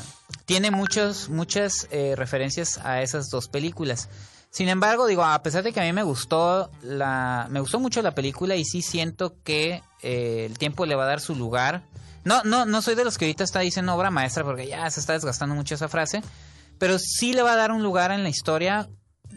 Tiene 0.44 0.70
muchos, 0.70 1.28
muchas 1.28 1.88
eh, 1.90 2.14
referencias 2.16 2.78
a 2.84 3.02
esas 3.02 3.30
dos 3.30 3.48
películas. 3.48 4.08
Sin 4.50 4.68
embargo, 4.68 5.06
digo, 5.06 5.22
a 5.24 5.42
pesar 5.42 5.62
de 5.64 5.72
que 5.72 5.80
a 5.80 5.82
mí 5.82 5.92
me 5.92 6.02
gustó 6.02 6.70
la, 6.82 7.46
me 7.50 7.60
gustó 7.60 7.78
mucho 7.78 8.00
la 8.00 8.12
película 8.12 8.56
y 8.56 8.64
sí 8.64 8.80
siento 8.80 9.34
que 9.44 9.82
eh, 10.02 10.46
el 10.46 10.56
tiempo 10.56 10.86
le 10.86 10.94
va 10.94 11.04
a 11.04 11.08
dar 11.08 11.20
su 11.20 11.34
lugar. 11.34 11.82
No, 12.26 12.42
no, 12.44 12.66
no 12.66 12.82
soy 12.82 12.94
de 12.96 13.04
los 13.04 13.16
que 13.16 13.24
ahorita 13.24 13.44
está 13.44 13.60
diciendo 13.60 13.94
obra 13.94 14.10
maestra 14.10 14.44
porque 14.44 14.66
ya 14.66 14.90
se 14.90 15.00
está 15.00 15.14
desgastando 15.14 15.54
mucho 15.54 15.74
esa 15.76 15.88
frase, 15.88 16.20
pero 16.78 16.98
sí 16.98 17.32
le 17.32 17.40
va 17.42 17.52
a 17.52 17.56
dar 17.56 17.70
un 17.72 17.82
lugar 17.82 18.10
en 18.10 18.22
la 18.22 18.28
historia 18.28 18.88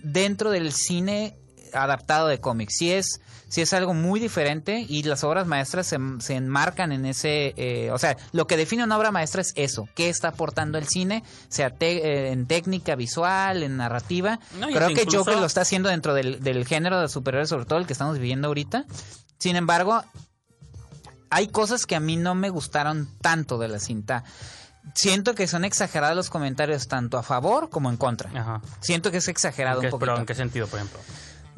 dentro 0.04 0.50
del 0.52 0.74
cine 0.74 1.38
adaptado 1.74 2.28
de 2.28 2.40
cómics. 2.40 2.74
Sí 2.80 2.92
es, 2.92 3.22
sí 3.48 3.62
es 3.62 3.74
algo 3.74 3.94
muy 3.94 4.20
diferente 4.20 4.84
y 4.90 5.04
las 5.04 5.24
obras 5.24 5.46
maestras 5.46 5.86
se, 5.86 5.98
se 6.20 6.34
enmarcan 6.36 6.92
en 6.92 7.06
ese... 7.06 7.54
eh, 7.58 7.92
o 7.92 8.00
sea, 8.00 8.18
lo 8.32 8.48
que 8.48 8.58
define 8.58 8.84
una 8.84 8.98
obra 8.98 9.12
maestra 9.12 9.42
es 9.42 9.54
eso, 9.56 9.88
qué 9.96 10.10
está 10.10 10.30
aportando 10.30 10.80
el 10.80 10.88
cine, 10.88 11.24
sea 11.48 11.70
te- 11.70 11.98
eh, 12.28 12.32
en 12.32 12.48
técnica 12.48 12.96
visual, 12.96 13.62
en 13.62 13.78
narrativa. 13.78 14.40
No, 14.60 14.68
Creo 14.68 14.88
que 14.88 14.96
que 14.96 15.02
incluso- 15.04 15.20
Joker 15.26 15.38
lo 15.38 15.46
está 15.46 15.62
haciendo 15.62 15.90
dentro 15.90 16.16
del, 16.16 16.42
del 16.42 16.66
género 16.66 17.00
de 17.02 17.08
superhéroes, 17.08 17.50
sobre 17.50 17.66
todo 17.66 17.78
el 17.78 17.86
que 17.86 17.94
estamos 17.94 18.18
viviendo 18.18 18.48
ahorita. 18.48 18.86
Sin 19.38 19.56
embargo, 19.56 20.04
hay 21.30 21.48
cosas 21.48 21.86
que 21.86 21.96
a 21.96 22.00
mí 22.00 22.16
no 22.18 22.36
me 22.36 22.50
gustaron 22.50 23.08
tanto 23.22 23.58
de 23.58 23.68
la 23.68 23.80
cinta. 23.80 24.24
Siento 24.96 25.36
que 25.36 25.48
son 25.48 25.66
exagerados 25.66 26.16
los 26.16 26.30
comentarios 26.30 26.88
tanto 26.88 27.18
a 27.18 27.24
favor 27.24 27.70
como 27.70 27.90
en 27.90 27.98
contra. 27.98 28.30
Ajá. 28.40 28.62
Siento 28.80 29.12
que 29.12 29.18
es 29.18 29.28
exagerado 29.28 29.82
¿En 29.82 29.90
qué- 29.90 29.94
un 29.94 30.00
pero 30.00 30.12
poquito. 30.14 30.22
¿en 30.22 30.26
qué 30.26 30.36
sentido, 30.36 30.68
por 30.68 30.80
ejemplo? 30.80 31.00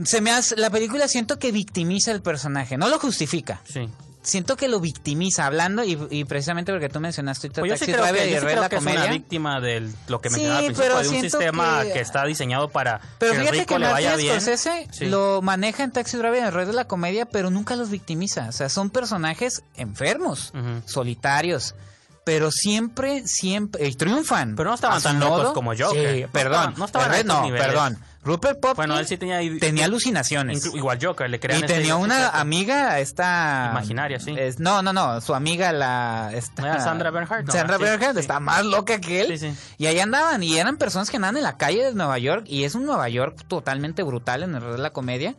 Se 0.04 0.20
me 0.22 0.32
hace, 0.32 0.56
la 0.58 0.70
película 0.70 1.08
siento 1.08 1.38
que 1.40 1.52
victimiza 1.52 2.12
al 2.12 2.22
personaje, 2.22 2.78
no 2.78 2.90
lo 2.90 2.98
justifica. 3.00 3.62
Sí. 3.66 3.88
Siento 4.24 4.56
que 4.56 4.68
lo 4.68 4.80
victimiza 4.80 5.46
hablando 5.48 5.84
y, 5.84 5.98
y 6.12 6.26
precisamente 6.26 6.72
porque 6.72 6.90
tú 6.90 7.00
mencionaste 7.00 7.50
Pues 7.50 7.70
yo 7.70 7.76
sí 7.76 7.80
Taxi 7.88 7.92
creo 7.94 8.14
que, 8.14 8.30
yo 8.32 8.40
sí 8.40 8.46
creo 8.46 8.62
la 8.62 8.70
que 8.70 8.76
es 8.76 8.82
una 8.82 8.92
comedia. 8.94 9.12
víctima 9.12 9.60
de 9.60 9.90
lo 10.08 10.22
que 10.22 10.30
Sí, 10.30 10.34
mencionaba 10.36 10.60
al 10.60 10.66
principio, 10.66 10.90
pero 10.92 11.02
de 11.02 11.10
un 11.16 11.22
sistema 11.22 11.80
que- 11.84 11.94
que... 11.94 12.00
está 12.02 12.26
diseñado 12.26 12.70
para 12.70 13.02
Pero 13.18 13.32
que 13.32 13.38
el 13.38 13.42
fíjate 13.44 13.60
rico 13.62 13.74
que 13.76 13.80
le 13.80 13.88
vaya 13.92 14.16
bien. 14.16 14.40
Scorsese 14.42 14.88
Sí. 14.92 15.06
lo 15.08 15.42
maneja 15.42 15.84
en 15.84 15.92
Taxi 15.92 16.18
Driver 16.18 16.38
y 16.40 16.46
en 16.46 16.52
Red 16.54 16.68
de 16.68 16.74
la 16.74 16.86
Comedia, 16.86 17.26
pero 17.26 17.50
nunca 17.50 17.76
los 17.76 17.90
victimiza. 17.90 18.48
O 18.50 18.52
sea, 18.52 18.70
son 18.70 18.90
personajes 18.92 19.64
enfermos, 19.76 20.54
solitarios. 20.86 21.76
Pero 22.24 22.52
siempre, 22.52 23.24
siempre, 23.26 23.88
y 23.88 23.96
triunfan. 23.96 24.56
Pero 24.56 24.70
no 24.70 24.76
estaban 24.76 25.02
tan 25.02 25.20
locos 25.20 25.54
como 25.54 25.72
Joker. 25.76 26.16
Sí, 26.16 26.22
No 26.22 26.28
perdón. 26.32 26.54
estaban- 26.54 26.74
no 26.78 26.86
estaban 26.86 27.10
Red 27.12 27.26
no, 27.26 27.48
perdón. 27.50 27.98
Rupert 28.24 28.60
Popkin 28.60 28.76
Bueno, 28.76 29.00
él 29.00 29.08
sí 29.08 29.18
tenía... 29.18 29.40
tenía 29.60 29.86
alucinaciones. 29.86 30.66
igual 30.76 31.00
Joker, 31.02 31.30
le 31.30 31.40
crean 31.40 31.60
Y 31.60 31.64
este- 31.64 31.74
tenía 31.76 31.96
una 31.96 32.30
amiga, 32.30 33.00
esta... 33.00 33.70
Imaginaria, 33.72 34.20
sí. 34.20 34.36
es- 34.38 34.60
no, 34.60 34.84
no, 34.84 34.94
no, 34.94 35.20
su 35.22 35.34
amiga, 35.34 35.72
la... 35.72 36.30
Esta, 36.34 36.80
Sandra 36.80 37.10
Bernhardt, 37.10 37.48
no, 37.48 37.52
Sandra 37.54 37.78
sí, 37.78 37.84
Bernhardt 37.84 38.14
sí. 38.16 38.20
está 38.20 38.40
más 38.40 38.64
loca 38.64 39.00
que 39.02 39.22
él. 39.22 39.28
Sí, 39.40 39.50
sí. 39.50 39.56
Y 39.80 39.88
ahí 39.88 40.00
andaban, 40.00 40.44
y 40.44 40.58
eran 40.58 40.78
personas 40.78 41.10
que 41.10 41.18
andaban 41.18 41.38
en 41.38 41.44
la 41.44 41.58
calle 41.58 41.84
de 41.84 41.94
Nueva 41.96 42.20
York, 42.20 42.44
y 42.48 42.64
es 42.64 42.76
un 42.76 42.86
Nueva 42.86 43.10
York 43.10 43.44
totalmente 43.48 44.04
brutal 44.04 44.44
en 44.44 44.54
el 44.54 44.62
red 44.62 44.74
de 44.74 44.78
la 44.78 44.92
comedia. 44.92 45.36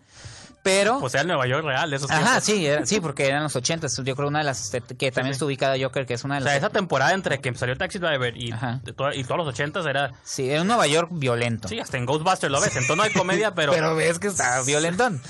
Pero... 0.62 1.00
Pues 1.00 1.12
era 1.14 1.22
el 1.22 1.26
Nueva 1.26 1.46
York 1.48 1.64
real 1.64 1.90
de 1.90 1.96
esos 1.96 2.10
Ajá, 2.10 2.40
sí, 2.40 2.64
era- 2.66 2.86
sí, 2.86 3.00
porque 3.00 3.26
eran 3.26 3.42
los 3.42 3.56
80 3.56 3.88
Yo 4.04 4.14
creo 4.14 4.28
una 4.28 4.38
de 4.38 4.44
las 4.44 4.70
que 4.70 5.10
también 5.10 5.34
sí. 5.34 5.36
está 5.36 5.44
ubicada 5.44 5.74
Joker, 5.80 6.06
que 6.06 6.14
es 6.14 6.22
una 6.24 6.36
de 6.36 6.42
O 6.42 6.44
las. 6.44 6.52
sea, 6.52 6.58
esa 6.58 6.70
temporada 6.70 7.12
entre 7.14 7.40
que 7.40 7.52
salió 7.54 7.76
Taxi 7.76 7.98
Driver 7.98 8.36
y, 8.36 8.52
de 8.52 8.94
y 9.16 9.24
todos 9.24 9.38
los 9.38 9.48
ochentas 9.48 9.84
era... 9.86 10.12
Sí, 10.22 10.48
era 10.48 10.62
un 10.62 10.68
Nueva 10.68 10.86
York 10.86 11.08
violento. 11.12 11.66
Sí, 11.68 11.80
hasta 11.80 11.96
en 11.98 12.06
Ghostbusters 12.06 12.52
lo 12.52 12.60
ves. 12.60 12.70
Entonces 12.76 12.96
no 12.96 13.02
hay 13.02 13.12
comedia, 13.12 13.54
pero... 13.56 13.72
pero 13.72 13.96
ves 13.96 14.18
que 14.20 14.28
está 14.28 14.62
violentón. 14.66 15.20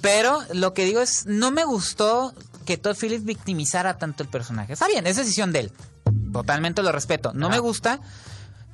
Pero 0.00 0.40
lo 0.52 0.74
que 0.74 0.84
digo 0.84 1.00
es, 1.00 1.24
no 1.26 1.52
me 1.52 1.64
gustó 1.64 2.34
que 2.66 2.76
Todd 2.76 2.96
Phillips 3.00 3.24
victimizara 3.24 3.96
tanto 3.96 4.22
el 4.24 4.28
personaje. 4.28 4.72
Está 4.72 4.88
bien, 4.88 5.06
es 5.06 5.16
decisión 5.16 5.52
de 5.52 5.60
él. 5.60 5.72
Totalmente 6.32 6.82
lo 6.82 6.90
respeto. 6.90 7.32
No 7.32 7.46
Ajá. 7.46 7.54
me 7.56 7.60
gusta 7.60 8.00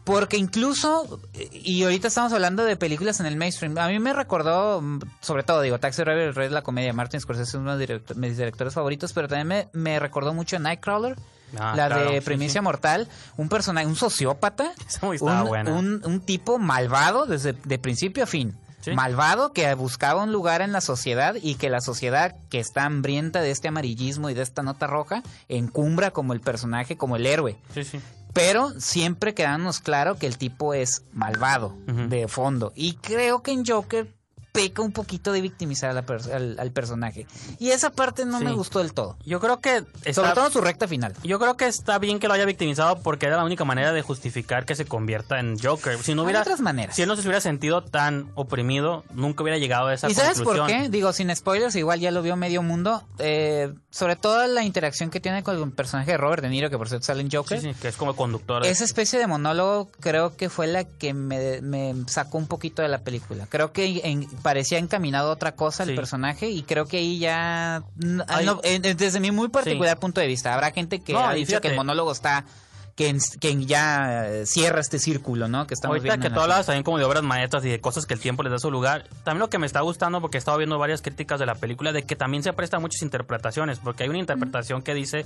porque 0.04 0.36
incluso, 0.36 1.20
y 1.52 1.82
ahorita 1.84 2.08
estamos 2.08 2.32
hablando 2.32 2.64
de 2.64 2.76
películas 2.76 3.20
en 3.20 3.26
el 3.26 3.36
mainstream, 3.36 3.76
a 3.78 3.88
mí 3.88 3.98
me 3.98 4.12
recordó, 4.12 4.82
sobre 5.20 5.42
todo, 5.42 5.60
digo, 5.62 5.78
Taxi 5.78 6.02
Driver, 6.02 6.28
el 6.28 6.34
rey 6.34 6.48
de 6.48 6.54
la 6.54 6.62
comedia, 6.62 6.92
Martin 6.92 7.20
Scorsese 7.20 7.48
es 7.50 7.54
uno 7.54 7.76
de 7.76 8.00
mis 8.16 8.36
directores 8.36 8.74
favoritos, 8.74 9.12
pero 9.12 9.28
también 9.28 9.46
me, 9.48 9.68
me 9.72 9.98
recordó 9.98 10.32
mucho 10.34 10.56
a 10.56 10.58
Nightcrawler. 10.58 11.16
Ah, 11.58 11.74
la 11.76 11.88
claro, 11.88 12.12
de 12.12 12.22
Primicia 12.22 12.60
sí. 12.60 12.64
Mortal, 12.64 13.08
un 13.36 13.48
personaje, 13.48 13.86
un 13.86 13.96
sociópata, 13.96 14.72
un, 15.72 15.76
un- 15.76 16.02
un 16.04 16.20
tipo 16.20 16.58
malvado 16.60 17.26
desde 17.26 17.52
de 17.54 17.78
principio 17.78 18.22
a 18.22 18.26
fin. 18.26 18.56
Sí. 18.82 18.92
Malvado 18.92 19.52
que 19.52 19.74
buscaba 19.74 20.22
un 20.22 20.32
lugar 20.32 20.62
en 20.62 20.72
la 20.72 20.80
sociedad 20.80 21.34
y 21.42 21.56
que 21.56 21.68
la 21.68 21.80
sociedad 21.82 22.34
que 22.50 22.60
está 22.60 22.84
hambrienta 22.84 23.42
de 23.42 23.50
este 23.50 23.68
amarillismo 23.68 24.30
y 24.30 24.34
de 24.34 24.42
esta 24.42 24.62
nota 24.62 24.86
roja 24.86 25.22
encumbra 25.50 26.12
como 26.12 26.32
el 26.32 26.40
personaje, 26.40 26.96
como 26.96 27.16
el 27.16 27.26
héroe. 27.26 27.58
Pero 28.32 28.70
siempre 28.78 29.34
quedándonos 29.34 29.80
claro 29.80 30.16
que 30.16 30.26
el 30.26 30.38
tipo 30.38 30.74
es 30.74 31.02
malvado 31.12 31.74
de 31.86 32.28
fondo. 32.28 32.72
Y 32.74 32.94
creo 32.94 33.42
que 33.42 33.52
en 33.52 33.66
Joker 33.66 34.08
peca 34.52 34.82
un 34.82 34.92
poquito 34.92 35.32
de 35.32 35.40
victimizar 35.40 35.90
a 35.90 35.92
la 35.92 36.04
pers- 36.04 36.32
al, 36.32 36.58
al 36.58 36.70
personaje. 36.72 37.26
Y 37.58 37.70
esa 37.70 37.90
parte 37.90 38.24
no 38.26 38.38
Sí. 38.38 38.44
me 38.44 38.52
gustó 38.52 38.80
del 38.80 38.92
todo. 38.92 39.16
Yo 39.24 39.38
creo 39.40 39.60
que 39.60 39.78
Sobre 39.80 40.08
está, 40.28 40.34
todo 40.34 40.46
en 40.46 40.52
su 40.52 40.60
recta 40.60 40.88
final. 40.88 41.14
yo 41.22 41.38
creo 41.38 41.56
que 41.56 41.66
está 41.66 41.98
bien 41.98 42.18
que 42.18 42.26
lo 42.28 42.34
haya 42.34 42.44
victimizado 42.44 43.00
porque 43.00 43.26
era 43.26 43.36
la 43.36 43.44
única 43.44 43.64
manera 43.64 43.92
de 43.92 44.02
justificar 44.02 44.64
que 44.64 44.74
se 44.74 44.84
convierta 44.86 45.38
en 45.40 45.58
Joker. 45.58 45.98
Si 46.02 46.14
no 46.14 46.22
Hay 46.22 46.26
hubiera 46.26 46.40
otras 46.40 46.60
maneras. 46.60 46.96
si 46.96 47.02
él 47.02 47.08
no 47.08 47.16
se 47.16 47.22
hubiera 47.22 47.40
sentido 47.40 47.82
tan 47.82 48.30
oprimido, 48.34 49.04
nunca 49.14 49.42
hubiera 49.42 49.58
llegado 49.58 49.86
a 49.88 49.94
esa 49.94 50.08
¿Y 50.10 50.14
sabes 50.14 50.38
por 50.38 50.56
conclusión. 50.56 50.82
qué? 50.82 50.88
Digo, 50.88 51.12
sin 51.12 51.34
spoilers, 51.34 51.74
igual 51.76 52.00
ya 52.00 52.10
lo 52.10 52.22
vio 52.22 52.36
medio 52.36 52.62
mundo. 52.62 53.04
Eh, 53.18 53.72
sobre 53.90 54.16
todo 54.16 54.46
la 54.46 54.64
interacción 54.64 55.10
que 55.10 55.20
tiene 55.20 55.42
con 55.42 55.56
el 55.62 55.72
personaje 55.72 56.12
de 56.12 56.16
Robert 56.16 56.42
De 56.42 56.48
Niro, 56.48 56.70
que 56.70 56.78
por 56.78 56.88
cierto 56.88 57.06
sale 57.06 57.20
en 57.22 57.30
Joker. 57.30 57.60
Sí, 57.60 57.72
sí, 57.72 57.80
que 57.80 57.88
es 57.88 57.96
como 57.96 58.16
conductor. 58.16 58.64
Esa 58.66 58.84
especie 58.84 59.18
de 59.18 59.26
monólogo 59.26 59.88
creo 60.00 60.36
que 60.36 60.48
fue 60.48 60.66
la 60.66 60.84
que 60.84 61.14
me, 61.14 61.60
me 61.60 61.94
sacó 62.06 62.38
un 62.38 62.46
poquito 62.46 62.82
de 62.82 62.88
la 62.88 62.98
película. 62.98 63.46
Creo 63.48 63.72
que 63.72 64.00
en- 64.04 64.26
parecía 64.40 64.78
encaminado 64.78 65.30
a 65.30 65.32
otra 65.32 65.54
cosa 65.54 65.82
el 65.84 65.94
personaje 65.94 66.48
y 66.50 66.62
creo 66.62 66.86
que 66.86 66.98
ahí 66.98 67.18
ya... 67.18 67.82
Ay. 68.28 68.46
no, 68.46 68.60
desde 68.62 69.20
mi 69.20 69.30
muy 69.30 69.48
particular 69.48 69.98
punto 69.98 70.20
de 70.20 70.26
vista, 70.26 70.52
habrá 70.54 70.72
gente 70.72 71.00
que 71.00 71.12
No, 71.12 71.20
ha 71.20 71.32
dicho 71.34 71.48
fíjate. 71.48 71.62
que 71.62 71.68
el 71.68 71.76
monólogo 71.76 72.12
está... 72.12 72.44
Que, 72.96 73.16
que 73.40 73.64
ya 73.64 74.26
eh, 74.26 74.46
cierra 74.46 74.80
este 74.80 74.98
círculo, 74.98 75.48
¿no? 75.48 75.66
Que 75.66 75.72
estamos 75.72 75.94
Ahorita 75.96 76.16
viendo 76.16 76.24
que 76.24 76.30
tú 76.30 76.36
la 76.36 76.42
hablabas 76.42 76.66
también 76.66 76.82
como 76.82 76.98
de 76.98 77.04
obras 77.04 77.22
maestras 77.22 77.64
y 77.64 77.70
de 77.70 77.80
cosas 77.80 78.04
que 78.04 78.12
el 78.12 78.20
tiempo 78.20 78.42
les 78.42 78.52
da 78.52 78.58
su 78.58 78.70
lugar, 78.70 79.08
también 79.24 79.38
lo 79.38 79.48
que 79.48 79.58
me 79.58 79.64
está 79.64 79.80
gustando, 79.80 80.20
porque 80.20 80.36
he 80.36 80.40
estado 80.40 80.58
viendo 80.58 80.78
varias 80.78 81.00
críticas 81.00 81.40
de 81.40 81.46
la 81.46 81.54
película, 81.54 81.92
de 81.92 82.02
que 82.02 82.14
también 82.14 82.42
se 82.42 82.52
presta 82.52 82.78
muchas 82.78 83.00
interpretaciones, 83.00 83.78
porque 83.78 84.02
hay 84.02 84.10
una 84.10 84.18
interpretación 84.18 84.82
que 84.82 84.92
dice 84.92 85.24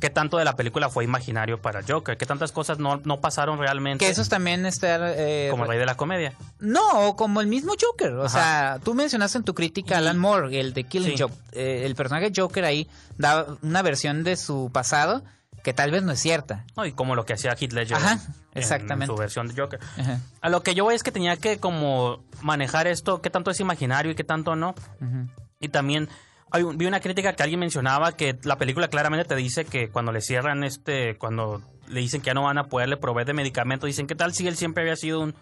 que 0.00 0.10
tanto 0.10 0.36
de 0.38 0.44
la 0.44 0.56
película 0.56 0.88
fue 0.88 1.04
imaginario 1.04 1.60
para 1.62 1.80
Joker, 1.86 2.16
que 2.16 2.26
tantas 2.26 2.50
cosas 2.50 2.78
no, 2.80 3.00
no 3.04 3.20
pasaron 3.20 3.58
realmente 3.58 4.04
Que 4.04 4.10
esos 4.10 4.28
también 4.28 4.66
está... 4.66 4.98
eh, 5.16 5.48
como 5.50 5.62
el 5.64 5.70
rey 5.70 5.78
de 5.78 5.86
la 5.86 5.94
comedia. 5.96 6.32
No, 6.58 7.08
o 7.08 7.14
como 7.16 7.40
el 7.40 7.46
mismo 7.46 7.74
Joker. 7.80 8.12
O 8.14 8.24
Ajá. 8.24 8.28
sea, 8.28 8.78
tú 8.82 8.94
mencionaste 8.94 9.38
en 9.38 9.44
tu 9.44 9.54
crítica 9.54 9.94
a 9.94 9.98
Alan 9.98 10.18
Moore, 10.18 10.58
el 10.58 10.72
de 10.74 10.84
Killing 10.84 11.16
Sí. 11.16 11.22
Joke. 11.22 11.34
Eh, 11.52 11.82
el 11.86 11.94
personaje 11.94 12.32
Joker 12.34 12.64
ahí 12.64 12.88
da 13.16 13.46
una 13.62 13.82
versión 13.82 14.24
de 14.24 14.36
su 14.36 14.70
pasado 14.72 15.22
que 15.62 15.72
tal 15.72 15.92
vez 15.92 16.02
no 16.02 16.10
es 16.10 16.18
cierta. 16.18 16.64
¿no? 16.76 16.84
Y 16.84 16.92
como 16.92 17.14
lo 17.14 17.24
que 17.24 17.34
hacía 17.34 17.52
Heath 17.52 17.72
Ledger 17.72 17.96
Ajá, 17.98 18.14
en- 18.14 18.34
exactamente. 18.60 19.04
en 19.04 19.16
su 19.16 19.20
versión 19.20 19.46
de 19.46 19.54
Joker. 19.62 19.78
Ajá, 19.98 20.18
A 20.40 20.48
lo 20.48 20.64
que 20.64 20.74
yo 20.74 20.82
voy 20.82 20.96
es 20.96 21.04
que 21.04 21.12
tenía 21.12 21.36
que 21.36 21.58
como 21.58 22.24
manejar 22.40 22.88
esto, 22.88 23.22
qué 23.22 23.30
tanto 23.30 23.52
es 23.52 23.60
imaginario 23.60 24.10
y 24.10 24.14
qué 24.16 24.24
tanto 24.24 24.56
no. 24.56 24.70
ujú. 25.00 25.28
Y 25.60 25.68
también 25.68 26.08
hay 26.52 26.62
un- 26.62 26.76
vi 26.78 26.86
una 26.86 27.00
crítica 27.00 27.32
que 27.32 27.42
alguien 27.42 27.60
mencionaba 27.60 28.12
que 28.12 28.38
la 28.44 28.56
película 28.56 28.88
claramente 28.88 29.24
te 29.26 29.34
dice 29.36 29.64
que 29.64 29.88
cuando 29.88 30.12
le 30.12 30.20
cierran 30.20 30.64
este, 30.64 31.16
cuando 31.18 31.62
le 31.88 32.00
dicen 32.00 32.20
que 32.20 32.26
ya 32.26 32.34
no 32.34 32.42
van 32.44 32.58
a 32.58 32.64
poderle 32.64 32.96
proveer 32.96 33.26
de 33.26 33.34
medicamentos, 33.34 33.86
dicen 33.86 34.06
qué 34.06 34.14
tal 34.14 34.32
si 34.34 34.46
él 34.46 34.56
siempre 34.56 34.82
había 34.82 34.96
sido 34.96 35.20
un, 35.20 35.34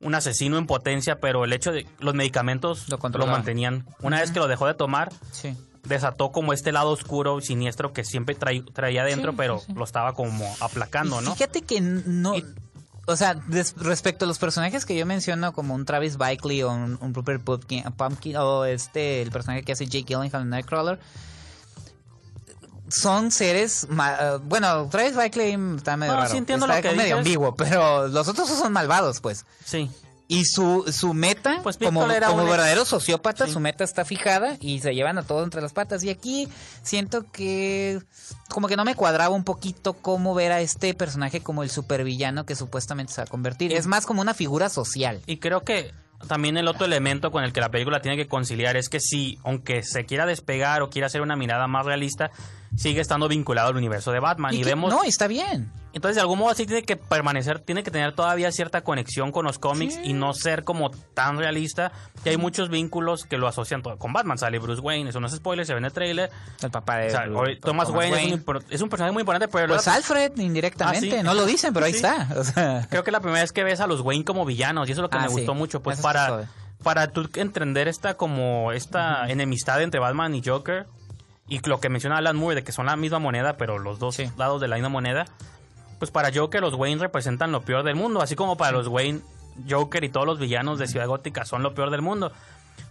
un 0.00 0.14
asesino 0.14 0.58
en 0.58 0.66
potencia, 0.66 1.18
pero 1.20 1.44
el 1.44 1.52
hecho 1.52 1.72
de 1.72 1.86
los 1.98 2.14
medicamentos 2.14 2.88
Lo 2.88 3.26
mantenían. 3.26 3.86
Una 4.02 4.20
vez 4.20 4.30
que 4.30 4.38
lo 4.38 4.46
dejó 4.48 4.66
de 4.66 4.74
tomar, 4.74 5.10
Sí. 5.32 5.56
desató 5.84 6.30
como 6.32 6.52
este 6.52 6.72
lado 6.72 6.90
oscuro 6.90 7.38
y 7.38 7.42
siniestro 7.42 7.92
que 7.92 8.04
siempre 8.04 8.34
traí- 8.34 8.64
traía 8.72 9.02
adentro, 9.02 9.32
Sí, 9.32 9.36
pero 9.38 9.58
sí. 9.58 9.72
lo 9.74 9.84
estaba 9.84 10.12
como 10.14 10.44
aplacando, 10.60 11.20
Y 11.20 11.24
¿no? 11.24 11.34
Fíjate 11.34 11.62
que 11.62 11.80
no... 11.80 12.34
Y- 12.36 12.44
o 13.06 13.16
sea, 13.16 13.34
des- 13.34 13.74
respecto 13.76 14.24
a 14.24 14.28
los 14.28 14.38
personajes 14.38 14.84
que 14.84 14.96
yo 14.96 15.04
menciono, 15.06 15.52
como 15.52 15.74
un 15.74 15.84
Travis 15.84 16.16
Bikley 16.16 16.62
o 16.62 16.70
un, 16.72 16.98
un 17.00 17.14
Rupert 17.14 17.42
Pumpkin, 17.42 17.82
Pumpkin, 17.96 18.36
o 18.36 18.64
este, 18.64 19.22
el 19.22 19.30
personaje 19.30 19.62
que 19.62 19.72
hace 19.72 19.86
Jake 19.86 20.04
Gyllenhaal 20.06 20.42
en 20.42 20.50
Nightcrawler, 20.50 20.98
son 22.88 23.30
seres, 23.30 23.86
ma- 23.88 24.16
eh, 24.20 24.38
bueno, 24.42 24.88
Travis 24.90 25.16
Bikley 25.16 25.56
está 25.76 25.96
medio 25.96 26.12
No, 26.12 26.18
raro, 26.20 26.30
sí 26.30 26.36
entiendo 26.36 26.66
está 26.66 26.76
lo 26.76 26.82
que 26.82 26.94
medio 26.96 27.16
ambiguo, 27.16 27.54
pero 27.56 28.08
los 28.08 28.28
otros 28.28 28.48
son 28.48 28.72
malvados, 28.72 29.20
pues. 29.20 29.44
Sí. 29.64 29.90
Y 30.26 30.46
su, 30.46 30.84
su 30.90 31.12
meta, 31.12 31.60
Pues 31.62 31.76
como, 31.76 32.10
era 32.10 32.32
verdadero 32.32 32.86
sociópata, 32.86 33.46
Sí. 33.46 33.52
su 33.52 33.60
meta 33.60 33.84
está 33.84 34.06
fijada 34.06 34.56
y 34.58 34.80
se 34.80 34.94
llevan 34.94 35.18
a 35.18 35.22
todos 35.22 35.44
entre 35.44 35.60
las 35.60 35.74
patas. 35.74 36.02
Y 36.02 36.08
aquí 36.10 36.48
siento 36.82 37.30
que 37.30 38.00
como 38.48 38.66
que 38.68 38.76
no 38.76 38.84
me 38.86 38.94
cuadraba 38.94 39.34
un 39.34 39.44
poquito 39.44 39.92
cómo 39.92 40.34
ver 40.34 40.52
a 40.52 40.60
este 40.62 40.94
personaje 40.94 41.40
como 41.40 41.62
el 41.62 41.68
supervillano 41.70 42.46
que 42.46 42.54
supuestamente 42.56 43.12
se 43.12 43.20
va 43.20 43.24
a 43.24 43.30
convertir. 43.30 43.72
Es 43.74 43.86
más 43.86 44.06
como 44.06 44.22
una 44.22 44.32
figura 44.32 44.70
social. 44.70 45.20
Y 45.26 45.36
creo 45.38 45.62
que 45.62 45.92
también 46.26 46.56
el 46.56 46.68
otro 46.68 46.86
elemento 46.86 47.30
con 47.30 47.44
el 47.44 47.52
que 47.52 47.60
la 47.60 47.70
película 47.70 48.00
tiene 48.00 48.16
que 48.16 48.26
conciliar 48.26 48.78
es 48.78 48.88
que 48.88 49.00
si, 49.00 49.38
aunque 49.44 49.82
se 49.82 50.06
quiera 50.06 50.24
despegar 50.24 50.80
o 50.80 50.88
quiera 50.88 51.06
hacer 51.08 51.20
una 51.20 51.36
mirada 51.36 51.66
más 51.66 51.84
realista, 51.84 52.30
sigue 52.76 53.00
estando 53.00 53.28
vinculado 53.28 53.68
al 53.68 53.76
universo 53.76 54.12
de 54.12 54.20
Batman. 54.20 54.54
Y, 54.54 54.58
que- 54.58 54.64
vemos... 54.64 54.92
No, 54.92 55.04
está 55.04 55.26
bien. 55.26 55.70
Entonces, 55.92 56.16
de 56.16 56.22
algún 56.22 56.40
modo 56.40 56.50
así 56.50 56.66
tiene 56.66 56.82
que 56.82 56.96
permanecer, 56.96 57.60
tiene 57.60 57.84
que 57.84 57.92
tener 57.92 58.12
todavía 58.16 58.50
cierta 58.50 58.80
conexión 58.82 59.30
con 59.30 59.44
los 59.44 59.60
cómics 59.60 59.96
y 60.02 60.12
no 60.12 60.34
ser 60.34 60.64
como 60.64 60.90
tan 60.90 61.38
realista. 61.38 61.92
Y 62.24 62.30
hay 62.30 62.36
muchos 62.36 62.68
vínculos 62.68 63.24
que 63.26 63.38
lo 63.38 63.46
asocian 63.46 63.80
todo- 63.80 63.96
con 63.96 64.12
Batman. 64.12 64.36
Sale 64.36 64.58
Bruce 64.58 64.80
Wayne, 64.80 65.10
eso 65.10 65.20
no 65.20 65.28
es 65.28 65.34
spoiler, 65.34 65.64
se 65.64 65.72
ve 65.72 65.78
en 65.78 65.84
el 65.84 65.92
trailer. 65.92 66.30
El 66.62 66.70
papá 66.72 66.96
de 66.96 67.06
O 67.06 67.10
sea, 67.10 67.24
Thomas, 67.62 67.90
Wayne, 67.90 68.24
Es, 68.26 68.32
un, 68.32 68.44
impor- 68.44 68.64
es 68.70 68.80
un 68.80 68.88
personaje 68.88 69.12
muy 69.12 69.20
importante, 69.20 69.46
pero 69.46 69.68
Pues 69.72 69.86
la- 69.86 69.94
Alfred, 69.94 70.36
indirectamente. 70.38 71.12
Ah, 71.14 71.18
sí. 71.20 71.22
No 71.22 71.34
lo 71.34 71.46
dicen, 71.46 71.72
pero 71.72 71.86
ahí 71.86 71.92
Sí. 71.92 71.98
está. 71.98 72.26
O 72.36 72.42
sea, 72.42 72.88
creo 72.90 73.04
que 73.04 73.12
la 73.12 73.20
primera 73.20 73.42
vez 73.42 73.52
que 73.52 73.62
ves 73.62 73.78
a 73.78 73.86
los 73.86 74.00
Wayne 74.00 74.24
como 74.24 74.44
villanos 74.44 74.88
y 74.88 74.92
eso 74.92 75.00
es 75.00 75.02
lo 75.02 75.10
que 75.10 75.18
Ah, 75.18 75.22
me 75.22 75.28
sí. 75.28 75.34
gustó 75.34 75.54
mucho. 75.54 75.80
Pues 75.80 75.98
Eso 76.00 76.02
para, 76.08 76.48
para 76.82 77.06
tú 77.12 77.28
entender 77.36 77.86
esta 77.86 78.14
como 78.14 78.72
esta 78.72 79.30
enemistad 79.30 79.80
entre 79.80 80.00
Batman 80.00 80.34
y 80.34 80.42
Joker 80.44 80.86
y 81.48 81.60
lo 81.68 81.80
que 81.80 81.88
menciona 81.88 82.16
Alan 82.18 82.36
Moore 82.36 82.56
de 82.56 82.64
que 82.64 82.72
son 82.72 82.86
la 82.86 82.96
misma 82.96 83.18
moneda, 83.18 83.56
pero 83.56 83.78
los 83.78 83.98
dos 83.98 84.14
Sí. 84.16 84.30
lados 84.36 84.60
de 84.60 84.68
la 84.68 84.76
misma 84.76 84.88
moneda. 84.88 85.26
Pues 85.98 86.10
para 86.10 86.30
Joker 86.34 86.60
los 86.60 86.74
Wayne 86.74 87.00
representan 87.00 87.52
lo 87.52 87.62
peor 87.62 87.82
del 87.82 87.94
mundo, 87.94 88.20
así 88.22 88.34
como 88.36 88.56
para 88.56 88.72
los 88.72 88.88
Wayne 88.88 89.20
Joker 89.68 90.02
y 90.04 90.08
todos 90.08 90.26
los 90.26 90.38
villanos 90.38 90.78
de 90.78 90.88
Ciudad 90.88 91.06
Gótica 91.06 91.44
son 91.44 91.62
lo 91.62 91.74
peor 91.74 91.90
del 91.90 92.02
mundo. 92.02 92.32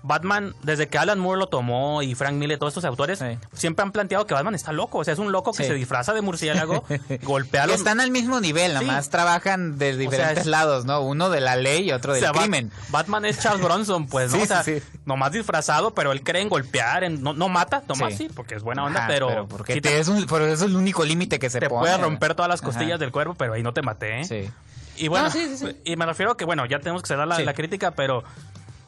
Batman, 0.06 0.54
desde 0.64 0.90
que 0.90 0.98
Alan 0.98 1.18
Moore 1.18 1.40
lo 1.40 1.48
tomó 1.48 2.02
y 2.02 2.14
Frank 2.14 2.34
Miller, 2.34 2.60
todos 2.60 2.72
estos 2.72 2.84
autores, 2.84 3.20
Sí. 3.20 3.38
siempre 3.54 3.84
han 3.84 3.94
planteado 3.94 4.26
que 4.28 4.34
Batman 4.34 4.54
está 4.54 4.74
loco. 4.74 4.98
O 4.98 5.04
sea, 5.06 5.14
es 5.14 5.20
un 5.20 5.32
loco 5.32 5.54
que 5.54 5.64
Sí. 5.64 5.70
se 5.70 5.76
disfraza 5.76 6.14
de 6.14 6.22
murciélago, 6.22 6.84
golpea 7.24 7.62
a 7.64 7.66
Que 7.66 7.72
los... 7.72 7.78
están 7.80 8.02
al 8.02 8.12
mismo 8.12 8.42
nivel, 8.42 8.78
Sí. 8.78 8.86
nomás 8.86 9.10
trabajan 9.10 9.78
de 9.78 9.96
diferentes 9.96 10.40
es- 10.40 10.46
lados, 10.48 10.84
¿no? 10.84 11.00
Uno 11.02 11.30
de 11.30 11.40
la 11.40 11.56
ley 11.56 11.88
y 11.90 11.92
otro 11.94 12.12
o 12.12 12.16
del 12.16 12.24
Bat- 12.26 12.38
crimen. 12.42 12.72
Batman 12.90 13.24
es 13.24 13.40
Charles 13.40 13.64
Bronson, 13.64 14.08
pues, 14.08 14.32
¿no? 14.32 14.38
Sí, 14.40 14.44
o 14.44 14.46
sea, 14.46 14.64
sí, 14.64 14.82
sí. 14.82 14.86
nomás 15.06 15.32
disfrazado, 15.32 15.92
pero 15.94 16.12
él 16.12 16.22
cree 16.22 16.42
en 16.42 16.50
golpear, 16.50 17.06
en- 17.06 17.24
no, 17.24 17.32
no 17.34 17.48
mata, 17.48 17.82
nomás 17.88 18.12
Sí. 18.18 18.28
sí, 18.28 18.34
porque 18.36 18.56
es 18.56 18.64
buena 18.64 18.84
onda, 18.84 19.00
Ajá, 19.06 19.08
pero... 19.08 19.48
porque 19.48 19.80
te- 19.80 20.00
es 20.00 20.10
un- 20.10 20.26
pero 20.26 20.46
eso 20.48 20.66
es 20.66 20.70
el 20.72 20.76
único 20.76 21.06
límite 21.06 21.40
que 21.40 21.50
se 21.50 21.62
te 21.62 21.70
pone. 21.70 21.80
puede 21.82 21.98
romper 21.98 22.36
todas 22.36 22.50
las 22.50 22.62
costillas 22.62 22.96
Ajá. 22.96 22.98
del 23.00 23.12
cuerpo, 23.14 23.36
pero 23.36 23.54
ahí 23.54 23.64
no 23.64 23.74
te 23.74 23.82
maté, 23.82 24.20
¿eh? 24.20 24.26
Sí. 24.26 24.50
Y 24.96 25.08
bueno, 25.08 25.26
No, 25.28 25.32
sí, 25.32 25.48
sí, 25.48 25.58
sí. 25.66 25.78
y 25.86 25.96
me 25.96 26.06
refiero 26.06 26.36
que, 26.38 26.46
bueno, 26.46 26.66
ya 26.68 26.78
tenemos 26.80 27.02
que 27.02 27.08
cerrar 27.08 27.28
la, 27.28 27.38
Sí. 27.38 27.44
la 27.46 27.54
crítica, 27.56 27.92
pero 27.92 28.24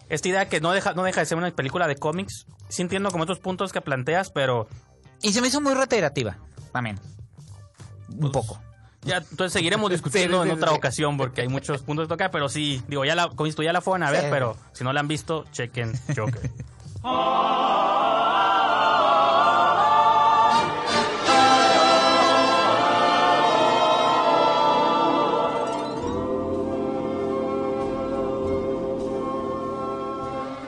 esta 0.10 0.28
idea 0.28 0.48
que 0.50 0.62
no 0.62 0.72
deja, 0.72 0.94
no 0.94 1.04
deja 1.04 1.20
de 1.22 1.26
ser 1.26 1.38
una 1.38 1.52
película 1.52 1.88
de 1.88 1.96
cómics, 1.96 2.46
sí 2.70 2.82
entiendo 2.82 3.12
como 3.12 3.24
otros 3.24 3.40
puntos 3.40 3.72
que 3.74 3.82
planteas, 3.82 4.30
pero 4.30 4.68
Y 5.22 5.34
se 5.34 5.42
me 5.42 5.48
hizo 5.48 5.62
muy 5.62 5.74
reiterativa, 5.74 6.38
también. 6.72 7.00
Pues, 8.08 8.20
Un 8.26 8.32
poco. 8.32 8.62
ya, 9.02 9.18
entonces 9.18 9.54
seguiremos 9.54 9.90
discutiendo 9.92 10.44
en 10.44 10.52
otra 10.52 10.72
ocasión 10.72 11.18
porque 11.18 11.42
hay 11.42 11.48
muchos 11.48 11.82
puntos 11.82 12.08
de 12.08 12.10
tocar, 12.14 12.32
pero 12.32 12.50
sí, 12.50 12.84
digo, 12.88 13.04
ya 13.06 13.16
la, 13.16 13.30
como 13.30 13.50
ya 13.50 13.74
la 13.74 13.82
fueron 13.82 14.04
a 14.04 14.12
ver, 14.12 14.22
Sí. 14.22 14.28
pero 14.30 14.56
si 14.74 14.84
no 14.84 14.94
la 14.94 15.00
han 15.00 15.08
visto, 15.08 15.46
chequen 15.52 15.94
Joker. 16.16 16.52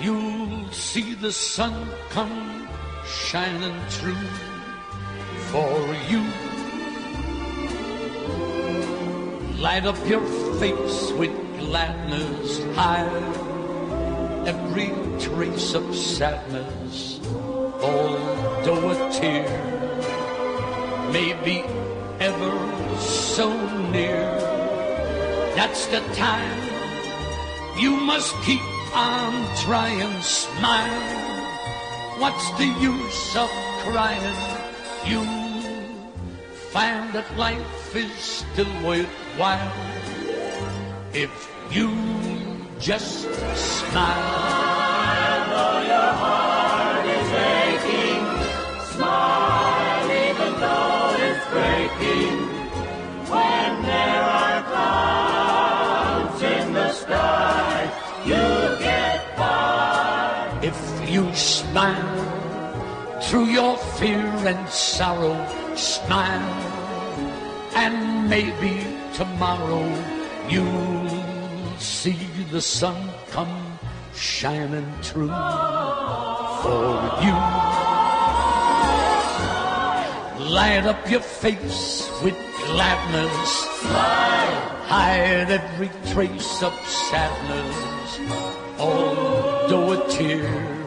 you'll 0.00 0.70
see 0.70 1.14
the 1.14 1.30
sun 1.30 1.74
come 2.08 2.68
shining 3.06 3.78
through 3.88 4.26
for 5.50 5.94
you. 6.08 6.22
Light 9.60 9.84
up 9.84 9.98
your 10.08 10.24
face 10.58 11.12
with 11.12 11.32
gladness, 11.58 12.64
hide 12.74 13.50
every 14.46 14.88
trace 15.20 15.74
of 15.74 15.94
sadness, 15.94 17.20
although 17.82 18.90
a 18.90 19.12
tear 19.12 19.48
may 21.12 21.34
be 21.44 21.62
ever 22.20 22.98
so 22.98 23.48
near. 23.90 24.24
That's 25.56 25.86
the 25.88 26.00
time 26.14 26.58
you 27.78 27.96
must 27.96 28.34
keep 28.42 28.62
on 28.92 29.56
trying, 29.56 30.12
to 30.12 30.22
smile. 30.22 31.30
What's 32.18 32.50
the 32.58 32.66
use 32.66 33.36
of 33.36 33.50
crying? 33.84 34.36
You 35.06 35.24
find 36.70 37.12
that 37.12 37.26
life 37.36 37.96
is 37.96 38.12
still 38.12 38.72
worthwhile 38.84 39.72
if 41.12 41.30
you 41.70 41.90
just 42.78 43.22
smile. 43.54 44.50
If 52.02 52.49
smile 61.40 63.20
through 63.22 63.46
your 63.46 63.76
fear 63.98 64.26
and 64.46 64.68
sorrow, 64.68 65.36
smile, 65.74 66.60
and 67.74 68.28
maybe 68.28 68.84
tomorrow 69.14 69.84
you'll 70.48 71.78
see 71.78 72.18
the 72.50 72.60
sun 72.60 73.10
come 73.30 73.78
shining 74.14 74.86
through 75.02 75.28
for 76.62 76.92
you. 77.24 77.36
Light 80.50 80.84
up 80.86 81.10
your 81.10 81.20
face 81.20 82.10
with 82.22 82.36
gladness. 82.66 83.66
Hide 84.92 85.50
every 85.50 85.90
trace 86.12 86.62
of 86.62 86.74
sadness. 86.86 87.76
Although 88.78 89.92
a 89.92 90.08
tear 90.08 90.79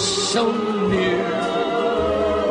so 0.00 0.50
near, 0.88 1.22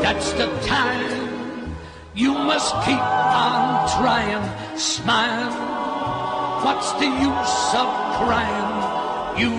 that's 0.01 0.31
the 0.33 0.47
time 0.65 1.75
you 2.13 2.33
must 2.33 2.73
keep 2.85 2.99
on 2.99 3.89
trying. 3.97 4.43
Smile. 4.77 5.51
What's 6.63 6.91
the 6.93 7.05
use 7.05 7.73
of 7.75 7.89
crying? 8.19 9.39
You 9.39 9.51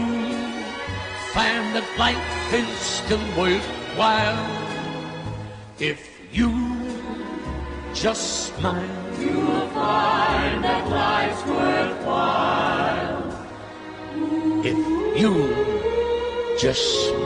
find 1.32 1.74
that 1.74 1.88
life 1.98 2.52
is 2.52 2.68
still 2.78 3.24
worthwhile 3.36 4.46
if 5.78 6.20
you 6.32 6.50
just 7.94 8.54
smile. 8.54 8.84
You'll 9.18 9.68
find 9.68 10.64
that 10.64 10.88
life's 10.88 11.44
worthwhile 11.46 12.80
if 14.64 14.76
you 15.20 15.32
just 16.58 17.19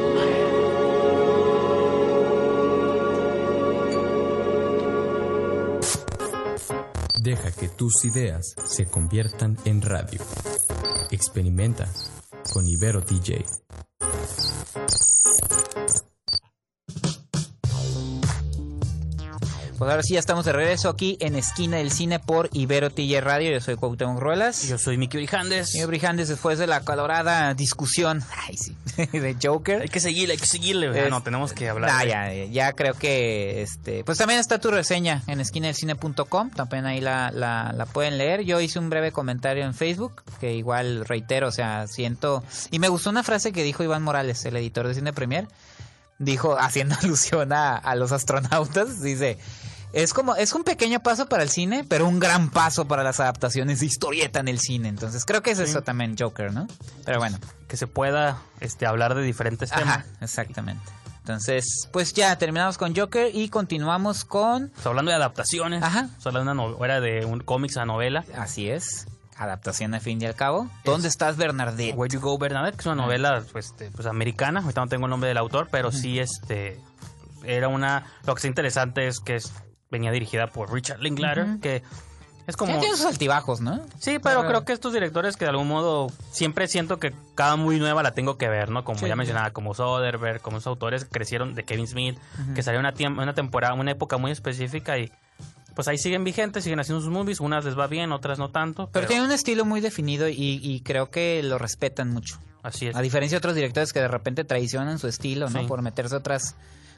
Deja 7.24 7.50
que 7.52 7.70
tus 7.70 8.04
ideas 8.04 8.54
se 8.66 8.84
conviertan 8.84 9.56
en 9.64 9.80
radio. 9.80 10.20
Experimenta 11.10 11.88
con 12.52 12.68
Ibero 12.68 13.00
DJ. 13.00 13.46
Pues 19.84 19.92
ahora 19.92 20.02
sí 20.02 20.14
ya 20.14 20.20
estamos 20.20 20.46
de 20.46 20.52
regreso 20.54 20.88
aquí 20.88 21.18
en 21.20 21.36
Esquina 21.36 21.76
del 21.76 21.90
Cine 21.90 22.18
por 22.18 22.48
Ibero 22.54 22.88
TJ 22.88 23.20
Radio. 23.20 23.50
Yo 23.52 23.60
soy 23.60 23.76
Cuauhtémoc 23.76 24.18
Ruelas. 24.18 24.62
Yo 24.66 24.78
soy 24.78 24.96
Miki 24.96 25.18
Brijandes. 25.18 25.72
Señor 25.72 25.88
Brijandes, 25.88 26.28
después 26.28 26.58
de 26.58 26.66
la 26.66 26.80
calorada 26.80 27.52
discusión 27.52 28.22
ay, 28.48 28.56
sí, 28.56 28.74
de 28.96 29.36
Joker. 29.42 29.82
Hay 29.82 29.88
que 29.90 30.00
seguirle, 30.00 30.32
hay 30.32 30.38
que 30.40 30.46
seguirle. 30.46 31.10
no, 31.10 31.22
tenemos 31.22 31.52
que 31.52 31.68
hablar. 31.68 31.90
Ah, 31.92 32.02
de- 32.30 32.48
ya, 32.48 32.50
ya 32.50 32.72
creo 32.72 32.94
que 32.94 33.60
este 33.60 34.04
pues 34.04 34.16
también 34.16 34.40
está 34.40 34.58
tu 34.58 34.70
reseña 34.70 35.22
en 35.26 35.40
esquinadelcine.com, 35.40 36.48
también 36.52 36.86
ahí 36.86 37.02
la, 37.02 37.30
la, 37.30 37.74
la 37.76 37.84
pueden 37.84 38.16
leer. 38.16 38.40
Yo 38.44 38.62
hice 38.62 38.78
un 38.78 38.88
breve 38.88 39.12
comentario 39.12 39.66
en 39.66 39.74
Facebook, 39.74 40.22
que 40.40 40.54
igual 40.54 41.04
reitero, 41.04 41.48
o 41.48 41.52
sea, 41.52 41.88
siento 41.88 42.42
y 42.70 42.78
me 42.78 42.88
gustó 42.88 43.10
una 43.10 43.22
frase 43.22 43.52
que 43.52 43.62
dijo 43.62 43.84
Iván 43.84 44.02
Morales, 44.02 44.46
el 44.46 44.56
editor 44.56 44.88
de 44.88 44.94
Cine 44.94 45.12
Premier, 45.12 45.46
dijo 46.18 46.56
haciendo 46.58 46.94
alusión 47.02 47.52
a, 47.52 47.76
a 47.76 47.94
los 47.96 48.12
astronautas, 48.12 49.02
dice 49.02 49.36
es 49.94 50.12
como, 50.12 50.34
es 50.36 50.52
un 50.52 50.64
pequeño 50.64 51.00
paso 51.00 51.26
para 51.28 51.42
el 51.42 51.50
cine, 51.50 51.84
pero 51.88 52.06
un 52.06 52.18
gran 52.18 52.50
paso 52.50 52.86
para 52.86 53.02
las 53.02 53.20
adaptaciones 53.20 53.80
de 53.80 53.86
historieta 53.86 54.40
en 54.40 54.48
el 54.48 54.58
cine. 54.58 54.88
Entonces 54.88 55.24
creo 55.24 55.42
que 55.42 55.52
es 55.52 55.58
eso 55.60 55.82
también 55.82 56.16
Joker, 56.18 56.52
¿no? 56.52 56.66
Pero 57.04 57.18
bueno. 57.18 57.38
Que 57.68 57.76
se 57.76 57.86
pueda 57.86 58.42
este, 58.60 58.86
hablar 58.86 59.14
de 59.14 59.22
diferentes 59.22 59.70
temas. 59.70 59.98
Ajá, 59.98 60.06
exactamente. 60.20 60.82
Entonces, 61.20 61.88
pues 61.90 62.12
ya 62.12 62.36
terminamos 62.36 62.76
con 62.76 62.94
Joker 62.94 63.34
y 63.34 63.48
continuamos 63.48 64.24
con. 64.26 64.68
Pues 64.74 64.86
hablando 64.86 65.10
de 65.10 65.16
adaptaciones. 65.16 65.82
Ajá. 65.82 66.10
pues 66.12 66.26
hablando 66.26 66.50
de 66.50 66.58
una 66.58 66.72
novela 66.72 67.00
de 67.00 67.24
un 67.24 67.40
cómics 67.40 67.76
a 67.78 67.86
novela. 67.86 68.24
Así 68.36 68.68
es. 68.68 69.06
Adaptación 69.36 69.94
al 69.94 70.00
fin 70.00 70.20
y 70.20 70.26
al 70.26 70.34
cabo. 70.34 70.68
¿Dónde 70.84 71.08
estás, 71.08 71.36
Bernadette? 71.36 71.94
Where 71.96 72.12
You 72.12 72.20
Go 72.20 72.36
Bernadette, 72.36 72.74
que 72.76 72.80
es 72.82 72.86
una 72.86 72.96
novela 72.96 73.42
pues, 73.52 73.66
este, 73.66 73.90
pues, 73.90 74.06
americana. 74.06 74.60
Ahorita 74.60 74.80
no 74.82 74.88
tengo 74.88 75.06
el 75.06 75.10
nombre 75.10 75.28
del 75.28 75.38
autor, 75.38 75.68
pero 75.70 75.92
sí 75.92 76.18
este 76.18 76.78
era 77.44 77.68
una. 77.68 78.06
Lo 78.26 78.34
que 78.34 78.40
es 78.40 78.44
interesante 78.44 79.06
es 79.08 79.18
que 79.20 79.36
es- 79.36 79.52
venía 79.94 80.10
dirigida 80.12 80.46
por 80.48 80.72
Richard 80.72 81.00
Linklater, 81.00 81.58
que 81.60 81.82
Es 82.46 82.56
como... 82.58 82.74
Ya 82.74 82.80
tiene 82.80 82.96
sus 82.96 83.06
altibajos, 83.06 83.62
¿no? 83.62 83.80
Sí, 83.98 84.18
pero 84.22 84.46
creo 84.46 84.66
que 84.66 84.74
estos 84.74 84.92
directores 84.92 85.36
que 85.38 85.46
de 85.46 85.50
algún 85.50 85.66
modo 85.66 86.08
siempre 86.30 86.68
siento 86.68 86.98
que 86.98 87.14
cada 87.34 87.56
muy 87.56 87.78
nueva 87.78 88.02
la 88.02 88.12
tengo 88.12 88.36
que 88.36 88.48
ver, 88.50 88.68
¿no? 88.68 88.84
Como 88.84 88.98
Sí. 88.98 89.06
ya 89.08 89.16
mencionaba, 89.16 89.50
como 89.52 89.72
Soderbergh, 89.72 90.42
como 90.42 90.58
esos 90.58 90.66
autores 90.66 91.04
que 91.04 91.10
crecieron 91.10 91.54
de 91.54 91.62
Kevin 91.64 91.86
Smith, 91.86 92.18
que 92.54 92.62
salió 92.62 92.80
una, 92.80 92.92
una 93.16 93.32
temporada, 93.32 93.72
una 93.72 93.92
época 93.92 94.18
muy 94.18 94.30
específica 94.30 94.98
y 94.98 95.10
pues 95.74 95.88
ahí 95.88 95.96
siguen 95.98 96.22
vigentes, 96.22 96.62
siguen 96.64 96.78
haciendo 96.80 97.00
sus 97.02 97.10
movies, 97.10 97.40
unas 97.40 97.64
les 97.64 97.76
va 97.78 97.86
bien, 97.86 98.12
otras 98.12 98.38
no 98.38 98.50
tanto, 98.50 98.88
Pero 98.92 98.92
pero, 98.92 99.06
tiene 99.08 99.24
un 99.24 99.32
estilo 99.32 99.64
muy 99.64 99.80
definido 99.80 100.28
y, 100.28 100.60
y 100.62 100.80
creo 100.82 101.10
que 101.10 101.42
lo 101.42 101.56
respetan 101.58 102.10
mucho. 102.10 102.38
así 102.62 102.86
es. 102.88 102.94
A 102.94 103.00
diferencia 103.00 103.36
de 103.36 103.38
otros 103.38 103.54
directores 103.54 103.92
que 103.94 104.00
de 104.00 104.08
repente 104.08 104.44
traicionan 104.44 104.98
su 104.98 105.08
estilo, 105.08 105.48
¿no? 105.48 105.60
Sí. 105.62 105.66
Por 105.66 105.80
meterse 105.82 106.14
otras 106.14 106.54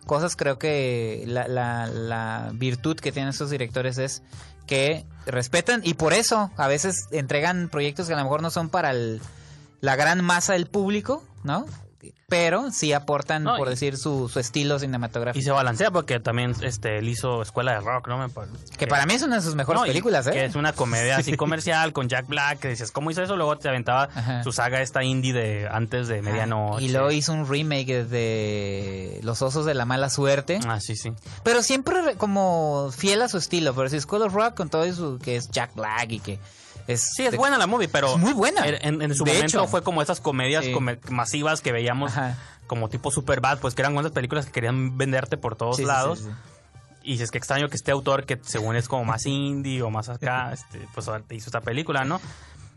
cosas, 0.06 0.36
creo 0.36 0.58
que 0.58 1.24
la, 1.26 1.46
la, 1.48 1.86
la 1.86 2.50
virtud 2.54 2.96
que 2.96 3.12
tienen 3.12 3.30
estos 3.30 3.50
directores 3.50 3.98
es 3.98 4.22
que 4.66 5.04
respetan 5.26 5.80
y 5.84 5.94
por 5.94 6.12
eso 6.12 6.50
a 6.56 6.68
veces 6.68 7.08
entregan 7.10 7.68
proyectos 7.68 8.06
que 8.06 8.14
a 8.14 8.16
lo 8.16 8.22
mejor 8.24 8.42
no 8.42 8.50
son 8.50 8.68
para 8.68 8.92
la 8.92 9.96
gran 9.96 10.24
masa 10.24 10.54
del 10.54 10.66
público, 10.66 11.22
¿no? 11.44 11.66
Pero 12.28 12.72
sí 12.72 12.92
aportan, 12.92 13.44
No, 13.44 13.56
por 13.56 13.68
y- 13.68 13.70
decir, 13.70 13.96
su, 13.96 14.28
su 14.28 14.40
estilo 14.40 14.76
Y 14.76 14.80
cinematográfico. 14.80 15.44
se 15.44 15.50
balancea 15.52 15.90
porque 15.92 16.18
también 16.18 16.54
este, 16.62 16.98
él 16.98 17.08
hizo 17.08 17.40
Escuela 17.42 17.74
de 17.74 17.80
Rock, 17.80 18.08
¿no? 18.08 18.18
Me 18.18 18.26
Que 18.76 18.86
para 18.88 19.06
mí 19.06 19.14
es 19.14 19.22
una 19.22 19.36
de 19.36 19.42
sus 19.42 19.54
mejores 19.54 19.80
No, 19.80 19.86
y 19.86 19.90
películas, 19.90 20.26
¿eh? 20.26 20.32
Que 20.32 20.44
es 20.46 20.56
una 20.56 20.72
comedia 20.72 21.16
así 21.18 21.32
comercial 21.36 21.92
con 21.92 22.08
Jack 22.08 22.26
Black, 22.26 22.58
que 22.58 22.68
dices, 22.68 22.90
¿cómo 22.90 23.10
hizo 23.12 23.22
eso? 23.22 23.36
Luego 23.36 23.56
te 23.58 23.68
aventaba 23.68 24.08
Ajá. 24.14 24.42
su 24.42 24.50
saga 24.52 24.80
esta 24.82 25.04
indie 25.04 25.32
de 25.32 25.68
antes 25.70 26.08
de 26.08 26.20
medianoche. 26.22 26.84
Y 26.84 26.88
luego 26.88 27.10
hizo 27.12 27.32
un 27.32 27.48
remake 27.48 28.04
de 28.04 29.20
Los 29.22 29.42
Osos 29.42 29.64
de 29.66 29.74
la 29.74 29.84
Mala 29.84 30.10
Suerte. 30.10 30.58
Ah, 30.66 30.80
sí, 30.80 30.96
sí. 30.96 31.12
Pero 31.44 31.62
siempre 31.62 32.02
re- 32.02 32.16
como 32.16 32.90
fiel 32.96 33.22
a 33.22 33.28
su 33.28 33.38
estilo. 33.38 33.74
Pero 33.74 33.88
si 33.88 34.00
School 34.00 34.22
of 34.22 34.32
Rock 34.34 34.54
con 34.54 34.68
todo 34.68 34.84
eso 34.84 35.18
que 35.22 35.36
es 35.36 35.48
Jack 35.50 35.74
Black 35.74 36.10
y 36.10 36.20
que 36.20 36.38
es... 36.86 37.02
Sí, 37.16 37.26
es 37.26 37.36
buena 37.36 37.58
la 37.58 37.66
movie, 37.66 37.88
pero... 37.88 38.14
Es 38.14 38.18
muy 38.18 38.32
buena. 38.32 38.66
En, 38.66 39.02
en 39.02 39.14
su 39.14 39.24
De 39.24 39.32
momento 39.32 39.58
hecho. 39.62 39.68
fue 39.68 39.82
como 39.82 40.02
esas 40.02 40.20
comedias 40.20 40.64
Sí. 40.64 40.74
masivas 41.10 41.60
que 41.60 41.72
veíamos 41.72 42.12
Ajá. 42.16 42.36
como 42.66 42.88
tipo 42.88 43.10
Superbad, 43.10 43.58
pues 43.58 43.74
que 43.74 43.82
eran 43.82 43.96
unas 43.96 44.12
películas 44.12 44.46
que 44.46 44.52
querían 44.52 44.96
venderte 44.98 45.36
por 45.36 45.56
todos 45.56 45.76
Sí, 45.76 45.84
lados. 45.84 46.20
sí. 46.20 46.28
Y 47.02 47.12
dices 47.12 47.30
que 47.30 47.38
extraño 47.38 47.68
que 47.68 47.76
este 47.76 47.92
autor, 47.92 48.24
que 48.26 48.40
según 48.42 48.74
es 48.74 48.88
como 48.88 49.04
más 49.04 49.26
indie 49.26 49.80
o 49.82 49.90
más 49.90 50.08
acá, 50.08 50.52
este, 50.52 50.80
pues 50.92 51.06
hizo 51.30 51.46
esta 51.48 51.60
película, 51.60 52.04
¿no? 52.04 52.20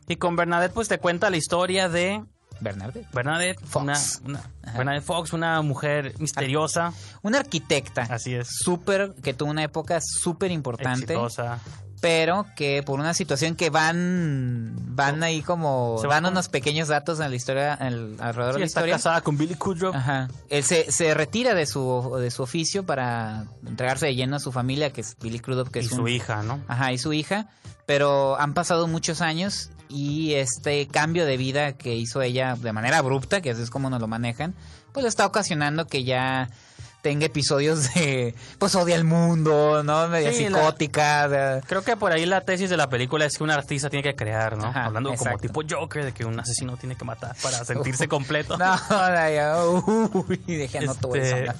Y 0.07 0.18
con 0.18 0.36
Bernadette, 0.36 0.72
pues 0.74 0.88
te 0.88 0.99
cuenta 0.99 1.30
la 1.32 1.38
historia 1.38 1.89
de 1.89 2.24
Bernardo. 2.60 2.99
Bernadette 3.12 3.60
Fox. 3.66 4.22
Una, 4.26 4.41
una-. 4.64 4.74
Bernadette 4.78 5.03
Fox, 5.03 5.34
una 5.34 5.62
mujer 5.64 6.14
misteriosa, 6.20 6.93
Una 7.24 7.39
arquitecta. 7.39 8.03
así 8.03 8.36
es, 8.36 8.49
Súper, 8.64 9.14
que 9.24 9.34
tuvo 9.34 9.49
una 9.49 9.64
época 9.64 9.99
súper 10.01 10.51
importante. 10.51 11.14
exitosa. 11.14 11.60
Pero 12.01 12.45
que 12.55 12.81
por 12.83 12.99
una 12.99 13.13
situación 13.13 13.55
que 13.55 13.69
van 13.69 14.73
van 14.95 15.21
ahí 15.23 15.41
como 15.41 15.97
Se 16.01 16.07
dan 16.07 16.25
unos 16.25 16.47
pequeños 16.49 16.87
datos 16.87 17.19
en 17.19 17.29
la 17.29 17.35
historia, 17.35 17.77
en 17.79 17.87
el- 17.87 18.15
alrededor 18.19 18.53
Sí, 18.53 18.57
de 18.57 18.59
la 18.61 18.65
está 18.65 18.79
historia. 18.81 18.95
casada 18.95 19.21
con 19.21 19.37
Billy 19.37 19.55
Kudrow. 19.55 19.93
Ajá. 19.93 20.29
Él 20.49 20.63
se, 20.63 20.91
se 20.91 21.13
retira 21.13 21.53
de 21.53 21.65
su, 21.65 22.17
de 22.19 22.31
su 22.31 22.43
oficio 22.43 22.85
para 22.85 23.45
entregarse 23.67 24.05
de 24.07 24.15
lleno 24.15 24.37
a 24.37 24.39
su 24.39 24.51
familia, 24.51 24.91
que 24.91 25.01
es 25.01 25.17
Billy 25.21 25.39
Crudup, 25.39 25.69
que 25.71 25.79
y 25.79 25.85
es 25.85 25.89
su 25.89 26.01
un- 26.03 26.07
hija, 26.09 26.41
¿no? 26.43 26.61
Ajá, 26.67 26.91
y 26.93 26.97
su 26.97 27.11
hija. 27.13 27.47
Pero 27.85 28.39
han 28.39 28.53
pasado 28.53 28.87
muchos 28.87 29.21
años 29.21 29.71
y 29.89 30.33
este 30.35 30.87
cambio 30.87 31.25
de 31.25 31.37
vida 31.37 31.73
que 31.73 31.95
hizo 31.95 32.21
ella 32.21 32.55
de 32.55 32.71
manera 32.71 32.99
abrupta, 32.99 33.41
que 33.41 33.51
así 33.51 33.61
es 33.63 33.69
como 33.69 33.89
nos 33.89 33.99
lo 33.99 34.07
manejan, 34.07 34.53
pues 34.93 35.03
le 35.03 35.09
está 35.09 35.25
ocasionando 35.25 35.87
que 35.87 36.03
ya 36.03 36.49
tenga 37.01 37.25
episodios 37.25 37.93
de, 37.93 38.35
pues 38.57 38.75
odia 38.75 38.95
al 38.95 39.03
mundo, 39.05 39.83
¿no? 39.83 40.07
Media 40.09 40.33
Sí, 40.33 40.49
la- 40.49 40.59
psicótica. 40.59 41.27
de- 41.29 41.61
Creo 41.67 41.81
que 41.83 41.95
por 41.95 42.11
ahí 42.11 42.25
la 42.25 42.41
tesis 42.41 42.69
de 42.69 42.77
la 42.77 42.89
película 42.89 43.25
es 43.25 43.37
que 43.37 43.43
un 43.43 43.51
artista 43.51 43.89
tiene 43.89 44.03
que 44.03 44.15
crear, 44.15 44.57
¿no? 44.57 44.65
Ajá, 44.67 44.85
Hablando 44.85 45.13
como 45.15 45.37
tipo 45.37 45.61
Joker, 45.69 46.05
de 46.05 46.11
que 46.13 46.25
un 46.25 46.39
asesino 46.39 46.75
tiene 46.77 46.95
que 46.95 47.05
matar 47.05 47.35
para 47.41 47.63
sentirse 47.63 48.07
completo. 48.09 48.57
No, 48.57 48.75
no, 48.75 49.29
ya, 49.29 49.63
uy, 49.65 50.37
deja 50.47 50.81
no 50.81 50.95
todo 50.95 51.15
eso. 51.15 51.35
Este, 51.37 51.51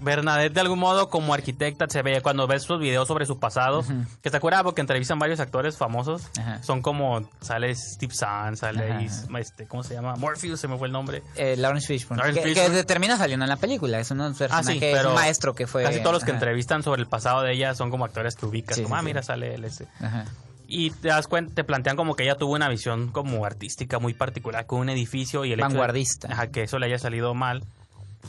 Bernadette 0.00 0.52
de 0.54 0.60
algún 0.60 0.78
modo 0.80 1.08
como 1.08 1.32
arquitecta 1.32 1.86
se 1.88 2.02
ve 2.02 2.20
cuando 2.22 2.46
ves 2.46 2.64
sus 2.64 2.78
videos 2.80 3.06
sobre 3.08 3.24
su 3.26 3.38
pasado, 3.38 3.84
que 4.22 4.30
te 4.30 4.36
acuerdas 4.36 4.62
porque 4.64 4.80
entrevistan 4.80 5.18
varios 5.18 5.38
actores 5.40 5.76
famosos, 5.76 6.22
Ajá. 6.40 6.62
son 6.62 6.82
como 6.82 7.28
sale 7.40 7.74
Steve 7.74 8.12
Zahn, 8.14 8.56
sale 8.56 9.06
este, 9.38 9.66
¿cómo 9.66 9.82
se 9.84 9.94
llama? 9.94 10.16
Morpheus, 10.16 10.60
se 10.60 10.68
me 10.68 10.76
fue 10.76 10.88
el 10.88 10.92
nombre. 10.92 11.22
Eh, 11.36 11.56
Lawrence 11.56 11.86
Fishburne. 11.86 12.18
Lawrence 12.18 12.42
que, 12.42 12.48
Fishburne. 12.54 12.76
que 12.78 12.84
termina 12.84 13.16
saliendo 13.16 13.44
en 13.44 13.50
la 13.50 13.56
película. 13.56 14.00
Es 14.00 14.10
un 14.10 14.18
personaje 14.34 14.50
Ah, 14.52 14.64
sí, 14.90 14.94
pero 14.96 15.14
maestro 15.14 15.54
que 15.54 15.66
fue. 15.66 15.82
Casi 15.82 16.00
todos 16.00 16.12
los 16.14 16.24
que 16.24 16.30
ajá, 16.32 16.38
entrevistan 16.40 16.82
sobre 16.82 17.00
el 17.02 17.08
pasado 17.08 17.42
de 17.42 17.52
ella 17.52 17.74
son 17.74 17.90
como 17.90 18.04
actores 18.04 18.34
que 18.36 18.46
ubicas, 18.46 18.76
Sí, 18.76 18.82
como 18.82 18.94
sí, 18.96 18.98
ah, 19.00 19.02
mira, 19.02 19.22
sale 19.22 19.54
él 19.54 19.64
ese. 19.64 19.86
ajá. 20.00 20.24
Y 20.68 20.90
te 20.90 21.08
das 21.08 21.26
cuenta, 21.28 21.54
te 21.54 21.64
plantean 21.64 21.96
como 21.96 22.16
que 22.16 22.22
ella 22.22 22.36
tuvo 22.36 22.54
una 22.54 22.68
visión 22.68 23.08
como 23.08 23.44
artística 23.44 23.98
muy 23.98 24.14
particular 24.14 24.64
con 24.66 24.80
un 24.80 24.88
edificio 24.88 25.44
y 25.44 25.52
el 25.52 25.60
hecho 25.60 25.68
de- 25.68 25.74
Vanguardista. 25.74 26.28
ajá, 26.32 26.46
que 26.46 26.62
eso 26.62 26.78
le 26.78 26.86
haya 26.86 26.98
salido 26.98 27.34
mal, 27.34 27.62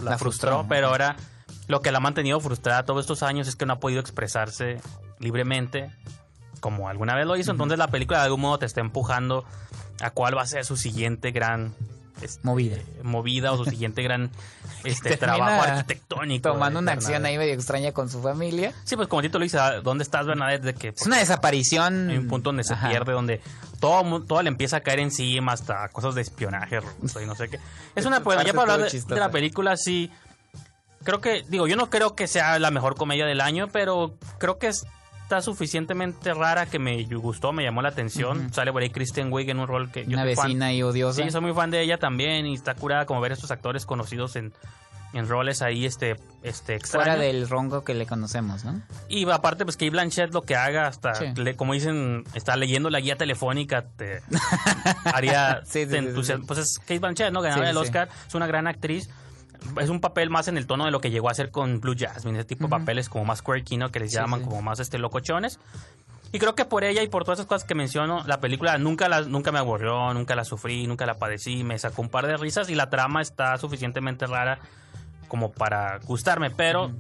la, 0.03 0.11
La 0.11 0.17
frustró, 0.17 0.49
frustró, 0.51 0.65
pero 0.67 0.87
ahora 0.87 1.15
lo 1.67 1.79
que 1.81 1.91
la 1.91 1.99
ha 1.99 2.01
mantenido 2.01 2.39
frustrada 2.41 2.83
todos 2.83 3.01
estos 3.01 3.23
años 3.23 3.47
es 3.47 3.55
que 3.55 3.65
no 3.65 3.73
ha 3.73 3.79
podido 3.79 4.01
expresarse 4.01 4.81
libremente 5.19 5.89
como 6.59 6.89
alguna 6.89 7.15
vez 7.15 7.25
lo 7.27 7.37
hizo. 7.37 7.51
Entonces 7.51 7.77
la 7.77 7.87
película 7.87 8.19
de 8.19 8.25
algún 8.25 8.41
modo 8.41 8.59
te 8.59 8.65
está 8.65 8.81
empujando 8.81 9.45
a 10.01 10.09
cuál 10.09 10.37
va 10.37 10.41
a 10.41 10.47
ser 10.47 10.65
su 10.65 10.75
siguiente 10.75 11.31
gran 11.31 11.73
este, 12.21 12.39
Movida. 12.43 12.77
movida 13.01 13.51
o 13.51 13.57
su 13.57 13.65
siguiente 13.65 14.01
gran 14.03 14.29
este, 14.83 15.17
trabajo 15.17 15.61
arquitectónico. 15.63 16.51
Tomando 16.51 16.79
una 16.79 16.93
acción 16.93 17.25
ahí 17.25 17.37
medio 17.37 17.53
extraña 17.53 17.91
con 17.91 18.09
su 18.09 18.21
familia. 18.21 18.73
Sí, 18.83 18.95
pues 18.95 19.07
como 19.07 19.21
Tito 19.21 19.39
lo 19.39 19.43
dice, 19.43 19.59
¿a 19.59 19.81
¿dónde 19.81 20.03
estás, 20.03 20.25
Bernadette? 20.25 20.63
De 20.63 20.73
que 20.73 20.89
Es 20.89 21.05
una 21.05 21.17
desaparición. 21.17 22.09
hay 22.09 22.17
un 22.17 22.27
punto 22.27 22.49
donde 22.49 22.63
se 22.63 22.73
Ajá. 22.73 22.89
pierde, 22.89 23.13
donde 23.13 23.41
todo, 23.79 24.21
todo 24.23 24.41
le 24.41 24.49
empieza 24.49 24.77
a 24.77 24.81
caer 24.81 24.99
encima, 24.99 25.53
hasta 25.53 25.87
cosas 25.89 26.15
de 26.15 26.21
espionaje 26.21 26.79
ruso 26.79 27.21
y 27.21 27.25
no 27.25 27.35
sé 27.35 27.49
qué. 27.49 27.59
Es 27.95 28.05
una, 28.05 28.19
pues, 28.23 28.37
ya 28.45 28.53
para 28.53 28.73
hablar 28.73 28.91
de, 28.91 29.01
de 29.01 29.19
la 29.19 29.31
película, 29.31 29.75
sí. 29.77 30.11
Creo 31.03 31.19
que, 31.19 31.43
digo, 31.49 31.67
yo 31.67 31.75
no 31.75 31.89
creo 31.89 32.15
que 32.15 32.27
sea 32.27 32.57
la 32.59 32.71
mejor 32.71 32.95
comedia 32.95 33.25
del 33.25 33.41
año, 33.41 33.67
pero 33.67 34.15
creo 34.37 34.57
que 34.57 34.71
está 35.23 35.41
suficientemente 35.41 36.33
rara 36.33 36.65
que 36.67 36.77
me 36.79 37.03
gustó, 37.05 37.51
me 37.53 37.63
llamó 37.63 37.81
la 37.81 37.89
atención. 37.89 38.53
Sale 38.53 38.71
por 38.71 38.81
ahí 38.83 38.89
Kristen 38.91 39.31
Wiig 39.33 39.49
en 39.49 39.59
un 39.59 39.67
rol 39.67 39.91
que 39.91 40.03
yo 40.05 40.11
Una 40.13 40.23
soy 40.23 40.35
fan. 40.35 40.45
vecina 40.47 40.73
y 40.73 40.83
odiosa. 40.83 41.23
Sí, 41.23 41.31
soy 41.31 41.41
muy 41.41 41.53
fan 41.53 41.71
de 41.71 41.81
ella 41.81 41.97
también 41.97 42.45
y 42.45 42.53
está 42.53 42.75
curada 42.75 43.05
como 43.05 43.19
ver 43.21 43.31
estos 43.31 43.49
actores 43.51 43.85
conocidos 43.85 44.35
en, 44.35 44.53
en 45.13 45.27
roles 45.27 45.61
ahí 45.61 45.85
este, 45.85 46.17
este 46.43 46.79
fuera 46.79 47.13
extraños. 47.13 47.19
del 47.21 47.49
rongo 47.49 47.83
que 47.83 47.93
le 47.93 48.05
conocemos, 48.05 48.63
¿no? 48.65 48.81
Y 49.09 49.29
aparte, 49.29 49.63
pues 49.63 49.77
que 49.77 49.89
Blanchett 49.89 50.33
lo 50.33 50.41
que 50.41 50.55
haga, 50.55 50.87
hasta, 50.87 51.15
Sí. 51.15 51.25
le- 51.35 51.55
como 51.55 51.73
dicen, 51.73 52.23
está 52.33 52.55
leyendo 52.55 52.89
la 52.89 52.99
guía 52.99 53.15
telefónica, 53.15 53.85
te 53.95 54.21
haría, 55.05 55.61
Sí, 55.65 55.85
sí, 55.85 55.87
te. 55.87 56.37
Pues 56.45 56.59
es 56.59 56.79
Kate 56.79 56.99
Blanchett, 56.99 57.31
¿no? 57.31 57.41
Del 57.41 57.53
sí. 57.53 57.77
Oscar, 57.77 58.09
es 58.27 58.35
una 58.35 58.47
gran 58.47 58.67
actriz. 58.67 59.09
Es 59.81 59.89
un 59.89 59.99
papel 59.99 60.29
más 60.29 60.47
en 60.47 60.57
el 60.57 60.67
tono 60.67 60.85
de 60.85 60.91
lo 60.91 60.99
que 61.01 61.09
llegó 61.11 61.29
a 61.29 61.31
hacer 61.31 61.51
con 61.51 61.79
Blue 61.79 61.95
Jasmine, 61.97 62.37
ese 62.39 62.47
tipo 62.47 62.65
de 62.65 62.69
papeles 62.71 63.09
como 63.09 63.25
más 63.25 63.41
quirky, 63.41 63.77
¿no? 63.77 63.89
Que 63.91 63.99
les 63.99 64.11
Sí, 64.11 64.17
llaman 64.17 64.41
sí. 64.41 64.45
como 64.47 64.61
más 64.61 64.79
este 64.79 64.97
locochones. 64.97 65.59
Y 66.31 66.39
creo 66.39 66.55
que 66.55 66.65
por 66.65 66.83
ella 66.83 67.03
y 67.03 67.07
por 67.07 67.23
todas 67.25 67.39
esas 67.39 67.47
cosas 67.47 67.63
que 67.67 67.75
menciono, 67.75 68.23
la 68.25 68.39
película 68.39 68.77
nunca, 68.79 69.07
la, 69.07 69.21
nunca 69.21 69.51
me 69.51 69.59
aburrió, 69.59 70.13
nunca 70.15 70.35
la 70.35 70.43
sufrí, 70.43 70.87
nunca 70.87 71.05
la 71.05 71.13
padecí, 71.15 71.63
me 71.63 71.77
sacó 71.77 72.01
un 72.01 72.09
par 72.09 72.25
de 72.25 72.37
risas 72.37 72.69
y 72.69 72.75
la 72.75 72.89
trama 72.89 73.21
está 73.21 73.55
suficientemente 73.57 74.25
rara 74.25 74.57
como 75.27 75.51
para 75.51 75.99
gustarme, 75.99 76.49
pero 76.49 76.91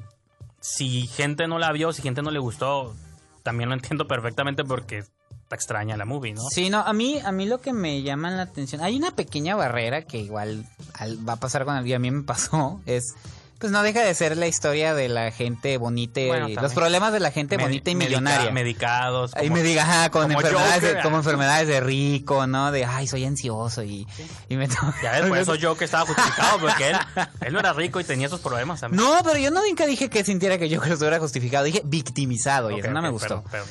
si 0.59 1.07
gente 1.07 1.47
no 1.47 1.59
la 1.59 1.71
vio, 1.71 1.91
si 1.93 2.01
gente 2.01 2.21
no 2.21 2.31
le 2.31 2.39
gustó, 2.39 2.95
también 3.43 3.69
lo 3.69 3.75
entiendo 3.75 4.07
perfectamente 4.07 4.63
porque 4.63 4.99
está 4.99 5.55
extraña 5.55 5.97
la 5.97 6.05
movie, 6.05 6.33
¿no? 6.33 6.41
Sí, 6.51 6.69
no, 6.69 6.79
a 6.81 6.93
mí, 6.93 7.19
a 7.23 7.31
mí 7.31 7.45
lo 7.47 7.59
que 7.59 7.73
me 7.73 8.01
llama 8.03 8.31
la 8.31 8.43
atención, 8.43 8.81
hay 8.81 8.95
una 8.95 9.11
pequeña 9.11 9.55
barrera 9.55 10.03
que 10.03 10.19
igual 10.19 10.49
al- 10.49 10.82
va 11.27 11.33
a 11.33 11.37
pasar 11.37 11.65
con 11.65 11.75
alguien, 11.75 11.95
a 11.97 11.99
mí 11.99 12.11
me 12.11 12.23
pasó, 12.23 12.81
es, 12.85 13.13
pues 13.59 13.71
no 13.71 13.81
deja 13.81 14.01
de 14.01 14.13
ser 14.13 14.35
la 14.35 14.45
historia 14.47 14.93
de 14.93 15.07
la 15.07 15.31
gente 15.31 15.77
bonita 15.77 16.19
y 16.19 16.27
Bueno, 16.27 16.49
los 16.49 16.73
problemas 16.73 17.13
de 17.13 17.21
la 17.21 17.31
gente 17.31 17.55
Medi- 17.57 17.61
bonita 17.61 17.91
y 17.91 17.95
millonaria. 17.95 18.51
medicados. 18.51 19.31
Como- 19.33 19.53
me 19.55 19.63
diga, 19.63 19.83
ajá, 19.83 20.09
con 20.09 20.23
como 20.23 20.41
enfermedades, 20.41 20.81
de, 20.81 21.01
como 21.01 21.15
enfermedades 21.17 21.67
de 21.69 21.79
rico, 21.79 22.45
¿no? 22.45 22.73
De, 22.73 22.83
ay, 22.83 23.07
soy 23.07 23.23
ansioso 23.23 23.81
y, 23.83 24.05
y 24.49 24.57
me 24.57 24.67
Ya 24.67 25.11
ves, 25.21 25.29
por 25.29 25.37
eso 25.37 25.55
yo 25.63 25.77
que 25.77 25.85
estaba 25.85 26.05
justificado, 26.05 26.59
porque 26.59 26.89
él, 26.89 26.97
él 27.39 27.53
no 27.53 27.59
era 27.59 27.71
rico 27.71 28.01
y 28.01 28.03
tenía 28.03 28.27
esos 28.27 28.41
problemas 28.41 28.81
también. 28.81 29.01
No, 29.01 29.15
pero 29.23 29.37
yo 29.39 29.49
nunca 29.49 29.85
dije 29.85 30.09
que 30.09 30.25
sintiera 30.25 30.57
que 30.57 30.67
yo 30.67 30.81
que 30.81 30.87
lo 30.89 30.93
estuviera 30.95 31.19
justificado. 31.19 31.63
Dije 31.63 31.81
victimizado 31.85 32.69
y 32.71 32.79
eso 32.81 32.91
no 32.91 33.01
me 33.01 33.09
gustó. 33.11 33.43
perdón, 33.43 33.49
perdón. 33.49 33.67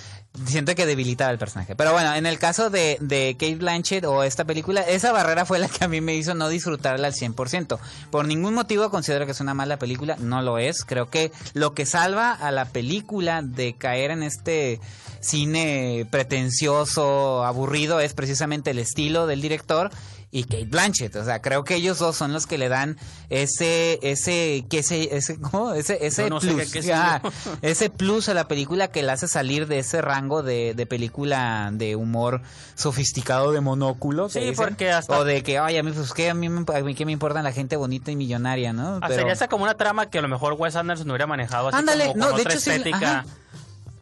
Siento 0.47 0.74
que 0.74 0.86
debilitaba 0.86 1.30
el 1.30 1.38
personaje. 1.38 1.76
Pero 1.76 1.93
bueno, 1.93 2.14
en 2.14 2.26
el 2.26 2.38
caso 2.38 2.70
de, 2.70 2.99
de 3.01 3.36
Kate 3.38 3.57
Blanchett 3.57 4.05
o 4.05 4.22
esta 4.22 4.45
película, 4.45 4.82
esa 4.82 5.12
barrera 5.12 5.45
fue 5.45 5.59
la 5.59 5.68
que 5.68 5.84
a 5.84 5.88
mí 5.88 6.01
me 6.01 6.14
hizo 6.14 6.34
no 6.34 6.49
disfrutarla 6.49 7.07
al 7.07 7.14
100%. 7.14 7.78
Por 8.11 8.26
ningún 8.26 8.55
motivo 8.55 8.90
considero 8.90 9.26
que 9.26 9.32
es 9.32 9.40
una 9.40 9.55
mala 9.55 9.78
película, 9.78 10.16
no 10.18 10.43
lo 10.43 10.59
es. 10.59 10.84
Creo 10.84 11.09
que 11.09 11.32
lo 11.55 11.74
que 11.74 11.86
salva 11.86 12.32
a 12.32 12.51
la 12.51 12.66
película 12.66 13.43
de 13.43 13.74
caer 13.74 14.11
en 14.11 14.22
este 14.22 14.80
cine 15.20 16.07
pretencioso, 16.11 17.45
aburrido, 17.45 18.01
es 18.01 18.14
precisamente 18.14 18.70
el 18.70 18.78
estilo 18.78 19.26
del 19.26 19.40
director 19.40 19.90
y 20.35 20.45
Kate 20.45 20.64
Blanchett. 20.64 21.14
O 21.16 21.24
sea, 21.24 21.41
creo 21.43 21.62
que 21.62 21.74
ellos 21.76 21.99
dos 21.99 22.16
son 22.16 22.33
los 22.33 22.47
que 22.47 22.57
le 22.59 22.68
dan 22.70 22.97
ese, 23.28 23.99
ese, 24.03 24.64
que 24.70 24.78
ese, 24.78 25.14
ese, 25.14 25.39
¿cómo? 25.39 25.74
Ese, 25.74 26.05
ese 26.07 26.28
no 26.30 26.41
sé 26.41 26.49
plus. 26.55 26.72
qué- 26.72 26.80
qué 26.83 26.93
ah, 26.95 27.20
ese 27.61 27.91
plus 27.91 28.28
a 28.30 28.35
la 28.35 28.49
película 28.49 28.89
que 28.89 29.03
la 29.03 29.12
hace 29.12 29.28
salir 29.28 29.66
de 29.68 29.78
ese 29.80 30.01
rango 30.01 30.43
de, 30.43 30.72
de 30.74 30.87
película 30.87 31.68
de 31.72 31.95
humor 31.97 32.41
sofisticado 32.74 33.53
de 33.53 33.61
monóculo. 33.61 34.26
que 34.28 34.33
Sí, 34.33 34.41
dicen. 34.41 34.57
porque 34.57 34.91
hasta- 34.91 35.18
O 35.18 35.24
de 35.24 35.43
que, 35.43 35.59
ay, 35.59 35.76
a 35.76 35.83
mí, 35.83 35.93
pues, 35.93 36.12
¿qué? 36.14 36.30
A 36.30 36.35
mí, 36.35 36.49
me- 36.49 36.64
a 36.74 36.80
mí 36.80 36.95
qué 36.95 37.05
me 37.05 37.12
importa 37.12 37.43
la 37.43 37.53
gente 37.53 37.76
bonita 37.76 38.11
y 38.11 38.16
millonaria, 38.16 38.72
¿no? 38.72 38.99
Ah, 39.03 39.09
Sería 39.09 39.33
esa 39.35 39.49
como 39.49 39.64
una 39.64 39.74
trama 39.74 40.09
que 40.09 40.18
a 40.18 40.22
lo 40.22 40.28
mejor 40.28 40.55
Wes 40.55 40.76
Anderson 40.76 41.09
hubiera 41.11 41.26
manejado 41.26 41.68
así 41.68 41.76
Ándale, 41.78 42.07
como 42.07 42.16
no, 42.16 42.26
con 42.28 42.37
de 42.37 42.41
otra 42.43 42.53
hecho 42.55 42.61
sí, 42.62 42.70
estética. 42.70 43.18
ajá. 43.20 43.24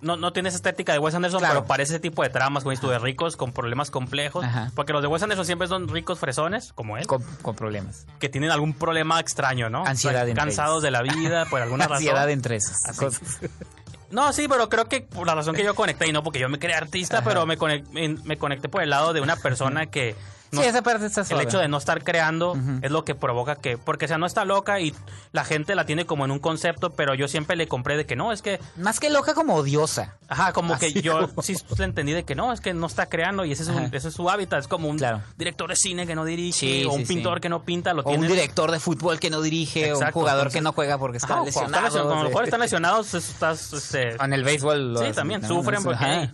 No, 0.03 0.17
no 0.17 0.33
tiene 0.33 0.49
esa 0.49 0.57
estética 0.57 0.93
de 0.93 0.99
Wes 0.99 1.15
Anderson, 1.15 1.41
Claro. 1.41 1.55
pero 1.57 1.67
parece 1.67 1.93
ese 1.93 2.01
tipo 2.01 2.23
de 2.23 2.31
tramas, 2.31 2.65
como 2.65 2.75
de 2.75 2.99
ricos 2.99 3.37
con 3.37 3.53
problemas 3.53 3.91
complejos. 3.91 4.45
Ajá. 4.45 4.71
Porque 4.75 4.93
los 4.95 5.03
de 5.03 5.09
Wes 5.09 5.23
Anderson 5.23 5.45
siempre 5.45 5.69
son 5.69 5.89
ricos 5.89 6.19
fresones, 6.19 6.73
como 6.73 6.97
él, 6.97 7.07
con, 7.07 7.23
con 7.43 7.55
problemas. 7.55 8.07
que 8.19 8.29
tienen 8.29 8.51
algún 8.51 8.73
problema 8.73 9.21
extraño, 9.21 9.69
¿no? 9.69 9.85
Ansiedad 9.85 10.23
O 10.23 10.27
sea, 10.27 10.35
Cansados 10.35 10.83
de 10.83 10.91
la 10.91 11.03
vida, 11.03 11.45
por 11.47 11.61
alguna 11.61 11.85
Ansiedad 11.91 12.15
razón. 12.17 12.31
entre 12.31 12.57
esas 12.57 12.97
cosas. 12.97 13.41
No, 14.11 14.33
sí, 14.33 14.49
pero 14.49 14.69
creo 14.69 14.87
que 14.87 15.03
por 15.03 15.27
la 15.27 15.35
razón 15.37 15.55
que 15.55 15.63
yo 15.63 15.75
conecté, 15.75 16.09
y 16.09 16.13
no 16.13 16.23
porque 16.25 16.39
yo 16.41 16.49
me 16.49 16.59
creé 16.59 16.75
artista, 16.75 17.19
Ajá. 17.19 17.29
pero 17.29 17.47
me 17.47 17.57
conecté, 17.57 18.09
me 18.25 18.37
conecté 18.39 18.69
por 18.69 18.83
el 18.83 18.91
lado 18.91 19.13
de 19.13 19.21
una 19.21 19.37
persona 19.37 19.87
que... 19.87 20.17
no- 20.53 20.63
sí, 20.63 20.67
esa 20.69 20.83
parte 20.83 21.07
está 21.07 21.21
el 21.23 21.27
suave. 21.27 21.45
hecho 21.45 21.59
de 21.59 21.69
no 21.69 21.79
estar 21.79 22.03
creando 22.03 22.57
es 22.83 22.91
lo 22.91 23.05
que 23.05 23.15
provoca 23.15 23.57
que, 23.57 23.79
porque 23.79 24.05
o 24.07 24.09
sea, 24.09 24.19
no 24.19 24.27
está 24.27 24.45
loca 24.45 24.81
y 24.81 24.95
la 25.33 25.45
gente 25.45 25.75
la 25.75 25.85
tiene 25.85 26.07
como 26.07 26.25
en 26.25 26.31
un 26.31 26.39
concepto, 26.39 26.91
pero 26.91 27.15
yo 27.15 27.29
siempre 27.29 27.57
le 27.57 27.69
compré 27.69 27.97
de 27.97 28.07
que 28.07 28.17
no, 28.17 28.33
es 28.33 28.43
que, 28.43 28.61
Más 28.77 29.01
que 29.01 29.11
loca, 29.11 29.35
como 29.35 29.55
odiosa. 29.55 30.17
ajá, 30.29 30.53
como 30.53 30.75
Así 30.75 30.93
que 30.95 31.03
yo 31.03 31.29
como- 31.29 31.43
sí 31.43 31.55
le 31.79 31.85
entendí 31.85 32.13
de 32.13 32.25
que 32.25 32.35
no, 32.35 32.53
es 32.53 32.61
que 32.61 32.75
no 32.75 32.87
está 32.87 33.07
creando 33.07 33.45
y 33.45 33.53
ese 33.53 33.63
es, 33.65 33.69
un- 33.69 33.95
ese 33.95 34.09
es 34.09 34.15
su 34.15 34.29
hábitat, 34.29 34.61
es 34.61 34.69
como 34.69 34.89
un 34.89 34.99
Claro. 34.99 35.21
director 35.37 35.69
de 35.71 35.77
cine 35.77 36.07
que 36.07 36.15
no 36.15 36.25
dirige, 36.25 36.53
Sí, 36.59 36.85
o 36.85 36.93
sí, 36.93 36.97
un 37.01 37.07
pintor 37.07 37.39
sí. 37.39 37.41
que 37.43 37.49
no 37.49 37.63
pinta, 37.65 37.95
lo 37.95 38.03
O 38.03 38.11
un 38.13 38.27
director 38.27 38.71
de 38.71 38.81
fútbol 38.81 39.19
que 39.21 39.31
no 39.31 39.41
dirige, 39.43 39.93
o 39.93 39.99
un 39.99 40.11
jugador 40.13 40.41
entonces- 40.41 40.59
que 40.59 40.63
no 40.63 40.73
juega 40.73 40.99
porque 40.99 41.19
está 41.19 41.27
Ajá, 41.27 41.35
cuando 41.35 41.47
lesionado. 41.47 41.77
están 41.77 41.85
lesion- 41.93 42.03
cuando 42.07 42.21
a 42.21 42.23
lo 42.25 42.29
mejor 42.29 42.45
sí. 42.45 42.49
están 42.49 42.61
lesionados, 42.61 43.15
estás... 43.15 43.73
este, 43.73 44.17
En 44.23 44.33
el 44.33 44.45
béisbol. 44.45 44.95
lo 44.95 44.99
sí, 44.99 45.05
hacen, 45.05 45.15
también 45.17 45.41
¿no? 45.43 45.49
sufren 45.49 45.75
Eso, 45.81 45.85
porque 45.91 46.05
ajá. 46.05 46.33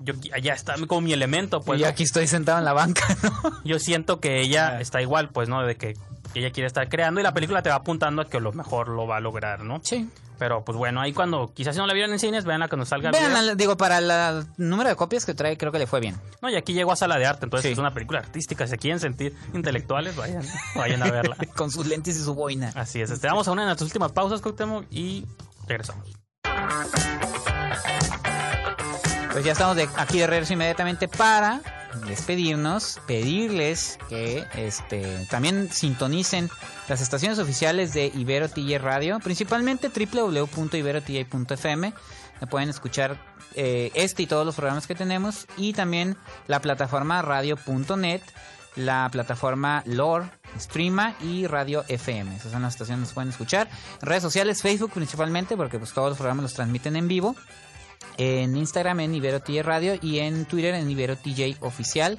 Yo 0.00 0.14
allá 0.32 0.54
está 0.54 0.74
como 0.86 1.00
mi 1.02 1.12
elemento, 1.12 1.60
pues. 1.60 1.80
y 1.80 1.84
aquí 1.84 2.02
estoy 2.04 2.26
sentado 2.26 2.58
en 2.58 2.64
la 2.64 2.72
banca, 2.72 3.04
¿no? 3.22 3.62
Yo 3.64 3.78
siento 3.78 4.20
que 4.20 4.40
ella 4.40 4.80
está 4.80 5.00
igual, 5.02 5.28
pues, 5.30 5.48
¿no? 5.48 5.62
De 5.64 5.76
que 5.76 5.94
ella 6.34 6.50
quiere 6.50 6.66
estar 6.66 6.88
creando 6.88 7.20
y 7.20 7.22
la 7.24 7.34
película 7.34 7.62
te 7.62 7.70
va 7.70 7.76
apuntando 7.76 8.22
a 8.22 8.28
que 8.28 8.40
lo 8.40 8.52
mejor 8.52 8.88
lo 8.88 9.06
va 9.06 9.16
a 9.16 9.20
lograr, 9.20 9.62
¿no? 9.64 9.80
Sí. 9.82 10.08
Pero 10.38 10.64
pues 10.64 10.78
bueno, 10.78 11.02
ahí 11.02 11.12
cuando 11.12 11.52
quizás 11.52 11.74
si 11.74 11.80
no 11.80 11.86
la 11.86 11.92
vieron 11.92 12.12
en 12.14 12.18
cines, 12.18 12.46
veanla 12.46 12.68
cuando 12.68 12.86
salga. 12.86 13.10
el 13.10 13.12
Vean, 13.12 13.30
video. 13.30 13.42
la- 13.42 13.54
digo, 13.56 13.76
para 13.76 13.98
el 13.98 14.46
número 14.56 14.88
de 14.88 14.96
copias 14.96 15.26
que 15.26 15.34
trae, 15.34 15.58
creo 15.58 15.70
que 15.70 15.78
le 15.78 15.86
fue 15.86 16.00
bien. 16.00 16.16
No, 16.40 16.48
y 16.48 16.56
aquí 16.56 16.72
llegó 16.72 16.92
a 16.92 16.96
sala 16.96 17.18
de 17.18 17.26
arte, 17.26 17.44
entonces 17.44 17.66
Sí. 17.68 17.72
es 17.74 17.78
una 17.78 17.92
película 17.92 18.20
artística. 18.20 18.64
Si 18.64 18.70
se 18.70 18.78
quieren 18.78 19.00
sentir 19.00 19.34
intelectuales, 19.52 20.16
vayan, 20.16 20.42
vayan 20.76 21.02
a 21.02 21.10
verla. 21.10 21.36
Con 21.56 21.70
sus 21.70 21.86
lentes 21.86 22.16
y 22.16 22.22
su 22.22 22.34
boina. 22.34 22.72
Así 22.74 23.02
es. 23.02 23.10
Este, 23.10 23.26
vamos 23.26 23.48
a 23.48 23.52
una 23.52 23.62
de 23.62 23.66
nuestras 23.66 23.88
últimas 23.88 24.12
pausas, 24.12 24.40
Cuauhtémoc, 24.40 24.86
y 24.90 25.26
regresamos. 25.66 26.06
Pues 29.32 29.44
ya 29.44 29.52
estamos 29.52 29.76
de 29.76 29.88
aquí 29.96 30.18
de 30.18 30.26
regreso 30.26 30.54
inmediatamente 30.54 31.06
para 31.06 31.60
despedirnos, 32.06 33.00
pedirles 33.06 33.96
que 34.08 34.44
este 34.54 35.24
también 35.30 35.70
sintonicen 35.70 36.50
las 36.88 37.00
estaciones 37.00 37.38
oficiales 37.38 37.92
de 37.92 38.10
Ibero 38.12 38.48
TJ 38.48 38.78
Radio, 38.78 39.20
principalmente 39.20 39.88
www.iberotj.fm. 39.88 41.94
Pueden 42.50 42.70
escuchar 42.70 43.24
eh, 43.54 43.92
este 43.94 44.24
y 44.24 44.26
todos 44.26 44.44
los 44.44 44.56
programas 44.56 44.88
que 44.88 44.96
tenemos 44.96 45.46
y 45.56 45.74
también 45.74 46.16
la 46.48 46.60
plataforma 46.60 47.22
radio.net, 47.22 48.22
la 48.74 49.08
plataforma 49.12 49.84
Lore, 49.86 50.28
Streama 50.58 51.14
y 51.20 51.46
Radio 51.46 51.84
FM. 51.86 52.34
Esas 52.34 52.50
son 52.50 52.62
las 52.62 52.74
estaciones 52.74 53.10
que 53.10 53.14
pueden 53.14 53.30
escuchar. 53.30 53.68
Redes 54.00 54.22
sociales, 54.22 54.62
Facebook 54.62 54.90
principalmente, 54.92 55.56
porque 55.56 55.78
pues 55.78 55.92
todos 55.92 56.08
los 56.08 56.18
programas 56.18 56.42
los 56.42 56.54
transmiten 56.54 56.96
en 56.96 57.06
vivo 57.06 57.36
en 58.16 58.56
Instagram 58.56 59.00
en 59.00 59.14
Ibero 59.14 59.40
TJ 59.40 59.62
Radio 59.62 59.94
y 60.00 60.18
en 60.18 60.44
Twitter 60.44 60.74
en 60.74 60.90
Ibero 60.90 61.16
TJ 61.16 61.56
Oficial. 61.60 62.18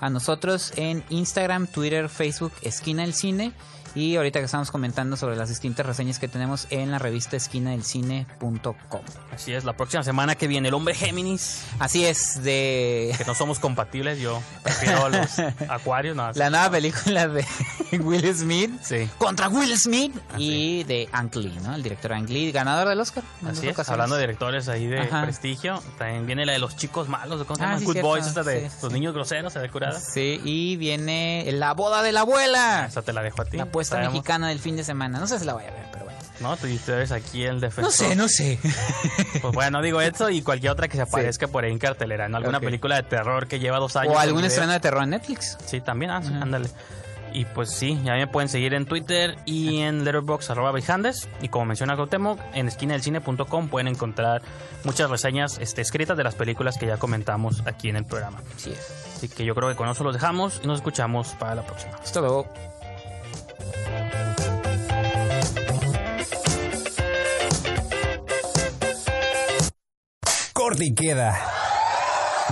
A 0.00 0.10
nosotros 0.10 0.72
en 0.76 1.04
Instagram, 1.08 1.66
Twitter, 1.66 2.08
Facebook, 2.08 2.52
Esquina 2.62 3.02
del 3.02 3.14
Cine. 3.14 3.52
Y 3.94 4.16
ahorita 4.16 4.40
que 4.40 4.46
estamos 4.46 4.70
comentando 4.72 5.16
sobre 5.16 5.36
las 5.36 5.48
distintas 5.48 5.86
reseñas 5.86 6.18
que 6.18 6.26
tenemos 6.26 6.66
en 6.70 6.90
la 6.90 6.98
revista 6.98 7.36
esquinadelcine.com. 7.36 9.02
Así 9.32 9.52
es, 9.52 9.64
la 9.64 9.74
próxima 9.76 10.02
semana 10.02 10.34
que 10.34 10.48
viene 10.48 10.68
el 10.68 10.74
hombre 10.74 10.94
Géminis, 10.94 11.62
Así 11.78 12.04
es, 12.04 12.42
de 12.42 13.14
que 13.16 13.24
no 13.24 13.34
somos 13.34 13.58
compatibles, 13.58 14.18
yo 14.18 14.40
prefiero 14.62 15.08
los 15.08 15.38
acuarios, 15.68 16.16
no, 16.16 16.30
la 16.32 16.50
nueva 16.50 16.70
película 16.70 17.28
de 17.28 17.44
Will 18.00 18.34
Smith 18.34 18.70
Sí. 18.82 19.08
contra 19.18 19.48
Will 19.48 19.76
Smith 19.78 20.14
y 20.38 20.82
de 20.84 21.08
Ang 21.12 21.34
Lee, 21.36 21.58
¿no? 21.62 21.74
El 21.74 21.82
director 21.82 22.12
Ang 22.12 22.28
Lee, 22.28 22.50
ganador 22.52 22.88
del 22.88 22.98
Oscar. 23.00 23.22
Así 23.46 23.68
es, 23.68 23.78
hablando 23.88 24.16
de 24.16 24.22
directores 24.22 24.68
ahí 24.68 24.86
de 24.86 25.00
Ajá. 25.00 25.22
prestigio, 25.22 25.80
también 25.98 26.26
viene 26.26 26.46
la 26.46 26.52
de 26.52 26.58
los 26.58 26.76
chicos 26.76 27.08
malos, 27.08 27.42
¿cómo 27.44 27.56
se 27.56 27.62
Ah, 27.62 27.66
llama? 27.66 27.78
sí, 27.78 27.84
Good 27.84 27.92
cierto, 27.92 28.08
Boys, 28.08 28.26
esta 28.26 28.42
de 28.42 28.68
sí, 28.70 28.76
los 28.82 28.92
niños 28.92 29.14
groseros, 29.14 29.52
¿se 29.52 29.58
ve 29.60 29.68
curada? 29.70 30.00
Sí, 30.00 30.40
y 30.44 30.76
viene 30.76 31.44
La 31.52 31.74
boda 31.74 32.02
de 32.02 32.12
la 32.12 32.20
abuela. 32.20 32.86
Esa 32.88 33.02
te 33.02 33.12
la 33.12 33.22
dejo 33.22 33.42
a 33.42 33.44
ti. 33.44 33.56
La 33.56 33.66
apuesta 33.84 33.96
Sabemos. 33.96 34.14
mexicana 34.14 34.48
del 34.48 34.58
fin 34.58 34.76
de 34.76 34.84
semana. 34.84 35.18
No 35.18 35.26
sé 35.26 35.38
si 35.38 35.44
la 35.44 35.54
voy 35.54 35.64
a 35.64 35.70
ver, 35.70 35.86
pero 35.92 36.04
bueno. 36.04 36.18
No, 36.40 36.56
tú, 36.56 36.66
tú 36.84 36.92
eres 36.92 37.12
aquí 37.12 37.44
el 37.44 37.60
defensor. 37.60 37.84
No 37.84 37.90
sé, 37.90 38.16
no 38.16 38.28
sé. 38.28 38.58
Pues 39.40 39.54
bueno, 39.54 39.82
digo 39.82 40.00
eso 40.00 40.30
y 40.30 40.42
cualquier 40.42 40.72
otra 40.72 40.88
que 40.88 40.96
se 40.96 41.02
aparezca 41.02 41.48
por 41.48 41.64
ahí 41.64 41.72
en 41.72 41.78
cartelera, 41.78 42.28
¿no? 42.28 42.38
Alguna 42.38 42.60
película 42.60 42.96
de 42.96 43.02
terror 43.02 43.46
que 43.46 43.58
lleva 43.58 43.78
dos 43.78 43.96
años. 43.96 44.14
o 44.14 44.18
algún 44.18 44.44
estreno 44.44 44.72
de 44.72 44.80
terror 44.80 45.02
en 45.02 45.10
Netflix. 45.10 45.58
Sí, 45.66 45.80
también, 45.80 46.10
ah, 46.10 46.22
sí, 46.22 46.32
ándale. 46.32 46.68
Y 47.34 47.46
pues 47.46 47.70
sí, 47.70 48.00
ya 48.04 48.14
me 48.14 48.28
pueden 48.28 48.48
seguir 48.48 48.74
en 48.74 48.86
Twitter 48.86 49.36
y 49.44 49.80
en 49.80 50.06
arroba 50.06 50.70
Beijandes. 50.70 51.28
Y 51.42 51.48
como 51.48 51.64
menciona 51.64 51.96
Gautemo, 51.96 52.38
en 52.54 52.68
esquinadelcine.com 52.68 53.68
pueden 53.68 53.88
encontrar 53.88 54.40
muchas 54.84 55.10
reseñas 55.10 55.58
este, 55.58 55.82
escritas 55.82 56.16
de 56.16 56.22
las 56.22 56.36
películas 56.36 56.78
que 56.78 56.86
ya 56.86 56.96
comentamos 56.96 57.62
aquí 57.66 57.88
en 57.88 57.96
el 57.96 58.06
programa. 58.06 58.40
Así 58.56 58.70
es. 58.70 59.04
Así 59.16 59.28
que 59.28 59.44
yo 59.44 59.54
creo 59.56 59.68
que 59.68 59.74
con 59.74 59.88
eso 59.88 60.04
los 60.04 60.14
dejamos 60.14 60.60
y 60.62 60.68
nos 60.68 60.76
escuchamos 60.78 61.28
para 61.30 61.56
la 61.56 61.66
próxima. 61.66 61.96
Hasta 61.96 62.20
luego. 62.20 62.46
Corte 70.52 70.84
y 70.84 70.94
queda. 70.94 71.36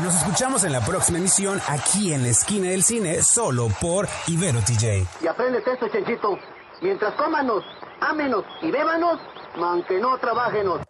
Nos 0.03 0.15
escuchamos 0.17 0.65
en 0.65 0.73
la 0.73 0.81
próxima 0.81 1.19
emisión 1.19 1.61
aquí 1.69 2.13
en 2.13 2.23
la 2.23 2.29
esquina 2.31 2.71
del 2.71 2.83
cine, 2.83 3.23
solo 3.23 3.69
por 3.81 4.09
Ibero 4.27 4.61
TJ. 4.61 5.07
Y 5.23 5.27
aprendes 5.27 5.67
esto, 5.67 5.87
Chenchito. 5.89 6.39
Mientras 6.81 7.15
cómanos, 7.15 7.63
ámenos 8.01 8.45
y 8.63 8.71
bébanos, 8.71 9.21
aunque 9.55 10.01
no 10.01 10.19
trabajenos. 10.19 10.81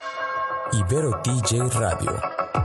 Ibero 0.73 1.21
TJ 1.23 1.69
Radio. 1.79 2.62